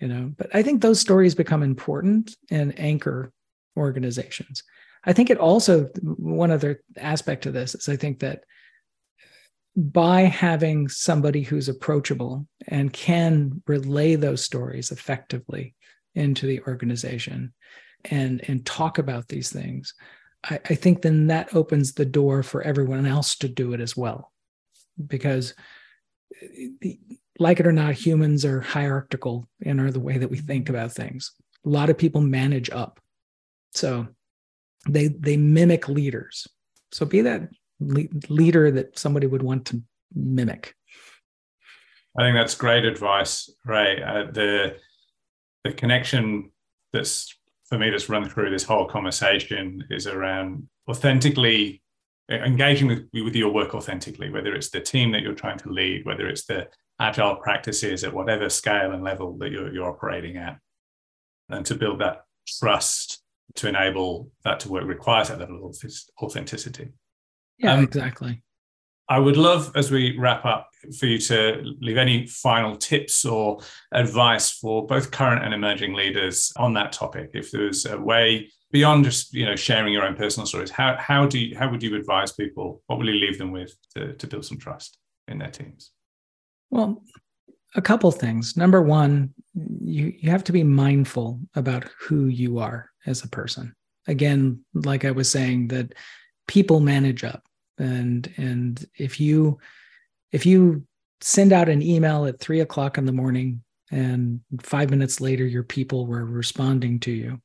you 0.00 0.08
know 0.08 0.32
but 0.36 0.48
i 0.54 0.62
think 0.62 0.80
those 0.80 1.00
stories 1.00 1.34
become 1.34 1.62
important 1.62 2.36
and 2.50 2.78
anchor 2.78 3.32
organizations. 3.76 4.62
I 5.04 5.12
think 5.12 5.30
it 5.30 5.38
also 5.38 5.84
one 6.02 6.50
other 6.50 6.82
aspect 6.96 7.42
to 7.42 7.50
this 7.50 7.74
is 7.74 7.88
I 7.88 7.96
think 7.96 8.20
that 8.20 8.44
by 9.76 10.22
having 10.22 10.88
somebody 10.88 11.42
who's 11.42 11.68
approachable 11.68 12.46
and 12.68 12.92
can 12.92 13.62
relay 13.66 14.14
those 14.14 14.44
stories 14.44 14.90
effectively 14.90 15.74
into 16.14 16.46
the 16.46 16.60
organization 16.62 17.52
and 18.04 18.42
and 18.48 18.64
talk 18.64 18.98
about 18.98 19.28
these 19.28 19.50
things, 19.50 19.94
I, 20.44 20.60
I 20.70 20.74
think 20.74 21.02
then 21.02 21.26
that 21.26 21.54
opens 21.54 21.92
the 21.92 22.06
door 22.06 22.42
for 22.42 22.62
everyone 22.62 23.04
else 23.04 23.36
to 23.36 23.48
do 23.48 23.72
it 23.72 23.80
as 23.80 23.96
well, 23.96 24.32
because 25.06 25.54
like 27.38 27.60
it 27.60 27.66
or 27.66 27.72
not, 27.72 27.94
humans 27.94 28.44
are 28.44 28.60
hierarchical 28.60 29.46
in 29.60 29.80
our 29.80 29.90
the 29.90 30.00
way 30.00 30.18
that 30.18 30.30
we 30.30 30.38
think 30.38 30.68
about 30.68 30.92
things. 30.92 31.32
A 31.66 31.68
lot 31.68 31.90
of 31.90 31.98
people 31.98 32.20
manage 32.20 32.70
up. 32.70 33.00
So 33.72 34.08
they 34.88 35.08
they 35.08 35.36
mimic 35.36 35.88
leaders 35.88 36.46
so 36.92 37.06
be 37.06 37.22
that 37.22 37.48
le- 37.80 38.08
leader 38.28 38.70
that 38.70 38.98
somebody 38.98 39.26
would 39.26 39.42
want 39.42 39.66
to 39.66 39.82
mimic 40.14 40.74
i 42.18 42.22
think 42.22 42.36
that's 42.36 42.54
great 42.54 42.84
advice 42.84 43.50
ray 43.64 44.02
uh, 44.02 44.30
the 44.32 44.76
the 45.64 45.72
connection 45.72 46.50
that's 46.92 47.34
for 47.64 47.78
me 47.78 47.90
that's 47.90 48.08
run 48.08 48.28
through 48.28 48.50
this 48.50 48.64
whole 48.64 48.86
conversation 48.86 49.84
is 49.90 50.06
around 50.06 50.68
authentically 50.88 51.82
engaging 52.30 52.88
with, 52.88 53.08
with 53.12 53.36
your 53.36 53.52
work 53.52 53.74
authentically 53.74 54.30
whether 54.30 54.54
it's 54.54 54.70
the 54.70 54.80
team 54.80 55.12
that 55.12 55.22
you're 55.22 55.34
trying 55.34 55.58
to 55.58 55.70
lead 55.70 56.04
whether 56.06 56.28
it's 56.28 56.46
the 56.46 56.66
agile 57.00 57.36
practices 57.36 58.04
at 58.04 58.14
whatever 58.14 58.48
scale 58.48 58.92
and 58.92 59.02
level 59.02 59.36
that 59.36 59.50
you're, 59.50 59.72
you're 59.72 59.90
operating 59.90 60.36
at 60.36 60.58
and 61.48 61.66
to 61.66 61.74
build 61.74 62.00
that 62.00 62.24
trust 62.46 63.22
to 63.54 63.68
enable 63.68 64.30
that 64.44 64.60
to 64.60 64.70
work 64.70 64.84
requires 64.84 65.28
that 65.28 65.38
level 65.38 65.66
of 65.66 65.76
authenticity. 66.22 66.92
Yeah, 67.58 67.74
um, 67.74 67.84
exactly. 67.84 68.42
I 69.08 69.18
would 69.18 69.36
love, 69.36 69.70
as 69.74 69.90
we 69.90 70.16
wrap 70.18 70.44
up, 70.46 70.70
for 70.98 71.06
you 71.06 71.18
to 71.18 71.62
leave 71.80 71.96
any 71.96 72.26
final 72.26 72.76
tips 72.76 73.24
or 73.24 73.60
advice 73.92 74.50
for 74.50 74.86
both 74.86 75.10
current 75.10 75.44
and 75.44 75.54
emerging 75.54 75.94
leaders 75.94 76.52
on 76.56 76.74
that 76.74 76.92
topic. 76.92 77.30
If 77.34 77.50
there's 77.50 77.86
a 77.86 77.98
way 77.98 78.50
beyond 78.74 79.04
just 79.04 79.32
you 79.32 79.46
know 79.46 79.54
sharing 79.54 79.92
your 79.92 80.04
own 80.04 80.16
personal 80.16 80.44
stories 80.44 80.68
how 80.68 80.96
how 80.98 81.24
do 81.24 81.38
you 81.38 81.56
how 81.56 81.70
would 81.70 81.82
you 81.82 81.94
advise 81.94 82.32
people? 82.32 82.82
What 82.86 82.98
will 82.98 83.08
you 83.08 83.14
leave 83.14 83.38
them 83.38 83.52
with 83.52 83.74
to, 83.94 84.14
to 84.14 84.26
build 84.26 84.44
some 84.44 84.58
trust 84.58 84.98
in 85.28 85.38
their 85.38 85.50
teams? 85.50 85.92
Well 86.70 87.02
a 87.76 87.82
couple 87.82 88.10
things. 88.10 88.56
Number 88.56 88.82
one 88.82 89.32
you 89.54 90.12
you 90.18 90.30
have 90.30 90.44
to 90.44 90.52
be 90.52 90.64
mindful 90.64 91.40
about 91.54 91.84
who 92.00 92.26
you 92.26 92.58
are 92.58 92.90
as 93.06 93.22
a 93.22 93.28
person. 93.28 93.74
Again 94.08 94.64
like 94.74 95.04
i 95.04 95.10
was 95.12 95.30
saying 95.30 95.68
that 95.68 95.94
people 96.48 96.80
manage 96.80 97.22
up 97.22 97.42
and 97.78 98.32
and 98.36 98.86
if 98.96 99.20
you 99.20 99.58
if 100.32 100.46
you 100.46 100.84
send 101.20 101.52
out 101.52 101.68
an 101.68 101.82
email 101.82 102.26
at 102.26 102.40
three 102.40 102.60
o'clock 102.60 102.98
in 102.98 103.06
the 103.06 103.12
morning 103.12 103.62
and 103.90 104.40
five 104.60 104.90
minutes 104.90 105.20
later 105.20 105.44
your 105.44 105.62
people 105.62 106.06
were 106.06 106.24
responding 106.24 106.98
to 107.00 107.10
you 107.10 107.40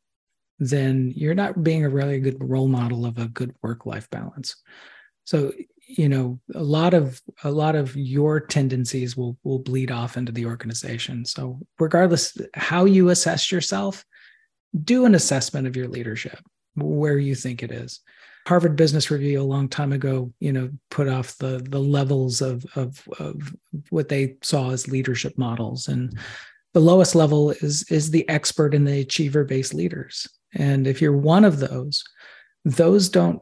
then 0.60 1.14
you're 1.16 1.34
not 1.34 1.64
being 1.64 1.86
a 1.86 1.90
really 1.90 2.20
good 2.20 2.38
role 2.40 2.68
model 2.68 3.06
of 3.06 3.18
a 3.18 3.28
good 3.30 3.56
work 3.64 3.86
life 3.86 4.10
balance. 4.10 4.56
So 5.24 5.54
you 5.88 6.08
know 6.08 6.40
a 6.54 6.62
lot 6.62 6.94
of 6.94 7.20
a 7.44 7.50
lot 7.50 7.76
of 7.76 7.96
your 7.96 8.40
tendencies 8.40 9.18
will 9.18 9.38
will 9.44 9.60
bleed 9.60 9.90
off 9.90 10.18
into 10.18 10.32
the 10.32 10.46
organization. 10.46 11.26
So 11.26 11.60
regardless 11.80 12.38
how 12.54 12.86
you 12.86 13.10
assess 13.10 13.52
yourself 13.52 14.06
do 14.84 15.06
an 15.06 15.16
assessment 15.16 15.66
of 15.66 15.76
your 15.76 15.88
leadership 15.88 16.40
where 16.76 17.18
you 17.18 17.34
think 17.34 17.64
it 17.64 17.72
is 17.72 18.02
harvard 18.48 18.76
business 18.76 19.12
review 19.12 19.42
a 19.42 19.44
long 19.44 19.68
time 19.68 19.92
ago 19.92 20.32
you 20.40 20.52
know 20.52 20.70
put 20.90 21.08
off 21.08 21.38
the 21.38 21.64
the 21.70 21.80
levels 21.80 22.42
of 22.42 22.66
of, 22.76 23.08
of 23.20 23.56
what 23.90 24.10
they 24.10 24.36
saw 24.42 24.72
as 24.72 24.88
leadership 24.88 25.38
models. 25.38 25.88
And 25.88 26.10
mm-hmm. 26.10 26.20
the 26.74 26.82
lowest 26.82 27.16
level 27.16 27.52
is 27.52 27.86
is 27.90 28.12
the 28.12 28.28
expert 28.30 28.74
and 28.74 28.88
the 28.88 29.02
achiever 29.02 29.44
based 29.44 29.74
leaders. 29.74 30.28
And 30.54 30.88
if 30.88 31.02
you're 31.02 31.16
one 31.16 31.46
of 31.46 31.60
those, 31.60 32.04
those 32.66 33.10
don't 33.10 33.42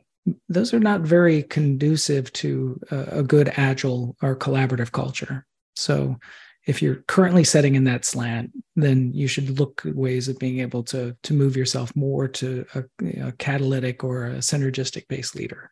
those 0.49 0.73
are 0.73 0.79
not 0.79 1.01
very 1.01 1.43
conducive 1.43 2.31
to 2.33 2.79
a, 2.91 3.19
a 3.19 3.23
good 3.23 3.53
agile 3.55 4.15
or 4.21 4.35
collaborative 4.35 4.91
culture. 4.91 5.45
So 5.77 6.17
if 6.65 6.81
you're 6.81 7.03
currently 7.07 7.45
setting 7.45 7.75
in 7.75 7.85
that 7.85 8.03
slant, 8.03 8.51
then 8.83 9.11
you 9.13 9.27
should 9.27 9.59
look 9.59 9.83
at 9.85 9.95
ways 9.95 10.27
of 10.27 10.39
being 10.39 10.59
able 10.59 10.83
to 10.83 11.15
to 11.23 11.33
move 11.33 11.57
yourself 11.57 11.95
more 11.95 12.27
to 12.27 12.65
a, 12.75 12.83
a 13.27 13.31
catalytic 13.33 14.03
or 14.03 14.27
a 14.27 14.37
synergistic 14.37 15.07
based 15.07 15.35
leader. 15.35 15.69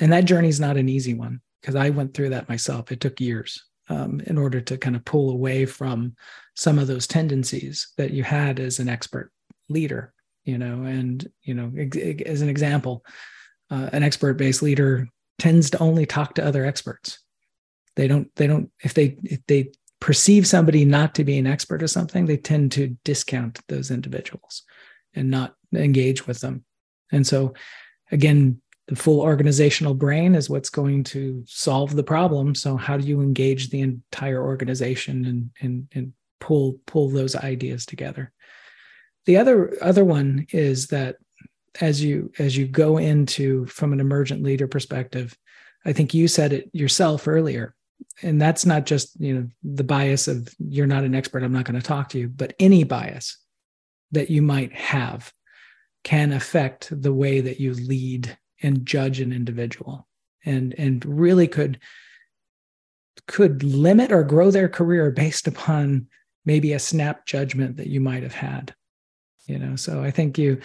And 0.00 0.12
that 0.12 0.26
journey 0.26 0.48
is 0.48 0.60
not 0.60 0.76
an 0.76 0.88
easy 0.88 1.14
one 1.14 1.40
because 1.60 1.74
I 1.74 1.90
went 1.90 2.14
through 2.14 2.30
that 2.30 2.48
myself. 2.48 2.92
It 2.92 3.00
took 3.00 3.20
years 3.20 3.64
um, 3.88 4.20
in 4.26 4.36
order 4.38 4.60
to 4.60 4.76
kind 4.76 4.96
of 4.96 5.04
pull 5.04 5.30
away 5.30 5.64
from 5.66 6.14
some 6.54 6.78
of 6.78 6.86
those 6.86 7.06
tendencies 7.06 7.92
that 7.96 8.10
you 8.10 8.22
had 8.22 8.60
as 8.60 8.78
an 8.78 8.88
expert 8.88 9.32
leader 9.68 10.12
you 10.46 10.56
know 10.56 10.84
and 10.84 11.28
you 11.42 11.52
know 11.52 11.70
as 12.24 12.40
an 12.40 12.48
example 12.48 13.04
uh, 13.70 13.90
an 13.92 14.02
expert 14.02 14.34
based 14.34 14.62
leader 14.62 15.06
tends 15.38 15.68
to 15.68 15.78
only 15.78 16.06
talk 16.06 16.34
to 16.34 16.44
other 16.44 16.64
experts 16.64 17.18
they 17.96 18.08
don't 18.08 18.34
they 18.36 18.46
don't 18.46 18.70
if 18.82 18.94
they 18.94 19.18
if 19.24 19.40
they 19.46 19.70
perceive 20.00 20.46
somebody 20.46 20.84
not 20.84 21.14
to 21.14 21.24
be 21.24 21.38
an 21.38 21.46
expert 21.46 21.82
or 21.82 21.88
something 21.88 22.26
they 22.26 22.36
tend 22.36 22.72
to 22.72 22.96
discount 23.04 23.60
those 23.68 23.90
individuals 23.90 24.62
and 25.14 25.30
not 25.30 25.54
engage 25.74 26.26
with 26.26 26.40
them. 26.40 26.64
And 27.10 27.26
so 27.26 27.54
again 28.10 28.60
the 28.88 28.96
full 28.96 29.20
organizational 29.20 29.94
brain 29.94 30.34
is 30.34 30.48
what's 30.48 30.70
going 30.70 31.02
to 31.02 31.42
solve 31.46 31.96
the 31.96 32.04
problem. 32.04 32.54
So 32.54 32.76
how 32.76 32.96
do 32.96 33.06
you 33.06 33.20
engage 33.20 33.70
the 33.70 33.80
entire 33.80 34.42
organization 34.42 35.24
and 35.24 35.50
and, 35.60 35.88
and 35.92 36.12
pull 36.40 36.78
pull 36.86 37.08
those 37.08 37.34
ideas 37.34 37.86
together? 37.86 38.32
The 39.24 39.38
other 39.38 39.76
other 39.82 40.04
one 40.04 40.46
is 40.52 40.88
that 40.88 41.16
as 41.80 42.02
you 42.02 42.32
as 42.38 42.56
you 42.56 42.66
go 42.66 42.98
into 42.98 43.66
from 43.66 43.92
an 43.92 44.00
emergent 44.00 44.42
leader 44.42 44.68
perspective, 44.68 45.36
I 45.84 45.92
think 45.92 46.14
you 46.14 46.28
said 46.28 46.52
it 46.52 46.70
yourself 46.72 47.28
earlier, 47.28 47.74
and 48.22 48.40
that's 48.40 48.66
not 48.66 48.86
just 48.86 49.18
you 49.20 49.34
know 49.34 49.48
the 49.62 49.84
bias 49.84 50.28
of 50.28 50.48
you're 50.58 50.86
not 50.86 51.04
an 51.04 51.14
expert, 51.14 51.42
I'm 51.42 51.52
not 51.52 51.64
going 51.64 51.80
to 51.80 51.86
talk 51.86 52.08
to 52.10 52.18
you, 52.18 52.28
but 52.28 52.54
any 52.58 52.84
bias 52.84 53.38
that 54.12 54.30
you 54.30 54.42
might 54.42 54.72
have 54.72 55.32
can 56.04 56.32
affect 56.32 56.88
the 57.02 57.12
way 57.12 57.40
that 57.40 57.60
you 57.60 57.74
lead 57.74 58.36
and 58.62 58.86
judge 58.86 59.20
an 59.20 59.32
individual. 59.32 60.06
And 60.44 60.74
and 60.78 61.04
really 61.04 61.48
could 61.48 61.80
could 63.26 63.62
limit 63.64 64.12
or 64.12 64.22
grow 64.22 64.50
their 64.50 64.68
career 64.68 65.10
based 65.10 65.48
upon 65.48 66.06
maybe 66.44 66.72
a 66.72 66.78
snap 66.78 67.26
judgment 67.26 67.76
that 67.76 67.88
you 67.88 68.00
might 68.00 68.22
have 68.22 68.34
had 68.34 68.74
you 69.46 69.58
know? 69.58 69.76
So 69.76 70.02
i 70.02 70.10
think 70.10 70.38
you 70.38 70.60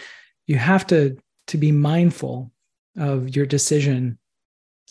you 0.46 0.56
have 0.56 0.86
to 0.88 1.16
to 1.48 1.58
be 1.58 1.72
mindful 1.72 2.52
of 2.98 3.34
your 3.34 3.46
decisions 3.46 4.16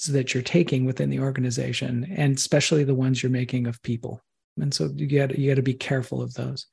that 0.08 0.34
you're 0.34 0.44
taking 0.44 0.86
within 0.86 1.10
the 1.10 1.20
organization 1.20 2.08
and 2.16 2.38
especially 2.38 2.84
the 2.84 2.96
ones 2.96 3.22
you're 3.22 3.30
making 3.30 3.68
of 3.68 3.82
people. 3.84 4.22
And 4.60 4.74
so 4.74 4.90
you 4.96 5.08
got 5.08 5.38
you 5.38 5.50
got 5.50 5.56
to 5.56 5.62
be 5.62 5.74
careful 5.74 6.22
of 6.22 6.34
those. 6.34 6.68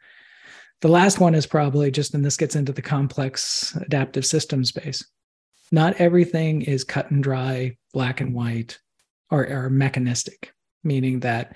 The 0.81 0.89
last 0.89 1.19
one 1.19 1.35
is 1.35 1.47
probably 1.47 1.91
just 1.91 2.15
and 2.15 2.25
this 2.25 2.37
gets 2.37 2.57
into 2.57 2.73
the 2.73 2.83
complex 2.83 3.77
adaptive 3.77 4.27
system 4.27 4.65
space. 4.65 5.05
Not 5.71 6.01
everything 6.01 6.63
is 6.63 6.85
cut 6.85 7.11
and 7.11 7.23
dry 7.23 7.77
black 7.93 8.21
and 8.21 8.35
white 8.35 8.79
or, 9.31 9.47
or 9.47 9.71
mechanistic 9.71 10.53
meaning 10.83 11.21
that 11.21 11.55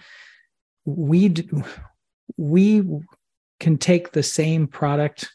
we 0.84 1.34
we 2.36 2.82
can 3.60 3.78
take 3.78 4.12
the 4.12 4.22
same 4.22 4.66
product 4.66 5.30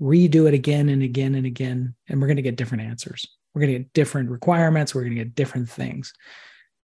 redo 0.00 0.48
it 0.48 0.54
again 0.54 0.88
and 0.88 1.02
again 1.02 1.34
and 1.34 1.46
again, 1.46 1.94
and 2.08 2.20
we're 2.20 2.26
going 2.26 2.36
to 2.36 2.42
get 2.42 2.56
different 2.56 2.84
answers. 2.84 3.26
We're 3.54 3.62
going 3.62 3.72
to 3.72 3.78
get 3.80 3.92
different 3.92 4.30
requirements. 4.30 4.94
We're 4.94 5.02
going 5.02 5.16
to 5.16 5.24
get 5.24 5.34
different 5.34 5.68
things. 5.68 6.12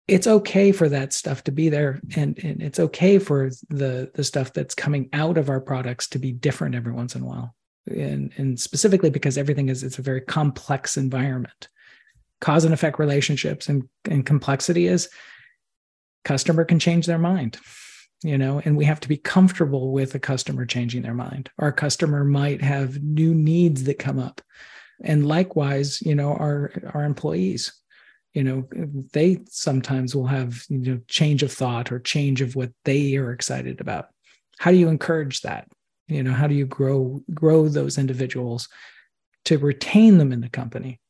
It's 0.07 0.27
okay 0.27 0.71
for 0.73 0.89
that 0.89 1.13
stuff 1.13 1.45
to 1.45 1.53
be 1.53 1.71
there, 1.71 2.01
and, 2.15 2.39
and 2.45 2.63
it's 2.63 2.79
okay 2.79 3.19
for 3.19 3.51
the 3.71 4.11
the 4.15 4.23
stuff 4.23 4.53
that's 4.53 4.75
coming 4.75 5.09
out 5.15 5.39
of 5.39 5.49
our 5.49 5.61
products 5.61 6.09
to 6.09 6.19
be 6.19 6.31
different 6.31 6.75
every 6.75 6.93
once 6.93 7.15
in 7.15 7.23
a 7.23 7.27
while, 7.27 7.55
and 7.87 8.31
and 8.37 8.61
specifically 8.61 9.09
because 9.09 9.39
everything 9.39 9.71
is 9.71 9.83
it's 9.83 9.99
a 9.99 10.03
very 10.03 10.21
complex 10.21 10.99
environment. 10.99 11.69
Cause 12.43 12.67
and 12.67 12.75
effect 12.75 12.99
relationships 12.99 13.71
and, 13.71 13.89
and 14.11 14.27
complexity 14.27 14.87
is 14.87 15.09
customer 16.25 16.65
can 16.65 16.79
change 16.79 17.07
their 17.07 17.19
mind 17.19 17.59
you 18.23 18.37
know 18.39 18.61
and 18.65 18.77
we 18.77 18.85
have 18.85 19.01
to 19.01 19.09
be 19.09 19.17
comfortable 19.17 19.93
with 19.93 20.15
a 20.15 20.19
customer 20.19 20.65
changing 20.65 21.03
their 21.03 21.15
mind 21.15 21.51
our 21.59 21.71
customer 21.71 22.25
might 22.25 22.63
have 22.63 23.03
new 23.03 23.35
needs 23.35 23.85
that 23.85 23.99
come 23.99 24.19
up 24.19 24.41
and 25.05 25.27
likewise 25.27 26.01
you 26.03 26.15
know 26.15 26.33
our 26.33 26.73
our 26.93 27.05
employees 27.05 27.73
you 28.33 28.43
know 28.43 28.67
they 29.13 29.39
sometimes 29.49 30.15
will 30.15 30.27
have 30.27 30.65
you 30.69 30.79
know 30.79 31.01
change 31.07 31.43
of 31.43 31.53
thought 31.53 31.93
or 31.93 31.99
change 32.01 32.41
of 32.41 32.57
what 32.57 32.73
they 32.85 33.17
are 33.17 33.33
excited 33.33 33.81
about. 33.81 34.09
How 34.59 34.71
do 34.71 34.77
you 34.77 34.89
encourage 34.89 35.43
that? 35.43 35.69
You 36.09 36.23
know 36.23 36.33
how 36.33 36.49
do 36.49 36.55
you 36.55 36.67
grow 36.67 37.23
grow 37.33 37.69
those 37.69 37.99
individuals 37.99 38.69
to 39.45 39.59
retain 39.59 40.19
them 40.19 40.33
in 40.33 40.41
the 40.41 40.49
company? 40.49 41.01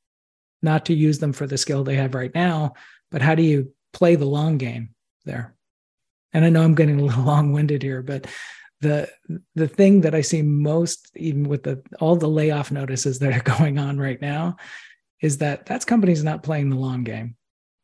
Not 0.63 0.87
to 0.87 0.95
use 0.95 1.19
them 1.19 1.33
for 1.33 1.47
the 1.47 1.59
skill 1.59 1.85
they 1.85 1.97
have 1.97 2.15
right 2.15 2.35
now 2.35 2.75
but 3.15 3.23
how 3.23 3.37
do 3.37 3.45
you 3.45 3.73
play 3.93 4.17
the 4.17 4.27
long 4.27 4.59
game 4.59 4.91
there? 5.25 5.55
And 6.33 6.45
I 6.45 6.49
know 6.49 6.63
I'm 6.63 6.75
getting 6.75 6.99
a 6.99 7.05
little 7.05 7.23
long-winded 7.33 7.81
here, 7.81 8.03
but 8.03 8.27
the 8.85 9.11
the 9.55 9.67
thing 9.67 10.03
that 10.03 10.15
I 10.15 10.21
see 10.21 10.43
most, 10.43 11.11
even 11.17 11.49
with 11.49 11.65
the 11.65 11.83
all 12.01 12.15
the 12.17 12.29
layoff 12.29 12.71
notices 12.71 13.19
that 13.19 13.33
are 13.33 13.57
going 13.59 13.79
on 13.79 13.99
right 13.99 14.21
now, 14.21 14.57
is 15.21 15.39
that 15.39 15.67
that's 15.67 15.85
companies 15.85 16.23
not 16.23 16.43
playing 16.43 16.71
the 16.71 16.77
long 16.77 17.03
game. 17.03 17.37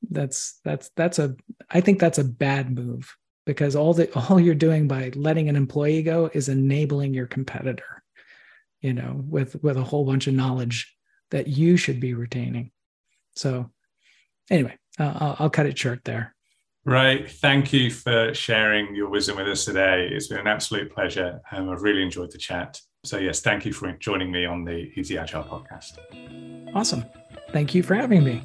That's 0.08 0.60
that's 0.64 0.90
that's 0.96 1.18
a 1.18 1.34
I 1.68 1.80
think 1.80 1.98
that's 1.98 2.18
a 2.18 2.24
bad 2.24 2.74
move 2.74 3.16
because 3.46 3.74
all 3.74 3.94
the 3.94 4.12
all 4.14 4.38
you're 4.38 4.54
doing 4.54 4.86
by 4.86 5.10
letting 5.14 5.48
an 5.48 5.56
employee 5.56 6.02
go 6.02 6.30
is 6.32 6.48
enabling 6.48 7.14
your 7.14 7.26
competitor, 7.26 8.02
you 8.80 8.92
know, 8.92 9.20
with 9.24 9.62
with 9.62 9.76
a 9.76 9.84
whole 9.84 10.04
bunch 10.04 10.26
of 10.26 10.34
knowledge 10.34 10.94
that 11.30 11.48
you 11.48 11.76
should 11.76 12.00
be 12.00 12.14
retaining. 12.14 12.70
So, 13.34 13.70
anyway, 14.50 14.76
uh, 14.98 15.14
I'll, 15.16 15.36
I'll 15.38 15.50
cut 15.50 15.66
it 15.66 15.78
short 15.78 16.04
there. 16.04 16.34
Right. 16.84 17.30
Thank 17.30 17.72
you 17.72 17.90
for 17.90 18.32
sharing 18.32 18.94
your 18.94 19.10
wisdom 19.10 19.36
with 19.36 19.48
us 19.48 19.64
today. 19.64 20.08
It's 20.10 20.28
been 20.28 20.38
an 20.38 20.46
absolute 20.46 20.92
pleasure. 20.92 21.40
and 21.50 21.70
I've 21.70 21.82
really 21.82 22.02
enjoyed 22.02 22.32
the 22.32 22.38
chat. 22.38 22.80
So, 23.04 23.18
yes, 23.18 23.40
thank 23.40 23.64
you 23.64 23.72
for 23.72 23.92
joining 23.92 24.30
me 24.30 24.44
on 24.44 24.64
the 24.64 24.90
Easy 24.96 25.18
Agile 25.18 25.44
podcast. 25.44 25.98
Awesome. 26.74 27.04
Thank 27.52 27.74
you 27.74 27.82
for 27.82 27.94
having 27.94 28.24
me. 28.24 28.42